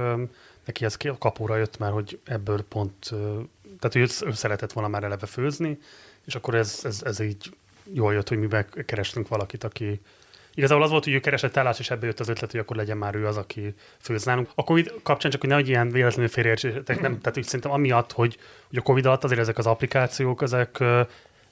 neki 0.65 0.85
ez 0.85 0.97
kapóra 1.19 1.57
jött 1.57 1.79
már, 1.79 1.91
hogy 1.91 2.21
ebből 2.25 2.63
pont, 2.63 3.11
tehát 3.81 3.95
ő, 3.95 4.27
ő 4.27 4.33
szeretett 4.33 4.73
volna 4.73 4.89
már 4.89 5.05
eleve 5.05 5.27
főzni, 5.27 5.79
és 6.25 6.35
akkor 6.35 6.55
ez, 6.55 6.81
ez, 6.83 7.03
ez 7.05 7.21
így 7.21 7.57
jól 7.93 8.13
jött, 8.13 8.29
hogy 8.29 8.39
mi 8.39 8.49
kerestünk 8.87 9.29
valakit, 9.29 9.65
aki 9.65 10.01
Igazából 10.55 10.85
az 10.85 10.91
volt, 10.91 11.05
hogy 11.05 11.13
ő 11.13 11.21
keresett 11.21 11.57
állást, 11.57 11.79
és 11.79 11.91
ebből 11.91 12.09
jött 12.09 12.21
az 12.21 12.29
ötlet, 12.29 12.51
hogy 12.51 12.61
akkor 12.61 12.77
legyen 12.77 12.97
már 12.97 13.15
ő 13.15 13.27
az, 13.27 13.37
aki 13.37 13.75
főz 13.99 14.25
nálunk. 14.25 14.49
A 14.55 14.65
Covid 14.65 14.95
kapcsán 15.03 15.31
csak, 15.31 15.41
hogy 15.41 15.51
nehogy 15.51 15.69
ilyen 15.69 15.91
véletlenül 15.91 16.29
félreértsétek, 16.29 17.01
nem, 17.01 17.21
tehát 17.21 17.39
úgy 17.39 17.45
szerintem 17.45 17.71
amiatt, 17.71 18.13
hogy, 18.13 18.39
hogy 18.69 18.79
a 18.79 18.83
Covid 18.83 19.07
alatt 19.07 19.25
azért 19.25 19.41
ezek 19.41 19.59
az 19.59 19.67
applikációk, 19.67 20.43
ezek 20.43 20.83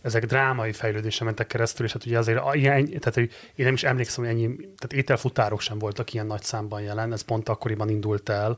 ezek 0.03 0.25
drámai 0.25 0.73
fejlődésen 0.73 1.27
mentek 1.27 1.47
keresztül, 1.47 1.87
és 1.87 1.93
hát 1.93 2.07
ugye 2.07 2.19
azért 2.19 2.55
ilyen, 2.55 2.87
tehát 2.87 3.15
hogy 3.15 3.31
én 3.55 3.65
nem 3.65 3.75
is 3.75 3.85
emlékszem, 3.85 4.25
hogy 4.25 4.33
ennyi, 4.33 4.57
tehát 4.57 4.93
ételfutárok 4.93 5.61
sem 5.61 5.79
voltak 5.79 6.13
ilyen 6.13 6.27
nagy 6.27 6.43
számban 6.43 6.81
jelen, 6.81 7.13
ez 7.13 7.23
pont 7.23 7.49
akkoriban 7.49 7.89
indult 7.89 8.29
el. 8.29 8.57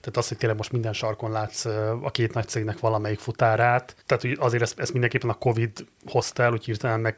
Tehát 0.00 0.16
az, 0.16 0.28
hogy 0.28 0.36
tényleg 0.36 0.58
most 0.58 0.72
minden 0.72 0.92
sarkon 0.92 1.30
látsz 1.30 1.64
a 2.02 2.10
két 2.10 2.34
nagy 2.34 2.48
cégnek 2.48 2.78
valamelyik 2.78 3.18
futárát, 3.18 3.96
tehát 4.06 4.22
hogy 4.22 4.36
azért 4.38 4.62
ezt, 4.62 4.78
ezt 4.80 4.92
mindenképpen 4.92 5.30
a 5.30 5.34
Covid 5.34 5.86
hozta 6.06 6.42
el, 6.42 6.52
úgy 6.52 6.64
hirtelen 6.64 7.00
meg 7.00 7.16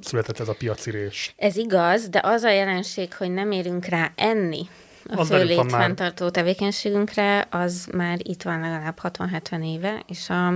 született 0.00 0.40
ez 0.40 0.48
a 0.48 0.54
piacirés. 0.54 1.34
Ez 1.36 1.56
igaz, 1.56 2.08
de 2.08 2.20
az 2.22 2.42
a 2.42 2.50
jelenség, 2.50 3.14
hogy 3.14 3.30
nem 3.30 3.50
érünk 3.50 3.84
rá 3.84 4.12
enni 4.14 4.68
a 5.08 5.24
fő 5.24 5.60
fenntartó 5.68 6.28
tevékenységünkre, 6.28 7.46
az 7.50 7.88
már 7.92 8.18
itt 8.22 8.42
van 8.42 8.60
legalább 8.60 8.98
60-70 9.02 9.64
éve, 9.64 10.02
és 10.06 10.30
a, 10.30 10.46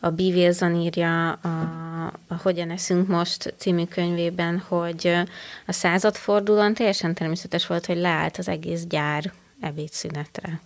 a 0.00 0.10
B. 0.10 0.20
Wilson 0.20 0.74
írja 0.74 1.32
a, 1.32 1.48
a 2.28 2.34
Hogyan 2.42 2.70
eszünk 2.70 3.08
most 3.08 3.54
című 3.56 3.84
könyvében, 3.84 4.58
hogy 4.68 5.14
a 5.66 5.72
századfordulón 5.72 6.74
teljesen 6.74 7.14
természetes 7.14 7.66
volt, 7.66 7.86
hogy 7.86 7.96
leállt 7.96 8.36
az 8.36 8.48
egész 8.48 8.84
gyár 8.84 9.32
ebédszünetre 9.60 10.60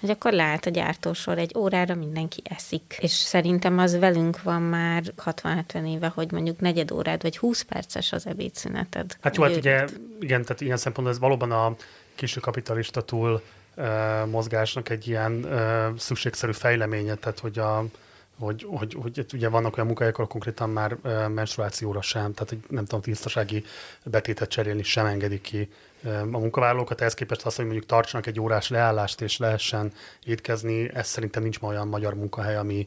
hogy 0.00 0.10
akkor 0.10 0.32
lehet 0.32 0.66
a 0.66 0.70
gyártósor 0.70 1.38
egy 1.38 1.54
órára 1.56 1.94
mindenki 1.94 2.42
eszik. 2.44 2.96
És 3.00 3.10
szerintem 3.10 3.78
az 3.78 3.98
velünk 3.98 4.42
van 4.42 4.62
már 4.62 5.02
60-70 5.24 5.94
éve, 5.94 6.12
hogy 6.14 6.32
mondjuk 6.32 6.60
negyed 6.60 6.90
órád 6.90 7.22
vagy 7.22 7.38
20 7.38 7.62
perces 7.62 8.12
az 8.12 8.26
ebédszüneted. 8.26 9.16
Hát 9.20 9.36
jó, 9.36 9.42
hát 9.42 9.56
ugye, 9.56 9.84
igen, 10.20 10.42
tehát 10.42 10.60
ilyen 10.60 10.76
szempontból 10.76 11.14
ez 11.14 11.20
valóban 11.20 11.52
a 11.52 11.74
késő 12.14 12.40
kapitalista 12.40 13.00
túl 13.02 13.42
uh, 13.76 13.84
mozgásnak 14.30 14.88
egy 14.88 15.08
ilyen 15.08 15.32
uh, 15.32 15.98
szükségszerű 15.98 16.52
fejleménye, 16.52 17.14
tehát 17.14 17.38
hogy 17.38 17.58
a 17.58 17.84
hogy, 18.40 18.66
hogy, 18.68 18.96
hogy 19.02 19.26
ugye 19.32 19.48
vannak 19.48 19.74
olyan 19.74 19.86
munkahelyek, 19.86 20.16
ahol 20.16 20.30
konkrétan 20.30 20.70
már 20.70 20.96
menstruációra 21.28 22.02
sem, 22.02 22.32
tehát 22.32 22.48
hogy 22.48 22.58
nem 22.68 22.84
tudom, 22.84 23.00
tisztasági 23.00 23.64
betétet 24.04 24.48
cserélni 24.48 24.82
sem 24.82 25.06
engedik 25.06 25.40
ki 25.40 25.68
a 26.04 26.38
munkavállalókat, 26.38 27.00
ehhez 27.00 27.14
képest 27.14 27.46
azt, 27.46 27.56
hogy 27.56 27.64
mondjuk 27.64 27.86
tartsanak 27.86 28.26
egy 28.26 28.40
órás 28.40 28.68
leállást 28.68 29.20
és 29.20 29.38
lehessen 29.38 29.92
étkezni, 30.24 30.90
ez 30.94 31.06
szerintem 31.08 31.42
nincs 31.42 31.60
ma 31.60 31.68
olyan 31.68 31.88
magyar 31.88 32.14
munkahely, 32.14 32.56
ami 32.56 32.86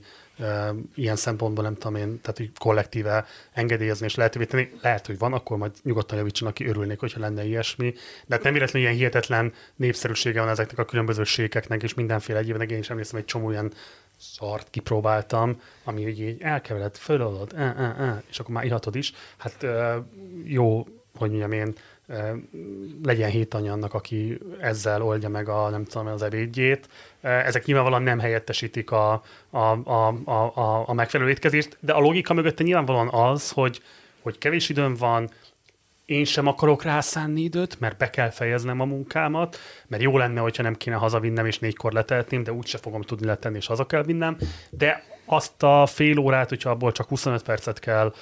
ilyen 0.95 1.15
szempontból 1.15 1.63
nem 1.63 1.73
tudom 1.73 1.95
én, 1.95 2.21
tehát 2.21 2.37
hogy 2.37 2.51
kollektíve 2.59 3.25
engedélyezni 3.53 4.05
és 4.05 4.15
lehetővé 4.15 4.45
tenni. 4.45 4.69
Lehet, 4.81 5.05
hogy 5.05 5.17
van, 5.17 5.33
akkor 5.33 5.57
majd 5.57 5.71
nyugodtan 5.83 6.17
javítsanak 6.17 6.53
ki, 6.53 6.65
örülnék, 6.65 6.99
hogyha 6.99 7.19
lenne 7.19 7.45
ilyesmi. 7.45 7.93
De 8.25 8.35
hát 8.35 8.43
nem 8.43 8.53
véletlenül 8.53 8.87
ilyen 8.87 8.99
hihetetlen 8.99 9.53
népszerűsége 9.75 10.39
van 10.39 10.49
ezeknek 10.49 10.79
a 10.79 10.85
különböző 10.85 11.23
sékeknek, 11.23 11.83
és 11.83 11.93
mindenféle 11.93 12.39
egyébnek. 12.39 12.71
Én 12.71 12.79
is 12.79 12.89
emlékszem, 12.89 13.19
egy 13.19 13.25
csomó 13.25 13.51
ilyen 13.51 13.73
szart 14.31 14.69
kipróbáltam, 14.69 15.61
ami 15.83 16.07
így, 16.07 16.19
így 16.19 16.41
elkevered, 16.41 16.95
föladod, 16.95 17.53
e, 17.55 17.61
e, 17.61 18.03
e, 18.03 18.23
és 18.29 18.39
akkor 18.39 18.53
már 18.53 18.65
ihatod 18.65 18.95
is. 18.95 19.13
Hát 19.37 19.65
jó, 20.43 20.87
hogy 21.17 21.29
mondjam 21.29 21.51
én, 21.51 21.73
legyen 23.03 23.29
hét 23.29 23.53
annak, 23.53 23.93
aki 23.93 24.39
ezzel 24.59 25.01
oldja 25.01 25.29
meg 25.29 25.49
a, 25.49 25.69
nem 25.69 25.85
tudom, 25.85 26.07
az 26.07 26.21
ebédjét. 26.21 26.89
Ezek 27.21 27.65
nyilvánvalóan 27.65 28.03
nem 28.03 28.19
helyettesítik 28.19 28.91
a, 28.91 29.23
a, 29.49 29.57
a, 29.57 30.07
a, 30.25 30.83
a 30.89 30.93
megfelelő 30.93 31.29
étkezést, 31.29 31.77
de 31.79 31.93
a 31.93 31.99
logika 31.99 32.33
mögötte 32.33 32.63
nyilvánvalóan 32.63 33.09
az, 33.09 33.51
hogy, 33.51 33.81
hogy 34.21 34.37
kevés 34.37 34.69
időm 34.69 34.95
van, 34.95 35.29
én 36.05 36.25
sem 36.25 36.47
akarok 36.47 36.83
rászánni 36.83 37.41
időt, 37.41 37.79
mert 37.79 37.97
be 37.97 38.09
kell 38.09 38.29
fejeznem 38.29 38.79
a 38.79 38.85
munkámat, 38.85 39.57
mert 39.87 40.03
jó 40.03 40.17
lenne, 40.17 40.39
hogyha 40.39 40.63
nem 40.63 40.75
kéne 40.75 40.95
hazavinnem 40.95 41.45
és 41.45 41.59
négykor 41.59 41.93
letehetném, 41.93 42.43
de 42.43 42.53
úgyse 42.53 42.77
fogom 42.77 43.01
tudni 43.01 43.25
letenni 43.25 43.57
és 43.57 43.67
haza 43.67 43.85
kell 43.85 44.03
vinnem, 44.03 44.37
de 44.69 45.03
azt 45.25 45.63
a 45.63 45.85
fél 45.85 46.17
órát, 46.17 46.49
hogyha 46.49 46.69
abból 46.69 46.91
csak 46.91 47.07
25 47.07 47.43
percet 47.43 47.79
kell, 47.79 48.13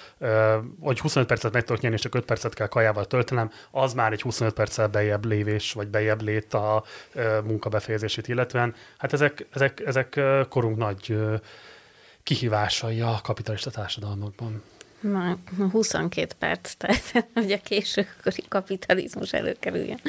vagy 0.79 0.99
25 0.99 1.27
percet 1.27 1.53
meg 1.53 1.63
tudok 1.63 1.81
nyerni, 1.81 1.97
és 1.97 2.03
csak 2.03 2.15
5 2.15 2.25
percet 2.25 2.53
kell 2.53 2.67
kajával 2.67 3.05
töltenem, 3.05 3.51
az 3.71 3.93
már 3.93 4.11
egy 4.11 4.21
25 4.21 4.53
perccel 4.53 4.87
bejebb 4.87 5.25
lévés, 5.25 5.71
vagy 5.71 5.87
bejebb 5.87 6.21
lét 6.21 6.53
a 6.53 6.83
munka 7.43 7.69
befejezését 7.69 8.27
illetően. 8.27 8.75
Hát 8.97 9.13
ezek, 9.13 9.47
ezek, 9.53 9.79
ezek 9.85 10.19
korunk 10.49 10.77
nagy 10.77 11.17
kihívásai 12.23 13.01
a 13.01 13.19
kapitalista 13.23 13.69
társadalmakban. 13.69 14.63
Na, 15.01 15.37
22 15.71 16.35
perc, 16.39 16.73
tehát 16.77 17.27
hogy 17.33 17.51
a 17.51 17.59
későkori 17.63 18.43
kapitalizmus 18.49 19.33
előkerüljön. 19.33 19.99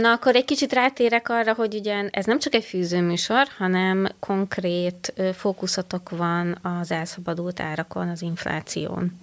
Na, 0.00 0.12
akkor 0.12 0.36
egy 0.36 0.44
kicsit 0.44 0.72
rátérek 0.72 1.28
arra, 1.28 1.54
hogy 1.54 1.74
ugye 1.74 2.08
ez 2.10 2.24
nem 2.24 2.38
csak 2.38 2.54
egy 2.54 2.64
fűzőműsor, 2.64 3.46
hanem 3.58 4.08
konkrét 4.20 5.12
fókuszatok 5.34 6.10
van 6.10 6.58
az 6.62 6.90
elszabadult 6.90 7.60
árakon, 7.60 8.08
az 8.08 8.22
infláción. 8.22 9.18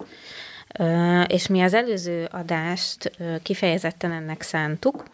És 1.26 1.46
mi 1.46 1.60
az 1.60 1.74
előző 1.74 2.28
adást 2.30 3.12
kifejezetten 3.42 4.12
ennek 4.12 4.42
szántuk, 4.42 5.04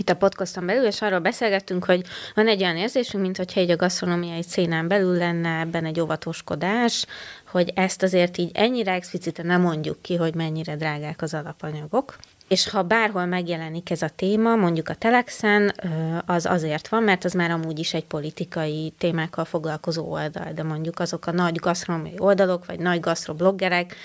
itt 0.00 0.08
a 0.08 0.16
podcaston 0.16 0.66
belül, 0.66 0.84
és 0.84 1.02
arról 1.02 1.18
beszélgettünk, 1.18 1.84
hogy 1.84 2.02
van 2.34 2.48
egy 2.48 2.62
olyan 2.62 2.76
érzésünk, 2.76 3.22
mint 3.22 3.36
hogyha 3.36 3.60
egy 3.60 3.70
a 3.70 3.76
gasztronómiai 3.76 4.42
szénán 4.42 4.88
belül 4.88 5.16
lenne 5.16 5.58
ebben 5.58 5.84
egy 5.84 6.00
óvatoskodás, 6.00 7.06
hogy 7.50 7.72
ezt 7.74 8.02
azért 8.02 8.38
így 8.38 8.50
ennyire 8.54 8.92
explicite 8.92 9.42
nem 9.42 9.60
mondjuk 9.60 10.02
ki, 10.02 10.16
hogy 10.16 10.34
mennyire 10.34 10.76
drágák 10.76 11.22
az 11.22 11.34
alapanyagok. 11.34 12.16
És 12.48 12.68
ha 12.68 12.82
bárhol 12.82 13.24
megjelenik 13.24 13.90
ez 13.90 14.02
a 14.02 14.08
téma, 14.16 14.56
mondjuk 14.56 14.88
a 14.88 14.94
Telexen, 14.94 15.74
az 16.26 16.46
azért 16.46 16.88
van, 16.88 17.02
mert 17.02 17.24
az 17.24 17.32
már 17.32 17.50
amúgy 17.50 17.78
is 17.78 17.94
egy 17.94 18.04
politikai 18.04 18.92
témákkal 18.98 19.44
foglalkozó 19.44 20.10
oldal, 20.10 20.52
de 20.54 20.62
mondjuk 20.62 20.98
azok 20.98 21.26
a 21.26 21.32
nagy 21.32 21.56
gasztronómiai 21.56 22.18
oldalok, 22.18 22.66
vagy 22.66 22.78
nagy 22.78 23.00
gasztrobloggerek, 23.00 23.96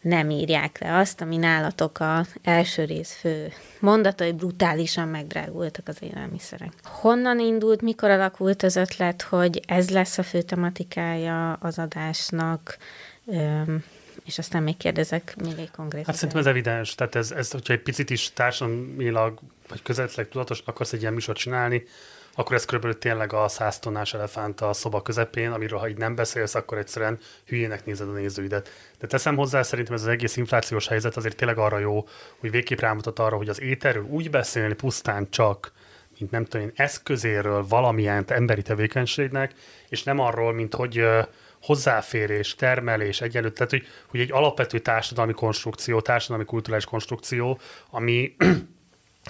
nem 0.00 0.30
írják 0.30 0.78
le 0.78 0.98
azt, 0.98 1.20
ami 1.20 1.36
nálatok 1.36 2.00
a 2.00 2.26
első 2.42 2.84
rész 2.84 3.14
fő 3.14 3.52
mondatai 3.80 4.32
brutálisan 4.32 5.08
megdrágultak 5.08 5.88
az 5.88 5.96
élelmiszerek. 6.00 6.72
Honnan 6.82 7.40
indult, 7.40 7.82
mikor 7.82 8.10
alakult 8.10 8.62
az 8.62 8.76
ötlet, 8.76 9.22
hogy 9.22 9.60
ez 9.66 9.90
lesz 9.90 10.18
a 10.18 10.22
fő 10.22 10.42
tematikája 10.42 11.52
az 11.52 11.78
adásnak, 11.78 12.78
és 14.24 14.38
aztán 14.38 14.62
még 14.62 14.76
kérdezek 14.76 15.36
még 15.42 15.58
egy 15.58 15.70
konkrét. 15.70 16.06
Hát 16.06 16.14
szerintem 16.14 16.40
ez 16.40 16.46
evidens, 16.46 16.94
tehát 16.94 17.14
ez, 17.14 17.30
ez 17.30 17.50
hogyha 17.50 17.72
egy 17.72 17.82
picit 17.82 18.10
is 18.10 18.32
társadalmilag 18.32 19.38
vagy 19.68 19.82
közvetleg 19.82 20.28
tudatos 20.28 20.62
akarsz 20.64 20.92
egy 20.92 21.00
ilyen 21.00 21.12
műsort 21.12 21.38
csinálni, 21.38 21.84
akkor 22.38 22.56
ez 22.56 22.64
körülbelül 22.64 22.98
tényleg 22.98 23.32
a 23.32 23.48
száz 23.48 23.78
tonnás 23.78 24.14
elefánt 24.14 24.60
a 24.60 24.72
szoba 24.72 25.02
közepén, 25.02 25.50
amiről 25.50 25.78
ha 25.78 25.88
így 25.88 25.96
nem 25.96 26.14
beszélsz, 26.14 26.54
akkor 26.54 26.78
egyszerűen 26.78 27.18
hülyének 27.46 27.84
nézed 27.84 28.08
a 28.08 28.12
nézőidet. 28.12 28.70
De 28.98 29.06
teszem 29.06 29.36
hozzá, 29.36 29.62
szerintem 29.62 29.94
ez 29.94 30.00
az 30.00 30.08
egész 30.08 30.36
inflációs 30.36 30.88
helyzet 30.88 31.16
azért 31.16 31.36
tényleg 31.36 31.58
arra 31.58 31.78
jó, 31.78 32.06
hogy 32.38 32.50
végképp 32.50 32.78
rámutat 32.78 33.18
arra, 33.18 33.36
hogy 33.36 33.48
az 33.48 33.60
ételről 33.60 34.02
úgy 34.02 34.30
beszélni 34.30 34.74
pusztán 34.74 35.30
csak, 35.30 35.72
mint 36.18 36.30
nem 36.30 36.44
tudom 36.44 36.66
én, 36.66 36.72
eszközéről 36.76 37.66
valamilyen 37.68 38.24
emberi 38.26 38.62
tevékenységnek, 38.62 39.54
és 39.88 40.02
nem 40.02 40.18
arról, 40.18 40.52
mint 40.52 40.74
hogy 40.74 41.04
hozzáférés, 41.62 42.54
termelés, 42.54 43.20
egyenlő, 43.20 43.50
tehát 43.50 43.70
hogy, 43.70 43.86
hogy 44.06 44.20
egy 44.20 44.32
alapvető 44.32 44.78
társadalmi 44.78 45.32
konstrukció, 45.32 46.00
társadalmi 46.00 46.44
kulturális 46.44 46.84
konstrukció, 46.84 47.58
ami 47.90 48.36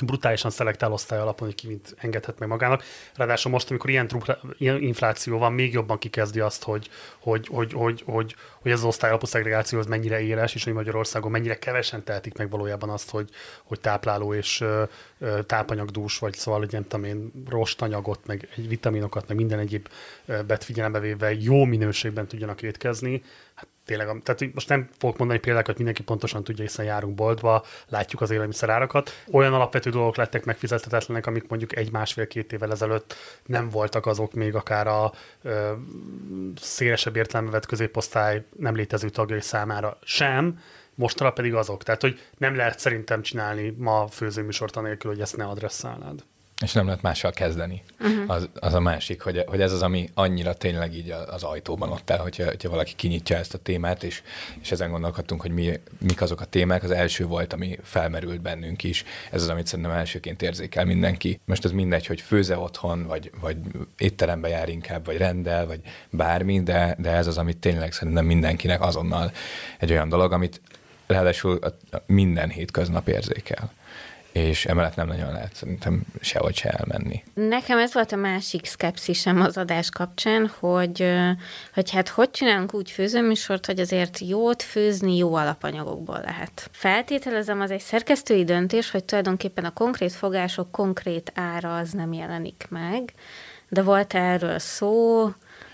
brutálisan 0.04 0.50
szelektál 0.50 0.92
osztály 0.92 1.18
alapon, 1.18 1.46
hogy 1.46 1.56
ki 1.56 1.66
mit 1.66 1.94
engedhet 1.96 2.38
meg 2.38 2.48
magának. 2.48 2.84
Ráadásul 3.14 3.52
most, 3.52 3.70
amikor 3.70 3.90
ilyen, 3.90 4.08
trupla, 4.08 4.38
ilyen 4.58 4.82
infláció 4.82 5.38
van, 5.38 5.52
még 5.52 5.72
jobban 5.72 5.98
kikezdi 5.98 6.40
azt, 6.40 6.62
hogy, 6.62 6.88
hogy, 7.18 7.46
hogy, 7.46 7.72
hogy, 7.72 8.02
hogy, 8.06 8.36
hogy 8.62 8.70
ez 8.70 8.78
az 8.78 8.84
osztály 8.84 9.10
alapú 9.10 9.26
szegregáció 9.26 9.78
az 9.78 9.86
mennyire 9.86 10.20
éles, 10.20 10.54
és 10.54 10.64
hogy 10.64 10.72
Magyarországon 10.72 11.30
mennyire 11.30 11.58
kevesen 11.58 12.04
tehetik 12.04 12.36
meg 12.36 12.50
valójában 12.50 12.90
azt, 12.90 13.10
hogy, 13.10 13.30
hogy 13.64 13.80
tápláló 13.80 14.34
és 14.34 14.64
tápanyagdús, 15.46 16.18
vagy 16.18 16.34
szóval, 16.34 16.60
hogy 16.60 16.72
nem 16.72 16.82
tudom 16.82 17.04
én, 17.04 17.32
rostanyagot, 17.48 18.26
meg 18.26 18.48
vitaminokat, 18.56 19.28
meg 19.28 19.36
minden 19.36 19.58
egyéb 19.58 19.88
bet 20.46 20.64
figyelembe 20.64 21.00
véve 21.00 21.34
jó 21.34 21.64
minőségben 21.64 22.28
tudjanak 22.28 22.62
étkezni. 22.62 23.22
Hát 23.58 23.66
tényleg, 23.84 24.22
tehát 24.22 24.54
most 24.54 24.68
nem 24.68 24.88
fogok 24.98 25.18
mondani 25.18 25.40
példákat, 25.40 25.76
mindenki 25.76 26.02
pontosan 26.02 26.44
tudja, 26.44 26.64
hiszen 26.64 26.84
járunk 26.84 27.14
boltba, 27.14 27.64
látjuk 27.88 28.20
az 28.20 28.30
élelmiszerárakat. 28.30 29.10
Olyan 29.30 29.54
alapvető 29.54 29.90
dolgok 29.90 30.16
lettek 30.16 30.44
megfizethetetlenek, 30.44 31.26
amik 31.26 31.48
mondjuk 31.48 31.76
egy 31.76 31.92
másfél-két 31.92 32.52
évvel 32.52 32.70
ezelőtt 32.70 33.14
nem 33.46 33.68
voltak 33.68 34.06
azok 34.06 34.32
még 34.32 34.54
akár 34.54 34.86
a 34.86 35.12
ö, 35.42 35.72
szélesebb 36.60 37.16
értelembe 37.16 37.60
középosztály 37.60 38.44
nem 38.56 38.74
létező 38.74 39.08
tagjai 39.08 39.40
számára 39.40 39.98
sem, 40.02 40.60
mostanra 40.94 41.32
pedig 41.32 41.54
azok. 41.54 41.82
Tehát, 41.82 42.00
hogy 42.00 42.20
nem 42.36 42.56
lehet 42.56 42.78
szerintem 42.78 43.22
csinálni 43.22 43.74
ma 43.78 44.06
főzőműsort 44.06 44.76
anélkül, 44.76 45.10
hogy 45.10 45.20
ezt 45.20 45.36
ne 45.36 45.44
adresszálnád. 45.44 46.24
És 46.64 46.72
nem 46.72 46.86
lehet 46.86 47.02
mással 47.02 47.30
kezdeni. 47.30 47.82
Uh-huh. 48.00 48.30
Az, 48.30 48.48
az 48.60 48.74
a 48.74 48.80
másik, 48.80 49.22
hogy, 49.22 49.44
hogy 49.46 49.60
ez 49.60 49.72
az, 49.72 49.82
ami 49.82 50.08
annyira 50.14 50.54
tényleg 50.54 50.94
így 50.94 51.10
az 51.30 51.42
ajtóban 51.42 51.90
ott 51.90 52.10
áll, 52.10 52.18
hogyha, 52.18 52.44
hogyha 52.44 52.70
valaki 52.70 52.92
kinyitja 52.96 53.36
ezt 53.36 53.54
a 53.54 53.58
témát, 53.58 54.02
és, 54.02 54.22
és 54.60 54.70
ezen 54.70 54.90
gondolkodtunk, 54.90 55.40
hogy 55.40 55.50
mi, 55.50 55.80
mik 55.98 56.20
azok 56.20 56.40
a 56.40 56.44
témák. 56.44 56.82
Az 56.82 56.90
első 56.90 57.26
volt, 57.26 57.52
ami 57.52 57.78
felmerült 57.82 58.40
bennünk 58.40 58.82
is. 58.84 59.04
Ez 59.30 59.42
az, 59.42 59.48
amit 59.48 59.66
szerintem 59.66 59.94
elsőként 59.94 60.42
érzékel 60.42 60.84
mindenki. 60.84 61.40
Most 61.44 61.64
ez 61.64 61.70
mindegy, 61.70 62.06
hogy 62.06 62.20
főze 62.20 62.58
otthon, 62.58 63.06
vagy, 63.06 63.30
vagy 63.40 63.56
étterembe 63.98 64.48
jár 64.48 64.68
inkább, 64.68 65.04
vagy 65.04 65.16
rendel, 65.16 65.66
vagy 65.66 65.80
bármi, 66.10 66.62
de, 66.62 66.96
de 66.98 67.10
ez 67.10 67.26
az, 67.26 67.38
amit 67.38 67.56
tényleg 67.56 67.92
szerintem 67.92 68.24
mindenkinek 68.24 68.80
azonnal 68.80 69.32
egy 69.78 69.90
olyan 69.90 70.08
dolog, 70.08 70.32
amit 70.32 70.60
ráadásul 71.06 71.58
minden 72.06 72.48
hétköznap 72.50 73.08
érzékel 73.08 73.72
és 74.32 74.66
emellett 74.66 74.94
nem 74.94 75.06
nagyon 75.06 75.32
lehet 75.32 75.54
szerintem 75.54 76.02
sehogy 76.20 76.56
se 76.56 76.68
elmenni. 76.68 77.22
Nekem 77.34 77.78
ez 77.78 77.94
volt 77.94 78.12
a 78.12 78.16
másik 78.16 78.66
szkepszisem 78.66 79.40
az 79.40 79.56
adás 79.56 79.90
kapcsán, 79.90 80.50
hogy, 80.58 81.14
hogy 81.74 81.90
hát 81.90 82.08
hogy 82.08 82.30
csinálunk 82.30 82.74
úgy 82.74 82.90
főzőműsort, 82.90 83.66
hogy 83.66 83.80
azért 83.80 84.18
jót 84.18 84.62
főzni 84.62 85.16
jó 85.16 85.34
alapanyagokból 85.34 86.20
lehet. 86.24 86.68
Feltételezem, 86.72 87.60
az 87.60 87.70
egy 87.70 87.80
szerkesztői 87.80 88.44
döntés, 88.44 88.90
hogy 88.90 89.04
tulajdonképpen 89.04 89.64
a 89.64 89.72
konkrét 89.72 90.12
fogások 90.12 90.70
konkrét 90.70 91.32
ára 91.34 91.76
az 91.76 91.90
nem 91.90 92.12
jelenik 92.12 92.66
meg, 92.68 93.12
de 93.68 93.82
volt 93.82 94.14
erről 94.14 94.58
szó, 94.58 95.28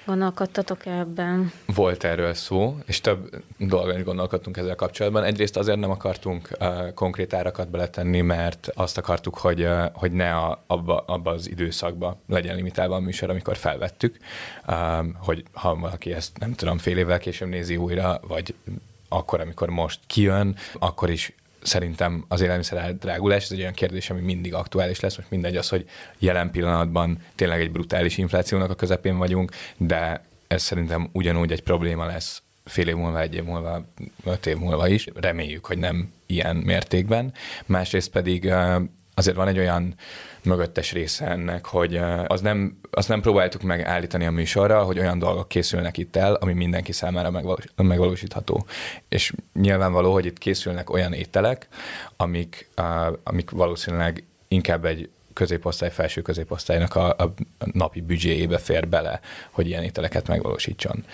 Gondolkodtatok 0.06 0.86
ebben? 0.86 1.52
Volt 1.66 2.04
erről 2.04 2.34
szó, 2.34 2.78
és 2.86 3.00
több 3.00 3.42
dolgon 3.58 3.96
is 3.96 4.04
gondolkodtunk 4.04 4.56
ezzel 4.56 4.74
kapcsolatban. 4.74 5.24
Egyrészt 5.24 5.56
azért 5.56 5.78
nem 5.78 5.90
akartunk 5.90 6.48
uh, 6.60 6.92
konkrét 6.92 7.34
árakat 7.34 7.70
beletenni, 7.70 8.20
mert 8.20 8.70
azt 8.74 8.98
akartuk, 8.98 9.38
hogy, 9.38 9.62
uh, 9.62 9.84
hogy 9.92 10.12
ne 10.12 10.34
a, 10.36 10.62
abba, 10.66 11.04
abba 11.06 11.30
az 11.30 11.50
időszakba 11.50 12.16
legyen 12.28 12.56
limitálva 12.56 12.94
a 12.94 13.00
műsor, 13.00 13.30
amikor 13.30 13.56
felvettük, 13.56 14.16
um, 14.68 15.16
hogy 15.18 15.44
ha 15.52 15.74
valaki 15.74 16.12
ezt 16.12 16.38
nem 16.38 16.54
tudom, 16.54 16.78
fél 16.78 16.98
évvel 16.98 17.18
később 17.18 17.48
nézi 17.48 17.76
újra, 17.76 18.20
vagy 18.26 18.54
akkor, 19.08 19.40
amikor 19.40 19.68
most 19.68 20.00
kijön, 20.06 20.56
akkor 20.78 21.10
is 21.10 21.32
szerintem 21.66 22.24
az 22.28 22.40
élelmiszer 22.40 22.96
drágulás, 22.98 23.44
ez 23.44 23.52
egy 23.52 23.60
olyan 23.60 23.72
kérdés, 23.72 24.10
ami 24.10 24.20
mindig 24.20 24.54
aktuális 24.54 25.00
lesz, 25.00 25.16
most 25.16 25.30
mindegy 25.30 25.56
az, 25.56 25.68
hogy 25.68 25.88
jelen 26.18 26.50
pillanatban 26.50 27.18
tényleg 27.34 27.60
egy 27.60 27.70
brutális 27.70 28.18
inflációnak 28.18 28.70
a 28.70 28.74
közepén 28.74 29.18
vagyunk, 29.18 29.50
de 29.76 30.24
ez 30.46 30.62
szerintem 30.62 31.08
ugyanúgy 31.12 31.52
egy 31.52 31.62
probléma 31.62 32.06
lesz 32.06 32.42
fél 32.64 32.88
év 32.88 32.94
múlva, 32.94 33.20
egy 33.20 33.34
év 33.34 33.44
múlva, 33.44 33.84
öt 34.24 34.46
év 34.46 34.56
múlva 34.56 34.88
is. 34.88 35.06
Reméljük, 35.14 35.64
hogy 35.64 35.78
nem 35.78 36.12
ilyen 36.26 36.56
mértékben. 36.56 37.32
Másrészt 37.66 38.10
pedig 38.10 38.52
azért 39.14 39.36
van 39.36 39.48
egy 39.48 39.58
olyan 39.58 39.94
mögöttes 40.44 40.92
része 40.92 41.26
ennek, 41.26 41.66
hogy 41.66 42.00
az 42.26 42.40
nem, 42.40 42.78
azt 42.90 43.08
nem 43.08 43.20
próbáltuk 43.20 43.62
meg 43.62 43.82
állítani 43.82 44.26
a 44.26 44.30
műsorra, 44.30 44.82
hogy 44.82 44.98
olyan 44.98 45.18
dolgok 45.18 45.48
készülnek 45.48 45.98
itt 45.98 46.16
el, 46.16 46.34
ami 46.34 46.52
mindenki 46.52 46.92
számára 46.92 47.30
megvalós, 47.30 47.64
megvalósítható. 47.76 48.66
És 49.08 49.32
nyilvánvaló, 49.52 50.12
hogy 50.12 50.26
itt 50.26 50.38
készülnek 50.38 50.90
olyan 50.90 51.12
ételek, 51.12 51.68
amik, 52.16 52.68
amik 53.22 53.50
valószínűleg 53.50 54.24
inkább 54.48 54.84
egy 54.84 55.08
középosztály, 55.32 55.90
felső 55.90 56.22
középosztálynak 56.22 56.96
a, 56.96 57.08
a 57.08 57.32
napi 57.72 58.00
büdzséjébe 58.00 58.58
fér 58.58 58.88
bele, 58.88 59.20
hogy 59.50 59.66
ilyen 59.66 59.82
ételeket 59.82 60.28
megvalósítson. 60.28 61.04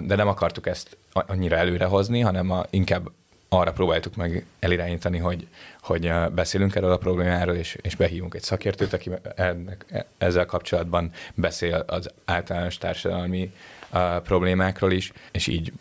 De 0.00 0.14
nem 0.14 0.28
akartuk 0.28 0.66
ezt 0.66 0.96
annyira 1.12 1.56
előrehozni, 1.56 2.20
hanem 2.20 2.50
a, 2.50 2.64
inkább 2.70 3.10
arra 3.52 3.72
próbáltuk 3.72 4.16
meg 4.16 4.46
elirányítani, 4.58 5.18
hogy, 5.18 5.46
hogy 5.80 6.12
beszélünk 6.32 6.74
erről 6.74 6.92
a 6.92 6.96
problémáról, 6.96 7.54
és, 7.54 7.78
és 7.82 7.96
behívunk 7.96 8.34
egy 8.34 8.42
szakértőt, 8.42 8.92
aki 8.92 9.10
ennek, 9.34 10.04
ezzel 10.18 10.46
kapcsolatban 10.46 11.10
beszél 11.34 11.84
az 11.86 12.10
általános 12.24 12.78
társadalmi 12.78 13.52
uh, 13.92 14.22
problémákról 14.22 14.92
is, 14.92 15.12
és 15.30 15.46
így 15.46 15.72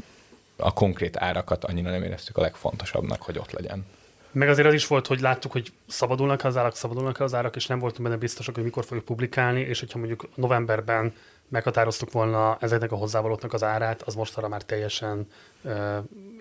a 0.56 0.74
konkrét 0.74 1.18
árakat 1.18 1.64
annyira 1.64 1.90
nem 1.90 2.04
éreztük 2.04 2.38
a 2.38 2.42
legfontosabbnak, 2.42 3.22
hogy 3.22 3.38
ott 3.38 3.52
legyen. 3.52 3.86
Meg 4.32 4.50
azért 4.50 4.68
az 4.68 4.74
is 4.74 4.88
volt, 4.88 5.08
hogy 5.08 5.20
láttuk, 5.20 5.52
hogy 5.52 5.72
szabadulnak 5.88 6.44
az 6.44 6.58
árak, 6.58 6.76
szabadulnak 6.76 7.20
az 7.20 7.34
árak, 7.34 7.56
és 7.56 7.66
nem 7.66 7.80
voltunk 7.80 8.04
benne 8.08 8.20
biztosak, 8.20 8.56
hogy 8.56 8.64
mikor 8.64 8.86
fogjuk 8.86 9.06
publikálni, 9.06 9.60
és 9.60 9.80
hogyha 9.80 9.98
mondjuk 9.98 10.28
novemberben 10.36 11.14
meghatároztuk 11.52 12.12
volna 12.12 12.58
ezeknek 12.60 12.92
a 12.92 12.96
hozzávalóknak 12.96 13.54
az 13.54 13.64
árát, 13.64 14.02
az 14.02 14.16
mostanra 14.16 14.50
már 14.50 14.62
teljesen 14.62 15.28
uh, 15.62 15.74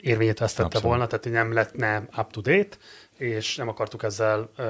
érvényét 0.01 0.39
vesztette 0.39 0.65
Abszolút. 0.65 0.87
volna, 0.87 1.07
tehát 1.07 1.25
nem 1.25 1.53
lett 1.53 1.75
nem 1.77 2.09
up-to-date, 2.17 2.77
és 3.17 3.57
nem 3.57 3.69
akartuk 3.69 4.03
ezzel, 4.03 4.49
uh, 4.59 4.67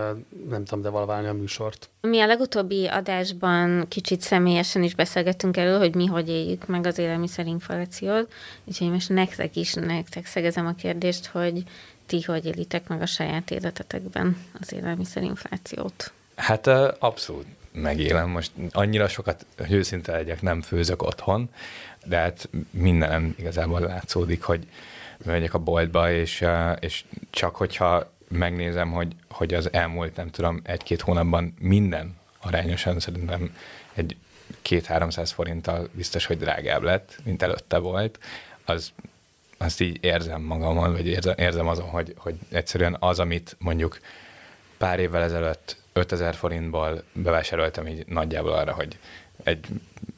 nem 0.49 0.65
tudom, 0.65 0.83
devalválni 0.83 1.29
a 1.29 1.33
műsort. 1.33 1.89
Mi 2.01 2.21
a 2.21 2.27
legutóbbi 2.27 2.87
adásban 2.87 3.89
kicsit 3.89 4.21
személyesen 4.21 4.83
is 4.83 4.95
beszélgettünk 4.95 5.57
erről, 5.57 5.79
hogy 5.79 5.95
mi 5.95 6.07
hogy 6.07 6.29
éljük 6.29 6.67
meg 6.67 6.87
az 6.87 6.99
élelmiszerinflációt, 6.99 8.33
úgyhogy 8.65 8.91
most 8.91 9.09
nektek 9.09 9.57
is, 9.57 9.75
nektek 9.75 10.27
szegezem 10.27 10.67
a 10.67 10.73
kérdést, 10.73 11.27
hogy 11.27 11.63
ti 12.07 12.23
hogy 12.23 12.47
élitek 12.47 12.89
meg 12.89 13.03
a 13.03 13.07
saját 13.07 13.51
életetekben 13.51 14.45
az 14.61 14.73
élelmiszerinflációt? 14.73 16.13
Hát 16.35 16.67
abszolút 16.99 17.47
megélem. 17.73 18.29
Most 18.29 18.53
annyira 18.71 19.09
sokat, 19.09 19.47
hogy 19.59 19.73
őszinte 19.73 20.13
legyek, 20.13 20.43
nem 20.43 20.61
főzök 20.61 21.03
otthon, 21.03 21.51
de 22.05 22.17
hát 22.17 22.49
mindenem 22.71 23.35
igazából 23.39 23.81
látszódik, 23.81 24.43
hogy 24.43 24.67
megyek 25.25 25.55
a 25.55 25.59
boltba, 25.59 26.11
és, 26.11 26.45
és 26.81 27.05
csak 27.31 27.57
hogyha 27.57 28.13
megnézem, 28.29 28.93
hogy, 28.93 29.15
hogy 29.29 29.55
az 29.55 29.73
elmúlt, 29.73 30.17
nem 30.17 30.31
tudom, 30.31 30.61
egy-két 30.65 31.01
hónapban 31.01 31.55
minden 31.59 32.17
arányosan 32.41 33.01
szerintem 33.01 33.57
egy 33.95 34.17
két-háromszáz 34.63 35.31
forinttal 35.31 35.89
biztos, 35.93 36.27
hogy 36.27 36.39
drágább 36.39 36.83
lett, 36.83 37.19
mint 37.25 37.43
előtte 37.43 37.79
volt, 37.79 38.19
az 38.65 38.93
azt 39.59 39.81
így 39.81 39.99
érzem 40.05 40.43
magamon, 40.43 40.93
vagy 40.93 41.07
érzem, 41.07 41.35
érzem 41.37 41.69
azon, 41.69 41.89
hogy, 41.89 42.15
hogy 42.17 42.35
egyszerűen 42.51 42.97
az, 43.01 43.19
amit 43.19 43.57
mondjuk 43.59 44.01
pár 44.77 44.99
évvel 44.99 45.23
ezelőtt 45.23 45.77
5000 46.01 46.35
forintból 46.35 47.03
bevásároltam 47.13 47.87
így 47.87 48.07
nagyjából 48.07 48.53
arra, 48.53 48.73
hogy 48.73 48.99
egy, 49.45 49.67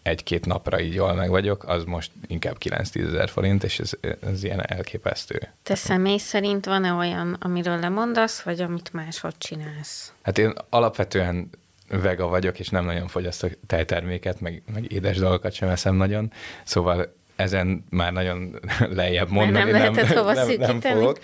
egy-két 0.03 0.47
napra 0.47 0.81
így 0.81 0.95
jól 0.95 1.15
meg 1.15 1.31
vagyok, 1.31 1.65
az 1.69 1.85
most 1.85 2.11
inkább 2.27 2.57
9-10 2.65 3.07
ezer 3.07 3.29
forint, 3.29 3.65
és 3.65 3.79
ez, 3.79 3.91
ez 4.21 4.45
ilyen 4.45 4.71
elképesztő. 4.71 5.49
Te 5.63 5.75
személy 5.75 6.19
szerint 6.19 6.67
van-e 6.67 6.93
olyan, 6.93 7.37
amiről 7.41 7.79
lemondasz, 7.79 8.43
vagy 8.43 8.61
amit 8.61 8.93
máshogy 8.93 9.39
csinálsz? 9.39 10.13
Hát 10.23 10.39
én 10.39 10.53
alapvetően 10.69 11.51
vega 11.89 12.27
vagyok, 12.27 12.59
és 12.59 12.69
nem 12.69 12.85
nagyon 12.85 13.09
fogyasztok 13.09 13.53
tejterméket, 13.67 14.41
meg, 14.41 14.63
meg 14.73 14.93
édes 14.93 15.17
dolgokat 15.17 15.53
sem 15.53 15.69
eszem 15.69 15.95
nagyon, 15.95 16.33
szóval 16.65 17.15
ezen 17.37 17.85
már 17.91 18.13
nagyon 18.13 18.59
lejjebb 18.91 19.31
mondani, 19.31 19.71
nem, 19.71 19.93
nem, 19.93 19.93
nem, 19.93 20.59
nem 20.59 20.81
fogok. 20.81 21.19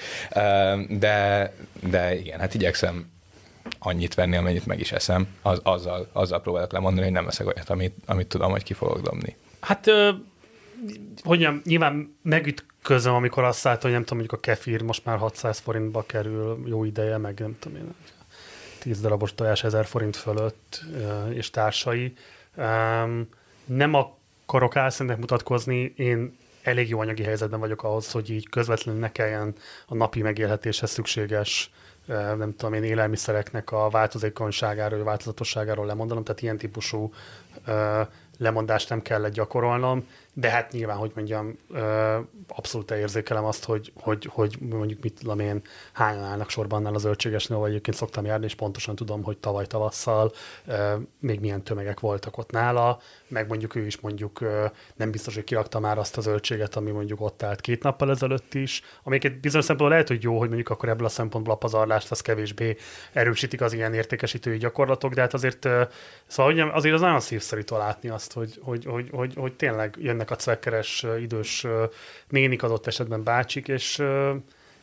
De, 0.98 1.52
de 1.80 2.18
igen, 2.18 2.40
hát 2.40 2.54
igyekszem 2.54 3.10
annyit 3.78 4.14
venni, 4.14 4.36
amennyit 4.36 4.66
meg 4.66 4.80
is 4.80 4.92
eszem, 4.92 5.26
az, 5.42 5.60
azzal, 5.62 6.08
azzal 6.12 6.40
próbálok 6.40 6.72
lemondani, 6.72 7.04
hogy 7.04 7.14
nem 7.14 7.28
eszek 7.28 7.46
olyat, 7.46 7.70
amit, 7.70 7.94
amit 8.06 8.26
tudom, 8.26 8.50
hogy 8.50 8.62
ki 8.62 8.74
fogok 8.74 9.00
dobni. 9.00 9.36
Hát, 9.60 9.86
ö, 9.86 10.10
hogy 11.22 11.38
nem, 11.38 11.62
nyilván 11.64 12.16
megütközöm, 12.22 13.14
amikor 13.14 13.44
azt 13.44 13.64
látom, 13.64 13.80
hogy 13.82 13.92
nem 13.92 14.02
tudom, 14.02 14.18
mondjuk 14.18 14.40
a 14.40 14.46
kefir 14.46 14.82
most 14.82 15.04
már 15.04 15.18
600 15.18 15.58
forintba 15.58 16.02
kerül 16.06 16.62
jó 16.66 16.84
ideje, 16.84 17.18
meg 17.18 17.38
nem 17.38 17.56
tudom 17.58 17.78
én, 17.78 17.94
10 18.78 19.00
darabos 19.00 19.34
tojás 19.34 19.64
1000 19.64 19.86
forint 19.86 20.16
fölött, 20.16 20.84
és 21.32 21.50
társai. 21.50 22.14
Nem 23.64 23.94
akarok 23.94 24.76
álszentnek 24.76 25.18
mutatkozni, 25.18 25.92
én 25.96 26.36
elég 26.62 26.88
jó 26.88 27.00
anyagi 27.00 27.22
helyzetben 27.22 27.60
vagyok 27.60 27.82
ahhoz, 27.82 28.10
hogy 28.10 28.30
így 28.30 28.48
közvetlenül 28.48 29.00
ne 29.00 29.12
kelljen 29.12 29.54
a 29.86 29.94
napi 29.94 30.22
megélhetéshez 30.22 30.90
szükséges 30.90 31.70
nem 32.08 32.54
tudom 32.56 32.72
én, 32.72 32.82
élelmiszereknek 32.82 33.72
a 33.72 33.88
változékonyságáról, 33.90 35.04
változatosságáról 35.04 35.86
lemondanom, 35.86 36.24
tehát 36.24 36.42
ilyen 36.42 36.58
típusú 36.58 37.12
lemondást 38.38 38.88
nem 38.88 39.02
kellett 39.02 39.32
gyakorolnom, 39.32 40.06
de 40.40 40.50
hát 40.50 40.72
nyilván, 40.72 40.96
hogy 40.96 41.12
mondjam, 41.14 41.58
abszolút 42.48 42.90
érzékelem 42.90 43.44
azt, 43.44 43.64
hogy, 43.64 43.92
hogy, 43.94 44.28
hogy 44.30 44.56
mondjuk 44.60 45.02
mit 45.02 45.18
tudom 45.20 45.38
én, 45.40 45.62
hányan 45.92 46.24
állnak 46.24 46.50
sorban 46.50 46.78
annál 46.78 46.94
az 46.94 47.00
zöldségesnél, 47.00 47.58
vagy 47.58 47.70
egyébként 47.70 47.96
szoktam 47.96 48.24
járni, 48.24 48.44
és 48.44 48.54
pontosan 48.54 48.96
tudom, 48.96 49.22
hogy 49.22 49.38
tavaly 49.38 49.66
tavasszal 49.66 50.32
még 51.20 51.40
milyen 51.40 51.62
tömegek 51.62 52.00
voltak 52.00 52.38
ott 52.38 52.50
nála, 52.50 53.00
meg 53.28 53.48
mondjuk 53.48 53.74
ő 53.74 53.86
is 53.86 54.00
mondjuk 54.00 54.40
nem 54.96 55.10
biztos, 55.10 55.34
hogy 55.34 55.44
kirakta 55.44 55.78
már 55.80 55.98
azt 55.98 56.16
a 56.16 56.20
zöldséget, 56.20 56.76
ami 56.76 56.90
mondjuk 56.90 57.20
ott 57.20 57.42
állt 57.42 57.60
két 57.60 57.82
nappal 57.82 58.10
ezelőtt 58.10 58.54
is, 58.54 58.82
egy 59.04 59.40
bizonyos 59.40 59.64
szempontból 59.64 59.88
lehet, 59.88 60.08
hogy 60.08 60.22
jó, 60.22 60.38
hogy 60.38 60.48
mondjuk 60.48 60.68
akkor 60.68 60.88
ebből 60.88 61.06
a 61.06 61.08
szempontból 61.08 61.54
a 61.54 61.56
pazarlást 61.56 62.10
az 62.10 62.20
kevésbé 62.20 62.76
erősítik 63.12 63.60
az 63.60 63.72
ilyen 63.72 63.94
értékesítői 63.94 64.58
gyakorlatok, 64.58 65.14
de 65.14 65.20
hát 65.20 65.34
azért, 65.34 65.68
szóval 66.26 66.70
azért 66.70 66.94
az 66.94 67.00
nagyon 67.00 67.20
szívszerítő 67.20 67.76
látni 67.76 68.08
azt, 68.08 68.32
hogy, 68.32 68.58
hogy, 68.62 68.84
hogy, 68.84 69.08
hogy, 69.12 69.34
hogy 69.34 69.56
tényleg 69.56 69.96
jönnek 69.98 70.27
a 70.30 70.36
cvekkeres 70.36 71.06
idős 71.20 71.66
nénik 72.28 72.62
adott 72.62 72.86
esetben 72.86 73.22
bácsik, 73.22 73.68
és, 73.68 74.02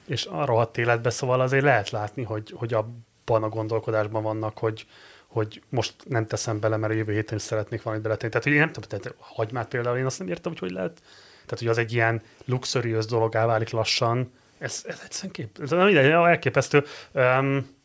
és 0.08 0.26
a 0.26 0.46
rohadt 0.46 0.78
életbe, 0.78 1.10
szóval 1.10 1.42
azért 1.42 1.64
lehet 1.64 1.90
látni, 1.90 2.24
hogy, 2.24 2.54
hogy 2.56 2.74
abban 2.74 3.44
a 3.44 3.50
gondolkodásban 3.50 4.24
vannak, 4.24 4.58
hogy, 4.58 4.88
hogy 5.28 5.62
most 5.70 5.94
nem 6.08 6.28
teszem 6.28 6.60
bele, 6.60 6.78
mert 6.78 6.94
a 6.94 6.96
jövő 6.96 7.14
héten 7.14 7.38
is 7.38 7.44
szeretnék 7.44 7.82
valamit 7.82 8.04
beletenni. 8.06 8.32
Tehát, 8.32 8.48
hogy 8.48 8.56
én 8.56 8.60
nem 8.60 8.72
tudom, 8.72 8.90
tehát 8.90 9.16
hagymát 9.20 9.68
például 9.68 9.98
én 9.98 10.06
azt 10.06 10.20
nem 10.20 10.28
értem, 10.28 10.52
hogy 10.52 10.60
hogy 10.60 10.72
lehet. 10.72 11.02
Tehát, 11.46 11.60
hogy 11.60 11.68
az 11.68 11.78
egy 11.78 11.94
ilyen 11.94 12.22
luxuriös 12.46 13.06
dolog 13.06 13.34
válik 13.34 13.70
lassan. 13.70 14.32
Ez, 14.58 14.84
ez 14.88 15.02
egyszerűen 15.04 15.34
kép, 15.34 15.60
ez 15.62 15.70
nem 15.70 15.88
ide, 15.88 16.14
elképesztő. 16.14 16.86
Um, 17.12 17.76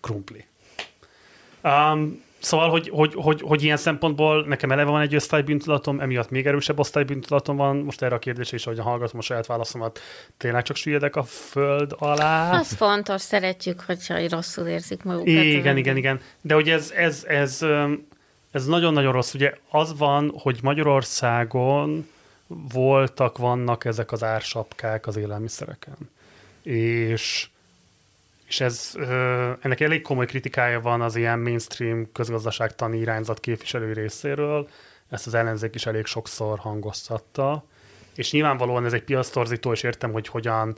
krumpli. 0.00 0.44
Um, 1.62 2.24
Szóval, 2.38 2.70
hogy, 2.70 2.88
hogy, 2.88 3.14
hogy, 3.14 3.40
hogy 3.40 3.62
ilyen 3.62 3.76
szempontból 3.76 4.44
nekem 4.46 4.70
eleve 4.70 4.90
van 4.90 5.00
egy 5.00 5.16
osztálybűntudatom, 5.16 6.00
emiatt 6.00 6.30
még 6.30 6.46
erősebb 6.46 6.78
osztálybűntudatom 6.78 7.56
van. 7.56 7.76
Most 7.76 8.02
erre 8.02 8.14
a 8.14 8.18
kérdésre 8.18 8.56
is, 8.56 8.64
hogy 8.64 8.78
hallgatom 8.78 9.18
a 9.18 9.22
saját 9.22 9.46
válaszomat, 9.46 10.00
tényleg 10.36 10.62
csak 10.62 10.76
süllyedek 10.76 11.16
a 11.16 11.22
föld 11.22 11.94
alá. 11.98 12.58
Az 12.58 12.72
fontos, 12.72 13.20
szeretjük, 13.20 13.80
hogyha 13.80 14.28
rosszul 14.28 14.66
érzik 14.66 15.02
magukat. 15.02 15.28
Igen, 15.28 15.76
igen, 15.76 15.96
igen. 15.96 16.20
De 16.40 16.54
hogy 16.54 16.70
ez, 16.70 16.92
ez, 16.96 17.24
ez, 17.28 17.64
ez 18.50 18.66
nagyon-nagyon 18.66 19.12
rossz. 19.12 19.34
Ugye 19.34 19.54
az 19.70 19.98
van, 19.98 20.32
hogy 20.42 20.58
Magyarországon 20.62 22.08
voltak, 22.72 23.38
vannak 23.38 23.84
ezek 23.84 24.12
az 24.12 24.22
ársapkák 24.22 25.06
az 25.06 25.16
élelmiszereken. 25.16 25.96
És 26.62 27.48
és 28.46 28.60
ez, 28.60 28.92
ennek 29.60 29.80
elég 29.80 30.02
komoly 30.02 30.26
kritikája 30.26 30.80
van 30.80 31.00
az 31.00 31.16
ilyen 31.16 31.38
mainstream 31.38 32.12
közgazdaságtani 32.12 32.98
irányzat 32.98 33.40
képviselő 33.40 33.92
részéről, 33.92 34.68
ezt 35.10 35.26
az 35.26 35.34
ellenzék 35.34 35.74
is 35.74 35.86
elég 35.86 36.06
sokszor 36.06 36.58
hangoztatta, 36.58 37.64
és 38.14 38.32
nyilvánvalóan 38.32 38.84
ez 38.84 38.92
egy 38.92 39.04
piasztorzító, 39.04 39.72
és 39.72 39.82
értem, 39.82 40.12
hogy 40.12 40.28
hogyan 40.28 40.74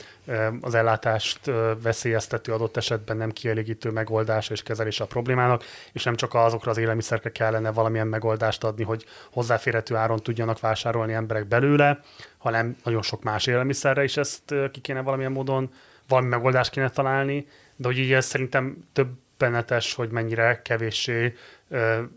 az 0.61 0.75
ellátást 0.75 1.41
veszélyeztető 1.83 2.53
adott 2.53 2.77
esetben 2.77 3.17
nem 3.17 3.31
kielégítő 3.31 3.91
megoldása 3.91 4.53
és 4.53 4.63
kezelése 4.63 5.05
a 5.05 5.07
problémának, 5.07 5.65
és 5.93 6.03
nem 6.03 6.15
csak 6.15 6.35
azokra 6.35 6.71
az 6.71 6.79
élelmiszerekre 6.79 7.31
kellene 7.31 7.71
valamilyen 7.73 8.07
megoldást 8.07 8.65
adni, 8.65 8.85
hogy 8.85 9.05
hozzáférhető 9.33 9.97
áron 9.97 10.23
tudjanak 10.23 10.61
vásárolni 10.61 11.13
emberek 11.13 11.47
belőle, 11.47 12.01
hanem 12.39 12.77
nagyon 12.85 13.03
sok 13.03 13.23
más 13.23 13.47
élelmiszerre 13.47 14.05
is 14.05 14.17
ezt 14.17 14.55
ki 14.73 14.81
kéne 14.81 15.01
valamilyen 15.01 15.33
módon 15.33 15.71
valami 16.09 16.29
megoldást 16.29 16.71
kéne 16.71 16.91
találni, 16.91 17.47
de 17.77 17.87
hogy 17.87 17.99
így 17.99 18.13
ez 18.13 18.27
szerintem 18.27 18.89
többenetes, 18.93 19.95
hogy 19.95 20.11
mennyire 20.11 20.63
kevéssé 20.63 21.35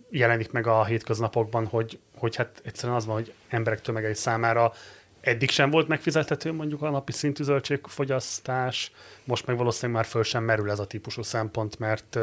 jelenik 0.09 0.51
meg 0.51 0.67
a 0.67 0.85
hétköznapokban, 0.85 1.65
hogy, 1.65 1.99
hogy 2.17 2.35
hát 2.35 2.61
egyszerűen 2.63 2.97
az 2.97 3.05
van, 3.05 3.15
hogy 3.15 3.33
emberek 3.49 3.81
tömegei 3.81 4.13
számára 4.13 4.73
eddig 5.21 5.49
sem 5.49 5.69
volt 5.69 5.87
megfizethető 5.87 6.51
mondjuk 6.51 6.81
a 6.81 6.89
napi 6.89 7.11
szintű 7.11 7.43
zöldségfogyasztás, 7.43 8.91
most 9.23 9.45
meg 9.45 9.57
valószínűleg 9.57 10.01
már 10.01 10.11
föl 10.11 10.23
sem 10.23 10.43
merül 10.43 10.71
ez 10.71 10.79
a 10.79 10.87
típusú 10.87 11.21
szempont, 11.21 11.79
mert 11.79 12.19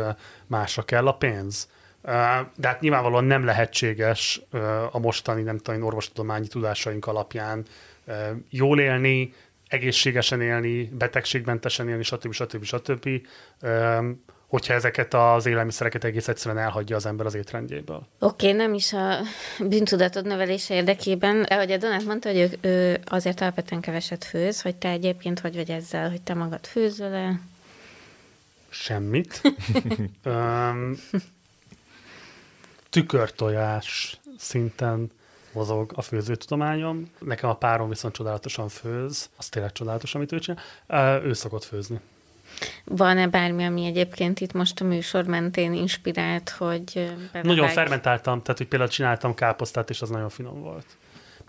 másra 0.46 0.82
kell 0.82 1.06
a 1.06 1.14
pénz. 1.14 1.68
De 2.56 2.68
hát 2.68 2.80
nyilvánvalóan 2.80 3.24
nem 3.24 3.44
lehetséges 3.44 4.40
a 4.90 4.98
mostani, 4.98 5.42
nem 5.42 5.58
tudom, 5.58 5.82
orvostudományi 5.82 6.46
tudásaink 6.46 7.06
alapján 7.06 7.64
jól 8.50 8.80
élni, 8.80 9.34
egészségesen 9.68 10.40
élni, 10.40 10.84
betegségmentesen 10.84 11.88
élni, 11.88 12.02
stb. 12.02 12.32
stb. 12.32 12.64
stb. 12.64 13.08
hogyha 14.46 14.74
ezeket 14.74 15.14
az 15.14 15.46
élelmiszereket 15.46 16.04
egész 16.04 16.28
egyszerűen 16.28 16.64
elhagyja 16.64 16.96
az 16.96 17.06
ember 17.06 17.26
az 17.26 17.34
étrendjéből. 17.34 18.06
Oké, 18.18 18.46
okay, 18.46 18.58
nem 18.58 18.74
is 18.74 18.92
a 18.92 19.18
bűntudatod 19.58 20.26
növelése 20.26 20.74
érdekében, 20.74 21.42
ahogy 21.42 21.72
a 21.72 21.76
Donát 21.76 22.04
mondta, 22.04 22.28
hogy 22.28 22.38
ő, 22.38 22.68
ő 22.68 22.98
azért 23.04 23.40
alapvetően 23.40 23.80
keveset 23.80 24.24
főz, 24.24 24.62
hogy 24.62 24.76
te 24.76 24.88
egyébként 24.88 25.40
hogy 25.40 25.54
vagy 25.54 25.70
ezzel, 25.70 26.10
hogy 26.10 26.22
te 26.22 26.34
magad 26.34 26.66
főzöl-e? 26.66 27.40
Semmit. 28.68 29.40
um, 30.24 30.96
tükörtojás 32.90 34.20
szinten 34.38 35.10
mozog 35.58 35.92
a 35.94 36.02
főzőtudományom. 36.02 37.10
Nekem 37.18 37.50
a 37.50 37.54
párom 37.54 37.88
viszont 37.88 38.14
csodálatosan 38.14 38.68
főz, 38.68 39.30
az 39.36 39.48
tényleg 39.48 39.72
csodálatos, 39.72 40.14
amit 40.14 40.32
ő 40.32 40.38
csinál. 40.38 41.22
Ő 41.22 41.32
szokott 41.32 41.64
főzni. 41.64 42.00
Van-e 42.84 43.28
bármi, 43.28 43.64
ami 43.64 43.84
egyébként 43.84 44.40
itt 44.40 44.52
most 44.52 44.80
a 44.80 44.84
műsor 44.84 45.24
mentén 45.24 45.72
inspirált, 45.72 46.50
hogy... 46.50 46.92
Belevág... 46.94 47.44
Nagyon 47.44 47.68
fermentáltam, 47.68 48.42
tehát 48.42 48.58
hogy 48.58 48.68
például 48.68 48.90
csináltam 48.90 49.34
káposztát, 49.34 49.90
és 49.90 50.02
az 50.02 50.08
nagyon 50.08 50.28
finom 50.28 50.60
volt. 50.60 50.86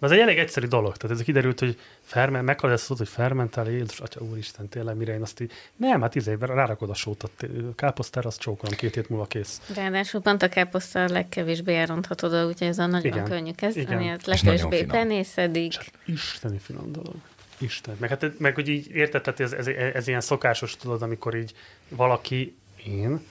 Ez 0.02 0.12
egy 0.12 0.20
elég 0.20 0.38
egyszerű 0.38 0.68
dolog. 0.68 0.98
Tehát 0.98 1.18
ez 1.18 1.24
kiderült, 1.24 1.60
hogy 1.60 1.80
ferment, 2.02 2.46
meghallod 2.46 2.78
ezt 2.78 2.88
hogy 2.88 3.10
fermentál, 3.10 3.70
Jézus, 3.70 4.00
atya 4.00 4.22
úristen, 4.22 4.70
tényleg 4.70 4.96
mire 4.96 5.14
én 5.14 5.22
azt 5.22 5.40
így... 5.40 5.52
Nem, 5.76 6.02
hát 6.02 6.16
izé, 6.16 6.38
rárakod 6.40 6.90
a 6.90 6.94
sót, 6.94 7.24
a 7.24 7.30
káposztára, 7.76 8.28
azt 8.28 8.40
csókolom, 8.40 8.76
két 8.76 8.96
hét 8.96 9.10
múlva 9.10 9.26
kész. 9.26 9.62
Ráadásul 9.76 10.22
pont 10.22 10.44
a 10.44 10.50
káposzta 10.50 11.04
a 11.04 11.10
legkevésbé 11.10 11.76
elrontható 11.76 12.28
dolog, 12.28 12.48
úgyhogy 12.48 12.68
ez 12.68 12.78
a 12.78 12.86
nagyon 12.86 13.12
Igen. 13.12 13.26
könnyű 13.26 13.52
kezdeni, 13.52 14.10
az 14.10 14.24
legkevésbé 14.24 14.84
penészedik. 14.84 15.74
Isteni 16.06 16.58
finom 16.58 16.92
dolog. 16.92 17.16
Isten. 17.58 17.96
Meg, 18.00 18.10
hát, 18.10 18.40
meg 18.40 18.56
hogy 18.56 18.68
így 18.68 18.92
érted, 18.92 19.22
tehát 19.22 19.40
ez, 19.40 19.52
ez, 19.52 19.68
ez, 19.68 20.08
ilyen 20.08 20.22
szokásos, 20.22 20.78
tudod, 20.78 21.02
amikor 21.02 21.36
így 21.36 21.54
valaki, 21.90 22.56
én, 22.86 23.22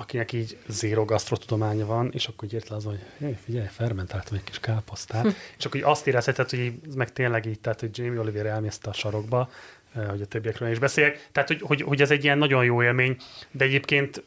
akinek 0.00 0.32
így 0.32 0.58
zéro 0.66 1.04
gasztrotudománya 1.04 1.86
van, 1.86 2.10
és 2.12 2.26
akkor 2.26 2.44
így 2.44 2.54
ért 2.54 2.68
le 2.68 2.76
az, 2.76 2.84
hogy 2.84 2.98
hey, 3.18 3.36
figyelj, 3.44 3.66
fermentáltam 3.66 4.36
egy 4.36 4.44
kis 4.44 4.60
káposztát, 4.60 5.22
hm. 5.22 5.28
és 5.58 5.64
akkor 5.64 5.76
így 5.76 5.86
azt 5.86 6.06
érezheted, 6.06 6.50
hogy 6.50 6.58
így, 6.58 6.74
meg 6.94 7.12
tényleg 7.12 7.46
így, 7.46 7.60
tehát, 7.60 7.80
hogy 7.80 7.98
Jamie 7.98 8.20
Oliver 8.20 8.46
elmészte 8.46 8.90
a 8.90 8.92
sarokba, 8.92 9.50
eh, 9.94 10.08
hogy 10.08 10.22
a 10.22 10.26
többiekről 10.26 10.70
is 10.70 10.78
beszéljek. 10.78 11.28
Tehát, 11.32 11.48
hogy, 11.48 11.60
hogy, 11.60 11.82
hogy 11.82 12.00
ez 12.00 12.10
egy 12.10 12.24
ilyen 12.24 12.38
nagyon 12.38 12.64
jó 12.64 12.82
élmény, 12.82 13.16
de 13.50 13.64
egyébként 13.64 14.22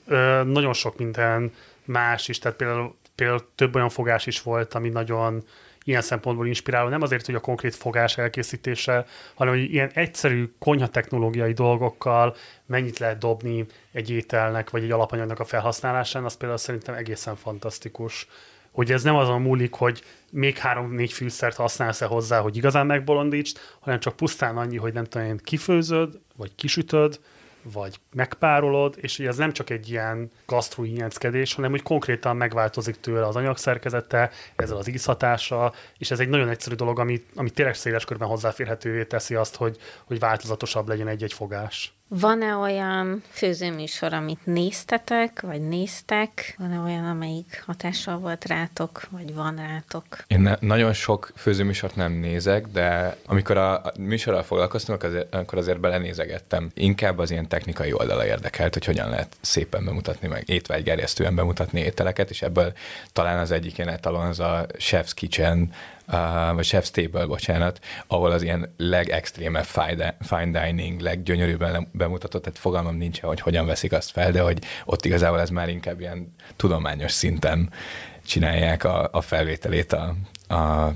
nagyon 0.46 0.74
sok 0.74 0.98
minden 0.98 1.54
más 1.84 2.28
is, 2.28 2.40
tehát 2.40 2.58
például, 2.58 2.96
például 3.16 3.50
több 3.56 3.76
olyan 3.76 3.90
fogás 3.90 4.26
is 4.26 4.42
volt, 4.42 4.74
ami 4.74 4.90
nagyon 4.90 5.44
ilyen 5.84 6.02
szempontból 6.02 6.48
inspiráló, 6.48 6.90
nem 6.90 7.02
azért, 7.02 7.26
hogy 7.26 7.36
a 7.36 7.40
konkrét 7.40 7.76
fogás 7.76 8.18
elkészítése, 8.18 9.06
hanem 9.34 9.54
hogy 9.54 9.74
ilyen 9.74 9.92
egyszerű 9.94 10.54
konyha 10.60 10.88
technológiai 10.88 11.54
dolgokkal 11.54 12.36
mennyit 12.66 13.00
lehet 13.00 13.18
dobni 13.18 13.66
egy 13.92 14.10
ételnek, 14.10 14.70
vagy 14.70 14.84
egy 14.84 14.92
alapanyagnak 14.92 15.40
a 15.40 15.46
felhasználásán, 15.46 16.26
az 16.26 16.38
például 16.38 16.60
szerintem 16.60 16.96
egészen 16.96 17.36
fantasztikus. 17.36 18.28
Hogy 18.72 18.92
ez 18.92 19.04
nem 19.04 19.16
azon 19.16 19.42
múlik, 19.42 19.74
hogy 19.74 20.04
még 20.32 20.58
három-négy 20.58 21.14
fűszert 21.14 21.56
használsz-e 21.56 22.06
hozzá, 22.06 22.40
hogy 22.40 22.58
igazán 22.58 22.86
megbolondítsd, 22.86 23.58
hanem 23.80 24.00
csak 24.00 24.16
pusztán 24.16 24.58
annyi, 24.58 24.78
hogy 24.78 24.94
nem 24.94 25.04
tudom, 25.04 25.38
kifőzöd, 25.38 26.20
vagy 26.36 26.56
kisütöd, 26.56 27.20
vagy 27.64 28.00
megpárolod, 28.14 28.98
és 29.02 29.20
ugye 29.20 29.28
ez 29.28 29.38
nem 29.38 29.54
csak 29.54 29.70
egy 29.70 29.90
ilyen 29.90 30.32
gasztrohinyeckedés, 30.46 31.54
hanem 31.54 31.72
hogy 31.72 31.82
konkrétan 31.82 32.36
megváltozik 32.36 33.00
tőle 33.00 33.28
az 33.28 33.36
anyagszerkezete, 33.36 34.32
ezzel 34.56 34.78
az 34.78 34.88
ízhatása, 34.88 35.74
és 35.98 36.12
ez 36.12 36.20
egy 36.20 36.30
nagyon 36.30 36.50
egyszerű 36.50 36.76
dolog, 36.76 37.00
ami, 37.00 37.24
ami 37.36 37.50
tényleg 37.50 37.76
széles 37.76 38.06
körben 38.06 38.28
hozzáférhetővé 38.28 39.04
teszi 39.04 39.36
azt, 39.36 39.56
hogy, 39.56 39.78
hogy 40.06 40.20
változatosabb 40.20 40.88
legyen 40.88 41.08
egy-egy 41.08 41.34
fogás. 41.34 41.94
Van-e 42.20 42.56
olyan 42.56 43.24
főzőműsor, 43.30 44.14
amit 44.14 44.46
néztetek, 44.46 45.42
vagy 45.42 45.62
néztek? 45.62 46.56
Van-e 46.58 46.80
olyan, 46.80 47.06
amelyik 47.06 47.64
hatással 47.66 48.18
volt 48.18 48.46
rátok, 48.46 49.08
vagy 49.10 49.34
van 49.34 49.56
rátok? 49.56 50.04
Én 50.28 50.40
ne, 50.40 50.56
nagyon 50.60 50.94
sok 50.94 51.32
főzőműsort 51.36 51.96
nem 51.96 52.12
nézek, 52.12 52.68
de 52.68 53.16
amikor 53.26 53.58
a, 53.58 53.74
a 53.74 53.92
műsorral 54.00 54.44
foglalkoztunk, 54.44 55.04
azért, 55.04 55.36
akkor 55.36 55.58
azért 55.58 55.80
belenézegettem. 55.80 56.72
Inkább 56.74 57.18
az 57.18 57.32
ilyen 57.32 57.48
technikai 57.48 57.94
oldala 57.94 58.26
érdekelt, 58.26 58.74
hogy 58.74 58.86
hogyan 58.86 59.10
lehet 59.10 59.38
szépen 59.42 59.86
bemutatni, 59.86 60.28
meg 60.28 60.44
étvágygerjesztően 60.50 61.36
bemutatni 61.36 61.80
ételeket, 61.80 62.30
és 62.30 62.42
ebből 62.42 62.74
talán 63.14 63.40
az 63.40 63.52
egyik 63.52 63.78
ilyen 63.78 63.90
etalon 63.90 64.26
az 64.26 64.40
a 64.40 64.66
Chef's 64.78 65.12
Kitchen, 65.14 65.74
vagy 66.54 66.68
Chef's 66.72 66.90
Table, 66.90 67.26
bocsánat, 67.26 67.80
ahol 68.08 68.32
az 68.32 68.42
ilyen 68.42 68.74
legextrémebb 68.78 69.66
fine 70.20 70.66
dining, 70.66 71.00
leggyönyörűbben 71.00 71.88
bemutatott, 71.92 72.44
tehát 72.44 72.60
fogalmam 72.60 72.96
nincs, 72.96 73.22
hogy 73.22 73.42
hogyan 73.42 73.66
veszik 73.66 73.92
azt 73.92 74.12
fel, 74.12 74.32
de 74.32 74.42
hogy 74.42 74.64
ott 74.86 75.06
igazából 75.06 75.40
ez 75.40 75.50
már 75.50 75.70
inkább 75.70 76.00
ilyen 76.00 76.34
tudományos 76.56 77.12
szinten 77.12 77.70
csinálják 78.26 78.84
a, 78.84 79.10
a 79.12 79.22
felvételét 79.22 79.94
a, 79.94 80.16
a 80.48 80.94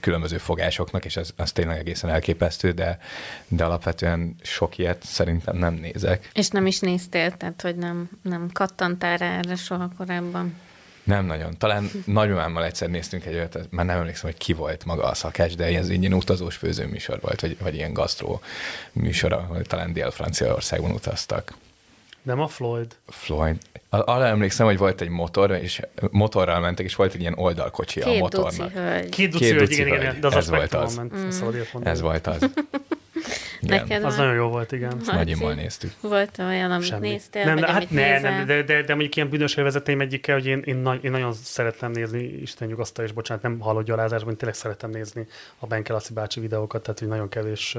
különböző 0.00 0.38
fogásoknak, 0.38 1.04
és 1.04 1.16
ez, 1.16 1.30
az 1.36 1.52
tényleg 1.52 1.78
egészen 1.78 2.10
elképesztő, 2.10 2.70
de, 2.70 2.98
de 3.48 3.64
alapvetően 3.64 4.34
sok 4.42 4.78
ilyet 4.78 5.02
szerintem 5.02 5.56
nem 5.56 5.74
nézek. 5.74 6.30
És 6.34 6.48
nem 6.48 6.66
is 6.66 6.80
néztél, 6.80 7.36
tehát 7.36 7.62
hogy 7.62 7.76
nem, 7.76 8.10
nem 8.22 8.48
kattantál 8.52 9.16
rá 9.16 9.38
erre 9.38 9.56
soha 9.56 9.90
korábban? 9.96 10.54
Nem 11.04 11.26
nagyon. 11.26 11.58
Talán 11.58 11.90
nagymamámmal 12.04 12.64
egyszer 12.64 12.88
néztünk 12.88 13.24
egy 13.24 13.34
olyat, 13.34 13.58
már 13.70 13.86
nem 13.86 13.98
emlékszem, 13.98 14.30
hogy 14.30 14.38
ki 14.38 14.52
volt 14.52 14.84
maga 14.84 15.02
a 15.02 15.14
szakács, 15.14 15.56
de 15.56 15.64
ez 15.64 15.88
egy 15.88 16.00
ilyen 16.00 16.12
utazós 16.12 16.56
főzőműsor 16.56 17.18
volt, 17.20 17.40
vagy, 17.40 17.56
vagy 17.60 17.74
ilyen 17.74 17.92
gasztró 17.92 18.40
műsor, 18.92 19.32
ahol 19.32 19.62
talán 19.62 19.92
Dél-Franciaországban 19.92 20.90
utaztak. 20.90 21.54
Nem 22.22 22.40
a 22.40 22.48
Floyd? 22.48 22.96
Floyd. 23.08 23.56
Arra 23.88 24.26
emlékszem, 24.26 24.66
hogy 24.66 24.78
volt 24.78 25.00
egy 25.00 25.08
motor, 25.08 25.50
és 25.50 25.80
motorral 26.10 26.60
mentek, 26.60 26.84
és 26.84 26.94
volt 26.94 27.14
egy 27.14 27.20
ilyen 27.20 27.34
oldalkocsi 27.38 28.00
Két 28.00 28.14
a 28.14 28.18
motornak. 28.18 28.72
Duci 28.72 28.74
hölgy. 28.74 29.08
Két 29.08 29.30
duci, 29.30 29.44
Két 29.44 29.52
hölgy, 29.52 29.68
duci 29.68 29.80
igen, 29.80 29.88
hölgy. 29.88 30.02
igen, 30.02 30.20
de 30.20 30.26
az 30.26 30.34
Ez 30.34 30.48
volt 30.48 30.74
az. 30.74 30.96
Ment, 30.96 31.12
mondani. 31.12 31.90
Ez 31.90 32.00
volt 32.00 32.26
az. 32.26 32.48
Igen. 33.60 33.80
Neked 33.80 34.04
Az 34.04 34.16
van? 34.16 34.26
nagyon 34.26 34.42
jó 34.42 34.48
volt, 34.48 34.72
igen. 34.72 34.88
Ezt 34.88 34.96
Marci? 34.96 35.14
nagyimmal 35.14 35.54
néztük. 35.54 35.92
Volt 36.00 36.38
olyan, 36.38 36.70
amit 36.70 36.86
Semmi. 36.86 37.08
néztél, 37.08 37.44
nem, 37.44 37.54
vagy 37.54 37.64
de, 37.64 37.70
hát 37.70 37.76
amit 37.76 37.90
ne, 37.90 38.12
nézel? 38.12 38.36
nem, 38.36 38.46
de, 38.46 38.62
de, 38.62 38.82
de, 38.82 38.92
mondjuk 38.92 39.16
ilyen 39.16 39.28
bűnös 39.28 39.54
élvezeteim 39.54 40.00
egyike, 40.00 40.32
hogy 40.32 40.46
én, 40.46 40.62
én, 40.64 40.76
nagy, 40.76 41.04
én, 41.04 41.10
nagyon 41.10 41.32
szeretem 41.32 41.90
nézni, 41.90 42.22
Isten 42.22 42.68
nyugaszta, 42.68 43.02
és 43.02 43.12
bocsánat, 43.12 43.42
nem 43.42 43.58
hallott 43.58 43.84
gyalázásban, 43.84 44.30
én 44.30 44.36
tényleg 44.36 44.56
szeretem 44.56 44.90
nézni 44.90 45.26
a 45.58 45.66
Benke 45.66 45.92
Laci 45.92 46.12
bácsi 46.12 46.40
videókat, 46.40 46.82
tehát 46.82 46.98
hogy 46.98 47.08
nagyon 47.08 47.28
kevés 47.28 47.76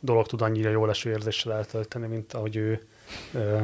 dolog 0.00 0.26
tud 0.26 0.42
annyira 0.42 0.70
jól 0.70 0.90
eső 0.90 1.10
érzéssel 1.10 1.52
eltölteni, 1.52 2.06
mint 2.06 2.32
ahogy 2.32 2.56
ő 2.56 2.86
uh, 3.32 3.62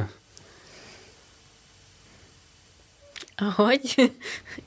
Ahogy 3.40 3.94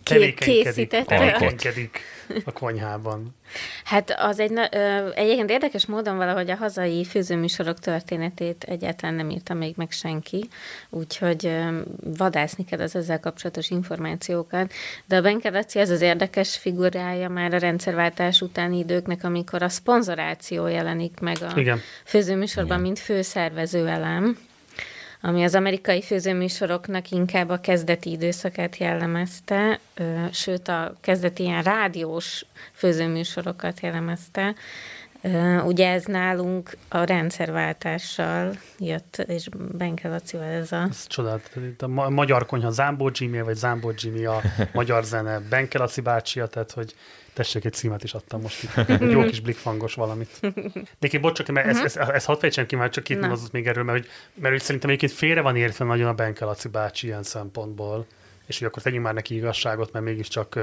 készítette. 0.04 1.04
tevékenykedik 1.04 2.00
a 2.46 2.52
konyhában. 2.52 3.36
Hát 3.84 4.14
az 4.18 4.40
egy, 4.40 4.52
na- 4.52 4.70
ö, 4.76 5.10
egyébként 5.16 5.50
érdekes 5.50 5.86
módon 5.86 6.18
valahogy 6.18 6.50
a 6.50 6.56
hazai 6.56 7.06
főzőműsorok 7.06 7.80
történetét 7.80 8.64
egyáltalán 8.64 9.16
nem 9.16 9.30
írta 9.30 9.54
még 9.54 9.74
meg 9.78 9.92
senki, 9.92 10.48
úgyhogy 10.90 11.46
ö, 11.46 11.80
vadászni 12.18 12.66
kell 12.66 12.80
az 12.80 12.96
ezzel 12.96 13.20
kapcsolatos 13.20 13.70
információkat. 13.70 14.72
De 15.06 15.16
a 15.16 15.22
Benke 15.22 15.50
Laci 15.50 15.80
az 15.80 15.90
az 15.90 16.02
érdekes 16.02 16.58
figurája 16.58 17.30
már 17.30 17.54
a 17.54 17.58
rendszerváltás 17.58 18.42
utáni 18.42 18.78
időknek, 18.78 19.24
amikor 19.24 19.64
a 19.64 19.70
szponzoráció 19.70 20.68
jelenik 20.68 21.20
meg 21.20 21.38
a 21.42 21.60
Igen. 21.60 21.80
főzőműsorban, 22.06 22.72
Igen. 22.72 22.82
mint 22.82 23.00
főszervező 23.00 23.88
elem 23.88 24.38
ami 25.22 25.44
az 25.44 25.56
amerikai 25.56 26.02
főzőműsoroknak 26.02 27.10
inkább 27.10 27.50
a 27.50 27.60
kezdeti 27.60 28.12
időszakát 28.12 28.78
jellemezte, 28.78 29.80
sőt 30.32 30.68
a 30.68 30.96
kezdeti 31.02 31.44
ilyen 31.44 31.64
rádiós 31.64 32.46
főzőműsorokat 32.74 33.80
jellemezte. 33.80 34.56
Ugye 35.66 35.90
ez 35.92 36.06
nálunk 36.06 36.78
a 36.90 37.04
rendszerváltással 37.04 38.56
jött, 38.80 39.24
és 39.28 39.48
Benke 39.72 40.10
Lacival 40.10 40.46
ez 40.46 40.72
a... 40.72 40.86
Ez 40.90 41.08
csodálatos. 41.08 41.56
Itt 41.56 41.82
A 41.82 41.88
ma- 41.88 42.10
magyar 42.10 42.46
konyha 42.46 42.70
Zámbó 42.70 43.12
Jimmy, 43.14 43.42
vagy 43.42 43.56
Zámbó 43.56 43.92
Jimmy 43.98 44.26
a 44.26 44.42
magyar 44.74 45.04
zene 45.04 45.40
Benke 45.50 45.78
Laci 45.78 46.02
bácsia, 46.02 46.48
tehát 46.48 46.72
hogy 46.72 46.96
tessék, 47.42 47.66
egy 47.66 47.74
címet 47.74 48.04
is 48.04 48.14
adtam 48.14 48.42
most 48.42 48.64
itt. 48.64 48.78
Egy 49.02 49.12
jó 49.12 49.24
kis 49.26 49.40
blikfangos 49.40 49.94
valamit. 49.94 50.40
De 51.00 51.08
én 51.12 51.22
bocs, 51.22 51.46
mert 51.48 51.68
ez, 51.68 51.80
ez, 51.80 51.96
ez 51.96 52.26
hadd 52.26 52.40
fejtsem 52.40 52.66
ki, 52.66 52.76
mert 52.76 52.94
csak 52.94 53.04
két 53.04 53.20
Na. 53.20 53.28
mondatot 53.28 53.52
még 53.52 53.68
erről, 53.68 53.84
mert, 53.84 53.98
hogy, 53.98 54.10
mert 54.34 54.54
hogy 54.54 54.62
szerintem 54.62 54.90
egyébként 54.90 55.20
félre 55.20 55.42
van 55.42 55.56
értve 55.56 55.86
nagyon 55.86 56.08
a 56.08 56.14
Benke 56.14 56.46
Laci 56.46 56.68
bácsi 56.68 57.08
ilyen 57.08 57.24
szempontból, 57.24 58.06
és 58.46 58.58
hogy 58.58 58.68
akkor 58.68 58.82
tegyünk 58.82 59.04
már 59.04 59.14
neki 59.14 59.36
igazságot, 59.36 59.92
mert 59.92 60.06
mégiscsak 60.06 60.60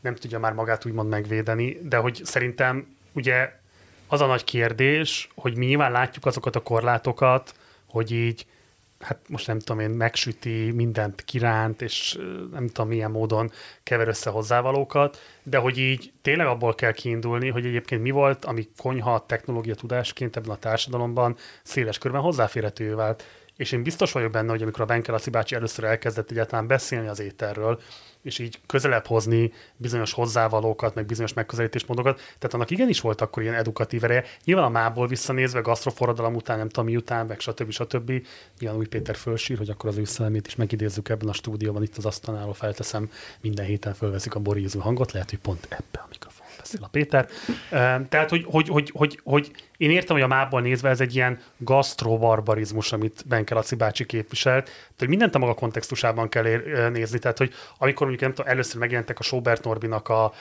nem 0.00 0.14
tudja 0.14 0.38
már 0.38 0.52
magát 0.52 0.86
úgymond 0.86 1.08
megvédeni, 1.08 1.78
de 1.82 1.96
hogy 1.96 2.20
szerintem 2.24 2.96
ugye 3.12 3.52
az 4.06 4.20
a 4.20 4.26
nagy 4.26 4.44
kérdés, 4.44 5.28
hogy 5.34 5.56
mi 5.56 5.66
nyilván 5.66 5.92
látjuk 5.92 6.26
azokat 6.26 6.56
a 6.56 6.60
korlátokat, 6.60 7.54
hogy 7.86 8.12
így 8.12 8.46
hát 9.02 9.18
most 9.28 9.46
nem 9.46 9.58
tudom 9.58 9.80
én, 9.80 9.90
megsüti, 9.90 10.70
mindent 10.70 11.24
kiránt, 11.24 11.82
és 11.82 12.18
nem 12.52 12.66
tudom 12.66 12.88
milyen 12.88 13.10
módon 13.10 13.50
kever 13.82 14.08
össze 14.08 14.30
hozzávalókat, 14.30 15.18
de 15.42 15.58
hogy 15.58 15.78
így 15.78 16.12
tényleg 16.22 16.46
abból 16.46 16.74
kell 16.74 16.92
kiindulni, 16.92 17.48
hogy 17.48 17.66
egyébként 17.66 18.02
mi 18.02 18.10
volt, 18.10 18.44
ami 18.44 18.68
konyha 18.76 19.26
technológia 19.26 19.74
tudásként 19.74 20.36
ebben 20.36 20.50
a 20.50 20.58
társadalomban 20.58 21.36
széles 21.62 21.98
körben 21.98 22.20
hozzáférhetővé 22.20 22.92
vált. 22.92 23.24
És 23.62 23.72
én 23.72 23.82
biztos 23.82 24.12
vagyok 24.12 24.30
benne, 24.30 24.50
hogy 24.50 24.62
amikor 24.62 24.80
a 24.80 24.84
Benke 24.84 25.12
Laci 25.12 25.30
bácsi 25.30 25.54
először 25.54 25.84
elkezdett 25.84 26.30
egyáltalán 26.30 26.66
beszélni 26.66 27.08
az 27.08 27.20
ételről, 27.20 27.80
és 28.22 28.38
így 28.38 28.60
közelebb 28.66 29.06
hozni 29.06 29.52
bizonyos 29.76 30.12
hozzávalókat, 30.12 30.94
meg 30.94 31.06
bizonyos 31.06 31.32
megközelítésmódokat. 31.32 32.16
Tehát 32.16 32.54
annak 32.54 32.70
igenis 32.70 33.00
volt 33.00 33.20
akkor 33.20 33.42
ilyen 33.42 33.54
edukatív 33.54 34.04
ereje. 34.04 34.24
Nyilván 34.44 34.64
a 34.64 34.68
mából 34.68 35.06
visszanézve, 35.06 35.60
gasztroforradalom 35.60 36.34
után, 36.34 36.58
nem 36.58 36.68
tudom 36.68 36.84
mi 36.84 36.96
után, 36.96 37.26
meg 37.26 37.40
stb. 37.40 37.70
stb. 37.70 38.12
Nyilván 38.58 38.78
új 38.78 38.86
Péter 38.86 39.16
fölsír, 39.16 39.58
hogy 39.58 39.70
akkor 39.70 39.90
az 39.90 39.96
ő 39.96 40.04
szellemét 40.04 40.46
is 40.46 40.56
megidézzük 40.56 41.08
ebben 41.08 41.28
a 41.28 41.32
stúdióban, 41.32 41.82
itt 41.82 41.96
az 41.96 42.06
asztalnál, 42.06 42.52
felteszem, 42.52 43.10
minden 43.40 43.64
héten 43.64 43.94
fölveszik 43.94 44.34
a 44.34 44.40
borízó 44.40 44.80
hangot, 44.80 45.12
lehet, 45.12 45.30
hogy 45.30 45.38
pont 45.38 45.66
ebbe 45.70 45.98
a 46.04 46.06
mikrofon 46.10 46.41
beszél 46.72 46.84
a 46.84 46.88
Péter. 46.88 47.28
Tehát, 48.08 48.30
hogy, 48.30 48.44
hogy, 48.46 48.68
hogy, 48.68 48.90
hogy, 48.94 49.20
hogy 49.24 49.50
én 49.76 49.90
értem, 49.90 50.16
hogy 50.16 50.24
a 50.24 50.28
mából 50.28 50.60
nézve 50.60 50.88
ez 50.88 51.00
egy 51.00 51.14
ilyen 51.14 51.38
gasztrobarbarizmus, 51.56 52.92
amit 52.92 53.24
Benke 53.26 53.54
Laci 53.54 53.74
bácsi 53.74 54.06
képviselt, 54.06 54.64
tehát 54.64 55.06
mindent 55.06 55.34
a 55.34 55.38
maga 55.38 55.54
kontextusában 55.54 56.28
kell 56.28 56.46
ér, 56.46 56.90
nézni, 56.90 57.18
tehát 57.18 57.38
hogy 57.38 57.52
amikor 57.78 58.06
mondjuk 58.06 58.20
nem 58.20 58.34
tudom, 58.34 58.50
először 58.50 58.80
megjelentek 58.80 59.18
a 59.18 59.22
Sobert 59.22 59.64
Norbinak 59.64 60.08
a 60.08 60.32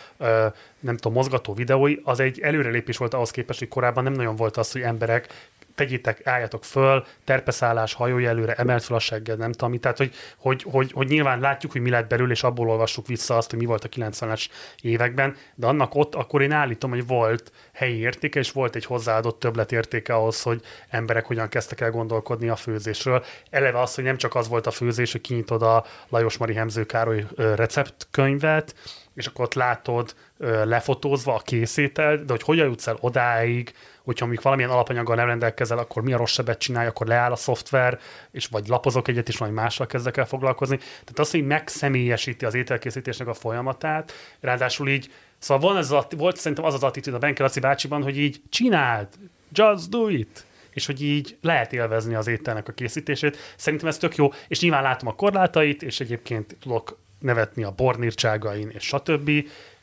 nem 0.79 0.95
tudom, 0.95 1.13
mozgató 1.13 1.53
videói, 1.53 1.95
az 2.03 2.19
egy 2.19 2.39
előrelépés 2.39 2.97
volt 2.97 3.13
ahhoz 3.13 3.31
képest, 3.31 3.59
hogy 3.59 3.67
korábban 3.67 4.03
nem 4.03 4.13
nagyon 4.13 4.35
volt 4.35 4.57
az, 4.57 4.71
hogy 4.71 4.81
emberek 4.81 5.49
tegyétek, 5.75 6.27
álljatok 6.27 6.65
föl, 6.65 7.05
terpeszállás, 7.23 7.93
hajolj 7.93 8.25
előre, 8.25 8.53
emelt 8.53 8.83
fel 8.83 8.95
a 8.95 8.99
segged, 8.99 9.37
nem 9.37 9.51
tudom, 9.51 9.79
tehát 9.79 9.97
hogy, 9.97 10.13
hogy, 10.37 10.63
hogy, 10.63 10.91
hogy, 10.91 11.07
nyilván 11.07 11.39
látjuk, 11.39 11.71
hogy 11.71 11.81
mi 11.81 11.89
lett 11.89 12.09
belül, 12.09 12.31
és 12.31 12.43
abból 12.43 12.69
olvassuk 12.69 13.07
vissza 13.07 13.37
azt, 13.37 13.49
hogy 13.49 13.59
mi 13.59 13.65
volt 13.65 13.83
a 13.83 13.89
90-es 13.89 14.47
években, 14.81 15.35
de 15.55 15.67
annak 15.67 15.95
ott, 15.95 16.15
akkor 16.15 16.41
én 16.41 16.51
állítom, 16.51 16.89
hogy 16.89 17.07
volt 17.07 17.51
helyi 17.73 17.97
értéke, 17.97 18.39
és 18.39 18.51
volt 18.51 18.75
egy 18.75 18.85
hozzáadott 18.85 19.39
többletértéke 19.39 20.13
ahhoz, 20.13 20.41
hogy 20.41 20.61
emberek 20.89 21.25
hogyan 21.25 21.49
kezdtek 21.49 21.81
el 21.81 21.91
gondolkodni 21.91 22.49
a 22.49 22.55
főzésről. 22.55 23.23
Eleve 23.49 23.79
az, 23.79 23.95
hogy 23.95 24.03
nem 24.03 24.17
csak 24.17 24.35
az 24.35 24.47
volt 24.47 24.67
a 24.67 24.71
főzés, 24.71 25.11
hogy 25.11 25.21
kinyitod 25.21 25.61
a 25.61 25.85
Lajos 26.09 26.37
Mari 26.37 26.53
Hemző 26.53 26.85
Károly 26.85 27.25
receptkönyvet, 27.35 28.75
és 29.15 29.25
akkor 29.27 29.45
ott 29.45 29.53
látod 29.53 30.15
lefotózva 30.63 31.35
a 31.35 31.39
készétel, 31.39 32.17
de 32.17 32.31
hogy 32.31 32.43
hogyan 32.43 32.67
jutsz 32.67 32.87
el 32.87 32.97
odáig, 32.99 33.73
hogyha 34.03 34.25
mondjuk 34.25 34.43
valamilyen 34.43 34.71
alapanyaggal 34.71 35.15
nem 35.15 35.27
rendelkezel, 35.27 35.77
akkor 35.77 36.03
mi 36.03 36.13
a 36.13 36.17
rossz 36.17 36.33
sebet 36.33 36.59
csinálj, 36.59 36.87
akkor 36.87 37.07
leáll 37.07 37.31
a 37.31 37.35
szoftver, 37.35 37.99
és 38.31 38.45
vagy 38.45 38.67
lapozok 38.67 39.07
egyet, 39.07 39.27
és 39.27 39.37
majd 39.37 39.51
mással 39.51 39.87
kezdek 39.87 40.17
el 40.17 40.25
foglalkozni. 40.25 40.77
Tehát 40.77 41.19
az, 41.19 41.31
hogy 41.31 41.45
megszemélyesíti 41.45 42.45
az 42.45 42.53
ételkészítésnek 42.53 43.27
a 43.27 43.33
folyamatát, 43.33 44.13
ráadásul 44.39 44.89
így, 44.89 45.11
szóval 45.37 45.69
van 45.69 45.77
ez 45.77 45.91
a, 45.91 46.07
volt 46.17 46.37
szerintem 46.37 46.65
az 46.65 46.73
az 46.73 46.83
attitűd 46.83 47.13
a 47.13 47.17
Benke 47.17 47.43
Laci 47.43 47.59
bácsiban, 47.59 48.03
hogy 48.03 48.17
így 48.17 48.41
csináld, 48.49 49.07
just 49.51 49.89
do 49.89 50.07
it 50.07 50.45
és 50.73 50.85
hogy 50.85 51.03
így 51.03 51.37
lehet 51.41 51.73
élvezni 51.73 52.15
az 52.15 52.27
ételnek 52.27 52.67
a 52.67 52.71
készítését. 52.71 53.37
Szerintem 53.55 53.87
ez 53.87 53.97
tök 53.97 54.15
jó, 54.15 54.29
és 54.47 54.59
nyilván 54.59 54.83
látom 54.83 55.09
a 55.09 55.15
korlátait, 55.15 55.83
és 55.83 55.99
egyébként 55.99 56.57
tudok 56.59 56.97
nevetni 57.21 57.63
a 57.63 57.71
bornírtságain, 57.71 58.69
és 58.69 58.83
stb., 58.83 59.31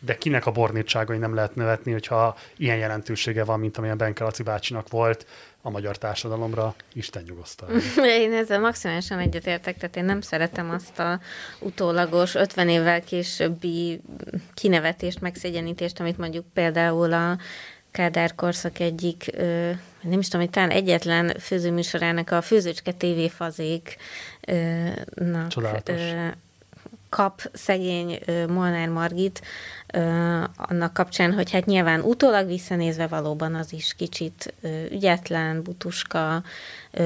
de 0.00 0.18
kinek 0.18 0.46
a 0.46 0.50
bornírtságain 0.50 1.20
nem 1.20 1.34
lehet 1.34 1.54
nevetni, 1.54 1.92
hogyha 1.92 2.36
ilyen 2.56 2.76
jelentősége 2.76 3.44
van, 3.44 3.60
mint 3.60 3.76
amilyen 3.76 3.96
Benke 3.96 4.24
Laci 4.24 4.42
bácsinak 4.42 4.88
volt 4.88 5.26
a 5.62 5.70
magyar 5.70 5.98
társadalomra, 5.98 6.74
Isten 6.92 7.22
nyugosztalja. 7.26 7.80
Én 8.24 8.32
ezzel 8.32 8.60
maximálisan 8.60 9.18
egyetértek, 9.18 9.76
tehát 9.76 9.96
én 9.96 10.04
nem 10.04 10.20
szeretem 10.20 10.70
azt 10.70 10.98
a 10.98 11.20
utólagos 11.58 12.34
50 12.34 12.68
évvel 12.68 13.02
későbbi 13.02 14.00
kinevetést, 14.54 15.20
megszégyenítést, 15.20 16.00
amit 16.00 16.18
mondjuk 16.18 16.44
például 16.52 17.12
a 17.12 17.38
Kádár 17.90 18.34
korszak 18.34 18.78
egyik, 18.78 19.30
ö, 19.32 19.70
nem 20.00 20.18
is 20.18 20.28
tudom, 20.28 20.40
hogy 20.40 20.50
talán 20.50 20.70
egyetlen 20.70 21.34
főzőműsorának 21.38 22.30
a 22.30 22.42
Főzőcske 22.42 22.92
TV 22.92 23.20
fazéknak 23.36 23.98
Csodálatos. 25.48 26.00
Kap 27.08 27.50
szegény 27.52 28.18
Molnár 28.48 28.88
Margit 28.88 29.42
annak 30.56 30.92
kapcsán, 30.92 31.32
hogy 31.32 31.50
hát 31.50 31.64
nyilván 31.64 32.00
utólag 32.00 32.46
visszanézve 32.46 33.06
valóban 33.06 33.54
az 33.54 33.72
is 33.72 33.94
kicsit 33.94 34.54
ügyetlen, 34.90 35.62
butuska 35.62 36.42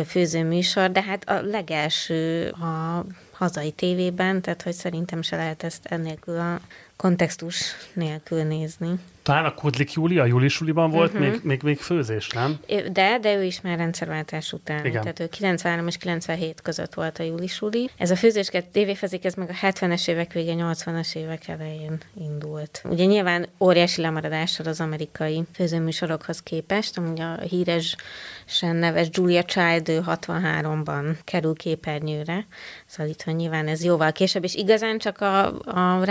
főzőműsor, 0.06 0.90
de 0.90 1.02
hát 1.02 1.28
a 1.28 1.42
legelső 1.42 2.48
a 2.48 3.04
hazai 3.32 3.70
tévében, 3.70 4.42
tehát 4.42 4.62
hogy 4.62 4.72
szerintem 4.72 5.22
se 5.22 5.36
lehet 5.36 5.62
ezt 5.62 5.86
ennélkül 5.86 6.38
a 6.38 6.60
kontextus 7.02 7.74
nélkül 7.92 8.42
nézni. 8.42 8.98
Talán 9.22 9.44
a 9.44 9.54
Kudlik 9.54 9.92
Júlia, 9.92 10.24
július 10.24 10.52
suliban 10.52 10.90
volt 10.90 11.12
uh-huh. 11.12 11.28
még, 11.28 11.40
még, 11.42 11.62
még 11.62 11.78
főzés, 11.78 12.28
nem? 12.28 12.58
De, 12.92 13.18
de 13.18 13.34
ő 13.34 13.42
is 13.42 13.60
már 13.60 13.78
rendszerváltás 13.78 14.52
után. 14.52 14.86
Igen. 14.86 15.00
Tehát 15.00 15.20
ő 15.20 15.28
93 15.28 15.86
és 15.86 15.96
97 15.96 16.60
között 16.60 16.94
volt 16.94 17.18
a 17.18 17.22
július 17.22 17.52
suli. 17.52 17.90
Ez 17.96 18.10
a 18.10 18.16
főzésket 18.16 18.66
tévéfezik, 18.66 19.24
ez 19.24 19.34
meg 19.34 19.50
a 19.50 19.66
70-es 19.66 20.08
évek 20.08 20.32
vége, 20.32 20.54
80-as 20.56 21.14
évek 21.16 21.48
elején 21.48 21.98
indult. 22.20 22.82
Ugye 22.84 23.04
nyilván 23.04 23.46
óriási 23.60 24.00
lemaradással 24.00 24.66
az 24.66 24.80
amerikai 24.80 25.42
főzőműsorokhoz 25.54 26.42
képest, 26.42 26.98
amúgy 26.98 27.20
a 27.20 27.40
híres 27.40 27.96
sen 28.44 28.76
neves 28.76 29.08
Julia 29.10 29.44
Child, 29.44 29.88
ő 29.88 30.02
63-ban 30.06 31.16
kerül 31.24 31.54
képernyőre, 31.54 32.46
szóval 32.86 33.12
itt 33.12 33.24
nyilván 33.24 33.68
ez 33.68 33.84
jóval 33.84 34.12
később, 34.12 34.44
és 34.44 34.54
igazán 34.54 34.98
csak 34.98 35.20
a, 35.20 35.46
a 35.60 36.04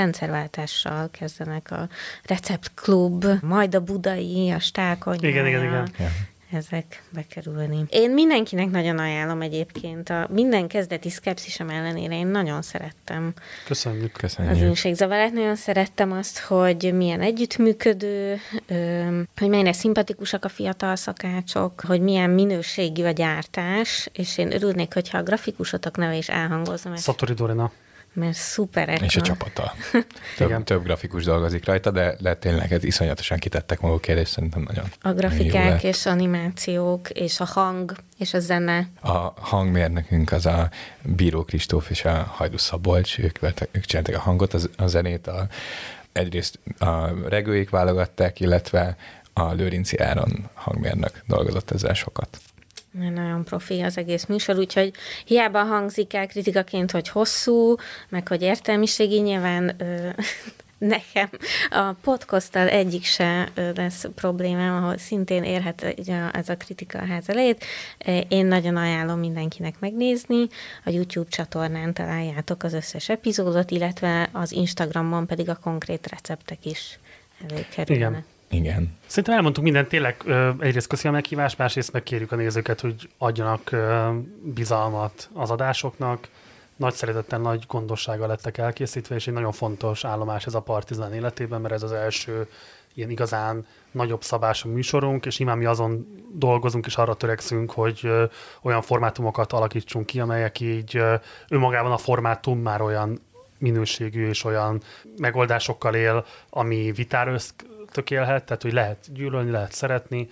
rendszerváltással 0.84 1.10
kezdenek 1.12 1.72
a 1.72 1.88
receptklub, 2.24 3.26
majd 3.42 3.76
a 3.76 3.80
budai, 3.80 4.52
a 4.52 4.60
stákonyája. 4.60 5.30
Igen, 5.30 5.48
igen, 5.48 5.64
igen. 5.64 5.88
ezek 6.52 7.04
bekerülni. 7.10 7.86
Én 7.90 8.12
mindenkinek 8.12 8.70
nagyon 8.70 8.98
ajánlom 8.98 9.42
egyébként. 9.42 10.10
A 10.10 10.28
minden 10.30 10.68
kezdeti 10.68 11.10
szkepszisem 11.10 11.70
ellenére 11.70 12.18
én 12.18 12.28
nagyon 12.28 12.62
szerettem 12.62 13.34
Köszönjük. 13.66 14.12
Köszönjük. 14.12 14.56
az 14.56 14.62
inségzavarát. 14.62 15.32
Nagyon 15.32 15.56
szerettem 15.56 16.12
azt, 16.12 16.40
hogy 16.40 16.94
milyen 16.94 17.22
együttműködő, 17.22 18.40
hogy 19.38 19.50
mennyire 19.50 19.74
szimpatikusak 19.74 20.46
a 20.46 20.50
fiatal 20.50 20.96
szakácsok, 20.96 21.82
hogy 21.88 22.02
milyen 22.02 22.30
minőségi 22.30 23.04
a 23.04 23.12
gyártás, 23.12 24.10
és 24.14 24.38
én 24.38 24.54
örülnék, 24.54 24.94
hogyha 24.94 25.18
a 25.18 25.24
grafikusotok 25.24 25.98
neve 25.98 26.16
is 26.16 26.30
elhangozna, 26.30 26.90
mert, 26.90 27.02
Szatori 27.02 27.34
Dorina. 27.34 27.72
Mert 28.14 28.34
szuperek. 28.34 29.02
És 29.02 29.16
a 29.16 29.20
a- 29.20 29.24
csapata. 29.24 29.74
Igen. 29.92 30.06
Több, 30.38 30.64
több 30.64 30.84
grafikus 30.84 31.24
dolgozik 31.24 31.66
rajta, 31.66 31.92
de, 31.92 32.16
de 32.20 32.36
tényleg 32.36 32.74
ez 32.74 32.84
iszonyatosan 32.84 33.38
kitettek 33.38 33.80
magukért, 33.82 34.20
és 34.20 34.28
szerintem 34.28 34.62
nagyon 34.62 34.86
A 35.02 35.12
grafikák 35.12 35.84
és 35.84 36.06
animációk, 36.06 37.10
és 37.10 37.40
a 37.40 37.46
hang, 37.46 37.96
és 38.18 38.34
a 38.34 38.40
zene. 38.40 38.90
A 39.02 39.18
hangmérnökünk 39.40 40.32
az 40.32 40.46
a 40.46 40.70
Bíró 41.02 41.44
Kristóf 41.44 41.90
és 41.90 42.06
a 42.06 42.24
Hajdu 42.24 42.58
Szabolcs, 42.58 43.20
ők, 43.20 43.40
ők 43.72 43.86
csinálták 43.86 44.16
a 44.16 44.20
hangot, 44.20 44.54
az, 44.54 44.70
a 44.78 44.88
zenét, 44.88 45.28
a, 45.28 45.48
egyrészt 46.12 46.60
a 46.80 47.08
regőik 47.30 47.70
válogatták, 47.70 48.40
illetve 48.40 48.98
a 49.34 49.52
Lőrinci 49.52 49.98
Áron 49.98 50.50
hangmérnök 50.54 51.24
dolgozott 51.28 51.72
ezzel 51.72 51.94
sokat. 51.94 52.40
Nagyon 52.92 53.44
profi 53.44 53.82
az 53.82 53.98
egész 53.98 54.26
műsor, 54.26 54.58
úgyhogy 54.58 54.94
hiába 55.26 55.64
hangzik 55.64 56.14
el 56.14 56.28
kritikaként, 56.28 56.92
hogy 56.92 57.10
hosszú, 57.10 57.76
meg 58.10 58.28
hogy 58.28 58.42
értelmiségi, 58.42 59.20
nyilván 59.20 59.76
ö, 59.78 60.10
nekem 60.78 61.30
a 61.70 61.94
podcasttal 62.02 62.68
egyik 62.68 63.04
se 63.04 63.50
lesz 63.76 64.06
problémám, 64.16 64.84
ahol 64.84 64.98
szintén 64.98 65.44
érhet 65.44 65.84
ez 66.34 66.50
a 66.50 66.58
kritika 66.58 67.00
a 67.00 67.06
ház 67.06 67.30
elejét. 67.30 67.66
Én 68.28 68.46
nagyon 68.46 68.76
ajánlom 68.76 69.20
mindenkinek 69.20 69.80
megnézni, 69.80 70.48
a 70.86 70.90
YouTube 70.90 71.30
csatornán 71.30 71.94
találjátok 71.94 72.64
az 72.64 72.74
összes 72.74 73.10
epizódot, 73.10 73.72
illetve 73.72 74.30
az 74.32 74.52
Instagramon 74.52 75.28
pedig 75.28 75.50
a 75.50 75.56
konkrét 75.56 76.08
receptek 76.08 76.66
is 76.66 77.00
előkerülnek. 77.50 78.10
Igen. 78.10 78.31
Igen. 78.52 78.98
Szerintem 79.06 79.34
elmondtuk 79.34 79.64
mindent, 79.64 79.88
tényleg 79.88 80.24
egyrészt 80.60 80.88
köszi 80.88 81.08
a 81.08 81.12
meghívást, 81.12 81.58
másrészt 81.58 81.94
meg 81.94 82.04
kérjük 82.04 82.32
a 82.32 82.36
nézőket, 82.36 82.82
hogy 82.82 83.10
adjanak 83.18 83.76
bizalmat 84.42 85.30
az 85.34 85.50
adásoknak. 85.50 86.28
Nagy 86.76 86.94
szeretettel, 86.94 87.40
nagy 87.40 87.64
gondossággal 87.68 88.28
lettek 88.28 88.58
elkészítve, 88.58 89.16
és 89.16 89.28
egy 89.28 89.34
nagyon 89.34 89.52
fontos 89.52 90.06
állomás 90.06 90.46
ez 90.46 90.54
a 90.54 90.62
Partizán 90.62 91.14
életében, 91.14 91.62
mert 91.62 91.74
ez 91.74 91.84
az 91.84 91.92
első 91.92 92.48
ilyen 92.94 93.10
igazán 93.10 93.66
nagyobb 93.92 94.22
szabású 94.22 94.70
műsorunk, 94.70 95.26
és 95.26 95.40
imán 95.40 95.58
mi 95.58 95.66
azon 95.66 96.08
dolgozunk, 96.34 96.86
és 96.86 96.96
arra 96.96 97.14
törekszünk, 97.14 97.72
hogy 97.72 98.12
olyan 98.62 98.82
formátumokat 98.82 99.54
alakítsunk 99.54 100.06
ki, 100.06 100.20
amelyek 100.20 100.60
így 100.60 101.02
önmagában 101.50 101.92
a 101.92 101.98
formátum 101.98 102.60
már 102.60 102.82
olyan 102.82 103.20
minőségű 103.58 104.28
és 104.28 104.44
olyan 104.44 104.82
megoldásokkal 105.18 105.96
él, 105.96 106.26
ami 106.50 106.92
vitára 106.92 107.32
tökélhet, 107.92 108.46
tehát 108.46 108.62
hogy 108.62 108.74
lehet 108.74 109.14
gyűlölni, 109.14 109.52
lehet 109.52 109.72
szeretni, 109.72 110.30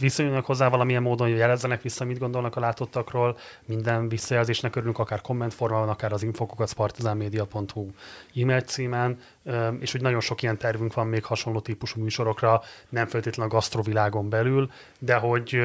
viszonyulnak 0.00 0.44
hozzá 0.44 0.68
valamilyen 0.68 1.02
módon, 1.02 1.28
hogy 1.28 1.36
jelezzenek 1.36 1.82
vissza, 1.82 2.04
mit 2.04 2.18
gondolnak 2.18 2.56
a 2.56 2.60
látottakról, 2.60 3.38
minden 3.64 4.08
visszajelzésnek 4.08 4.76
örülünk, 4.76 4.98
akár 4.98 5.20
kommentformában, 5.20 5.88
akár 5.88 6.12
az 6.12 6.22
infokokacpartizánmedia.hu 6.22 7.90
e-mail 8.34 8.60
címen, 8.60 9.18
és 9.80 9.92
hogy 9.92 10.00
nagyon 10.00 10.20
sok 10.20 10.42
ilyen 10.42 10.58
tervünk 10.58 10.94
van 10.94 11.06
még 11.06 11.24
hasonló 11.24 11.60
típusú 11.60 12.00
műsorokra, 12.00 12.62
nem 12.88 13.06
feltétlenül 13.06 13.52
a 13.52 13.54
gasztrovilágon 13.54 14.28
belül, 14.28 14.70
de 14.98 15.14
hogy, 15.14 15.60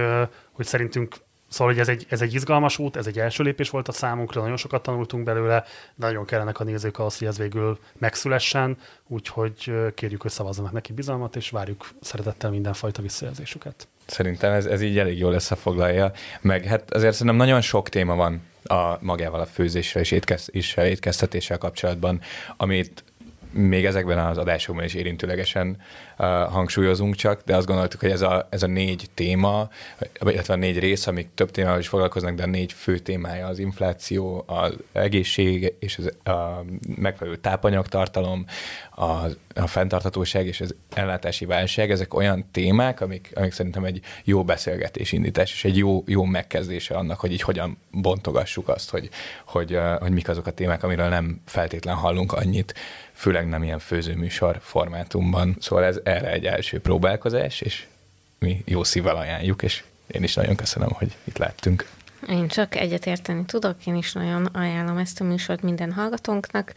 hogy 0.52 0.66
szerintünk 0.66 1.16
Szóval, 1.50 1.74
hogy 1.74 1.82
ez 1.82 1.88
egy, 1.88 2.06
ez 2.10 2.22
egy 2.22 2.34
izgalmas 2.34 2.78
út, 2.78 2.96
ez 2.96 3.08
egy 3.08 3.20
első 3.20 3.44
lépés 3.44 3.70
volt 3.70 3.88
a 3.88 3.92
számunkra, 3.92 4.42
nagyon 4.42 4.58
sokat 4.58 4.84
tanultunk 4.84 5.24
belőle, 5.24 5.64
de 5.96 6.08
nagyon 6.08 6.26
kellenek 6.26 6.60
a 6.60 6.64
nézők 6.64 7.00
ahhoz, 7.00 7.18
hogy 7.18 7.28
ez 7.28 7.38
végül 7.38 7.80
megszülessen, 7.98 8.78
úgyhogy 9.08 9.72
kérjük, 9.94 10.22
hogy 10.22 10.32
szavazzanak 10.32 10.72
neki 10.72 10.94
bizalmat, 10.94 11.36
és 11.36 11.50
várjuk 11.50 11.90
szeretettel 12.02 12.50
mindenfajta 12.50 13.02
visszajelzésüket. 13.02 13.88
Szerintem 14.06 14.54
ez, 14.54 14.66
ez 14.66 14.82
így 14.82 14.98
elég 14.98 15.18
jól 15.18 15.34
összefoglalja, 15.34 16.12
meg 16.42 16.64
hát 16.64 16.94
azért 16.94 17.14
szerintem 17.14 17.36
nagyon 17.36 17.62
sok 17.62 17.90
téma 17.90 18.16
van 18.16 18.42
a 18.64 18.98
magával 19.00 19.40
a 19.40 19.46
főzéssel 19.46 20.02
és, 20.02 20.12
étkez, 20.12 20.48
és 20.52 20.76
étkeztetéssel 20.76 21.58
kapcsolatban, 21.58 22.22
amit 22.58 23.04
még 23.52 23.86
ezekben 23.86 24.18
az 24.18 24.38
adásokban 24.38 24.84
is 24.84 24.94
érintőlegesen 24.94 25.78
uh, 26.18 26.28
hangsúlyozunk 26.28 27.16
csak, 27.16 27.42
de 27.46 27.56
azt 27.56 27.68
gondoltuk, 27.68 28.00
hogy 28.00 28.12
ez 28.12 28.22
a, 28.22 28.48
ez 28.50 28.64
a 28.64 28.68
négy 28.68 29.10
téma, 29.14 29.70
illetve 30.22 30.54
a 30.54 30.58
négy 30.58 30.80
rész, 30.80 31.08
amik 31.08 31.28
több 31.34 31.52
témával 31.52 31.80
is 31.80 31.88
foglalkoznak, 31.88 32.36
de 32.36 32.44
a 32.44 32.48
négy 32.48 32.74
fő 32.74 32.98
témája 32.98 33.48
az 33.48 33.60
infláció, 33.60 34.44
az 34.48 34.74
egészség 34.92 35.74
és 35.80 35.98
az, 35.98 36.34
a 36.34 36.64
megfelelő 36.96 37.36
tápanyagtartalom, 37.36 38.46
a, 38.92 39.26
a 39.56 39.68
fenntarthatóság 39.68 40.48
és 40.48 40.62
az 40.62 40.76
ellátási 40.94 41.46
válság, 41.46 41.92
ezek 41.92 42.14
olyan 42.14 42.46
témák, 42.52 43.02
amik, 43.02 43.32
amik 43.36 43.52
szerintem 43.52 43.84
egy 43.84 44.02
jó 44.24 44.44
beszélgetés 44.44 45.12
indítás, 45.12 45.52
és 45.52 45.64
egy 45.64 45.78
jó, 45.78 46.04
jó 46.06 46.24
megkezdése 46.24 46.96
annak, 46.96 47.20
hogy 47.20 47.32
így 47.32 47.42
hogyan 47.42 47.78
bontogassuk 47.92 48.70
azt, 48.70 48.90
hogy, 48.90 49.10
hogy, 49.46 49.76
uh, 49.76 50.00
hogy 50.00 50.12
mik 50.12 50.30
azok 50.30 50.48
a 50.48 50.52
témák, 50.52 50.84
amiről 50.84 51.08
nem 51.08 51.42
feltétlen 51.46 51.96
hallunk 51.96 52.34
annyit, 52.34 52.74
főleg 53.18 53.48
nem 53.48 53.64
ilyen 53.64 53.80
főzőműsor 53.80 54.58
formátumban. 54.62 55.56
Szóval 55.60 55.84
ez 55.84 56.00
erre 56.04 56.32
egy 56.32 56.46
első 56.46 56.80
próbálkozás, 56.80 57.62
és 57.62 57.86
mi 58.40 58.62
jó 58.66 58.84
szívvel 58.84 59.16
ajánljuk, 59.16 59.64
és 59.64 59.84
én 60.08 60.24
is 60.24 60.34
nagyon 60.34 60.56
köszönöm, 60.56 60.90
hogy 60.92 61.16
itt 61.24 61.38
láttunk. 61.38 61.90
Én 62.30 62.48
csak 62.48 62.76
egyetérteni 62.76 63.46
tudok, 63.46 63.86
én 63.86 63.96
is 63.96 64.14
nagyon 64.14 64.46
ajánlom 64.46 64.98
ezt 64.98 65.22
a 65.22 65.24
műsort 65.24 65.62
minden 65.62 65.92
hallgatónknak. 65.92 66.74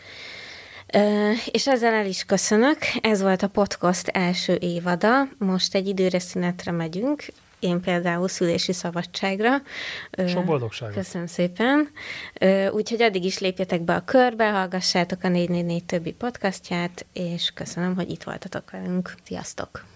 És 1.51 1.66
ezzel 1.66 1.93
el 1.93 2.07
is 2.07 2.24
köszönök. 2.24 2.78
Ez 3.01 3.22
volt 3.22 3.43
a 3.43 3.49
podcast 3.49 4.09
első 4.09 4.59
évada. 4.61 5.28
Most 5.38 5.74
egy 5.74 5.86
időre 5.86 6.18
szünetre 6.18 6.72
megyünk. 6.72 7.24
Én 7.61 7.80
például 7.80 8.28
szülési 8.28 8.72
szabadságra. 8.72 9.56
Sok 10.26 10.44
boldogságot! 10.44 10.94
Köszönöm 10.94 11.26
szépen. 11.26 11.88
Úgyhogy 12.72 13.02
addig 13.02 13.24
is 13.24 13.38
lépjetek 13.38 13.80
be 13.80 13.94
a 13.94 14.04
körbe, 14.04 14.50
hallgassátok 14.50 15.22
a 15.22 15.28
444 15.28 15.84
többi 15.84 16.12
podcastját, 16.12 17.06
és 17.12 17.50
köszönöm, 17.54 17.94
hogy 17.94 18.11
itt 18.11 18.22
voltatok 18.22 18.70
velünk. 18.70 19.14
Sziasztok! 19.24 19.90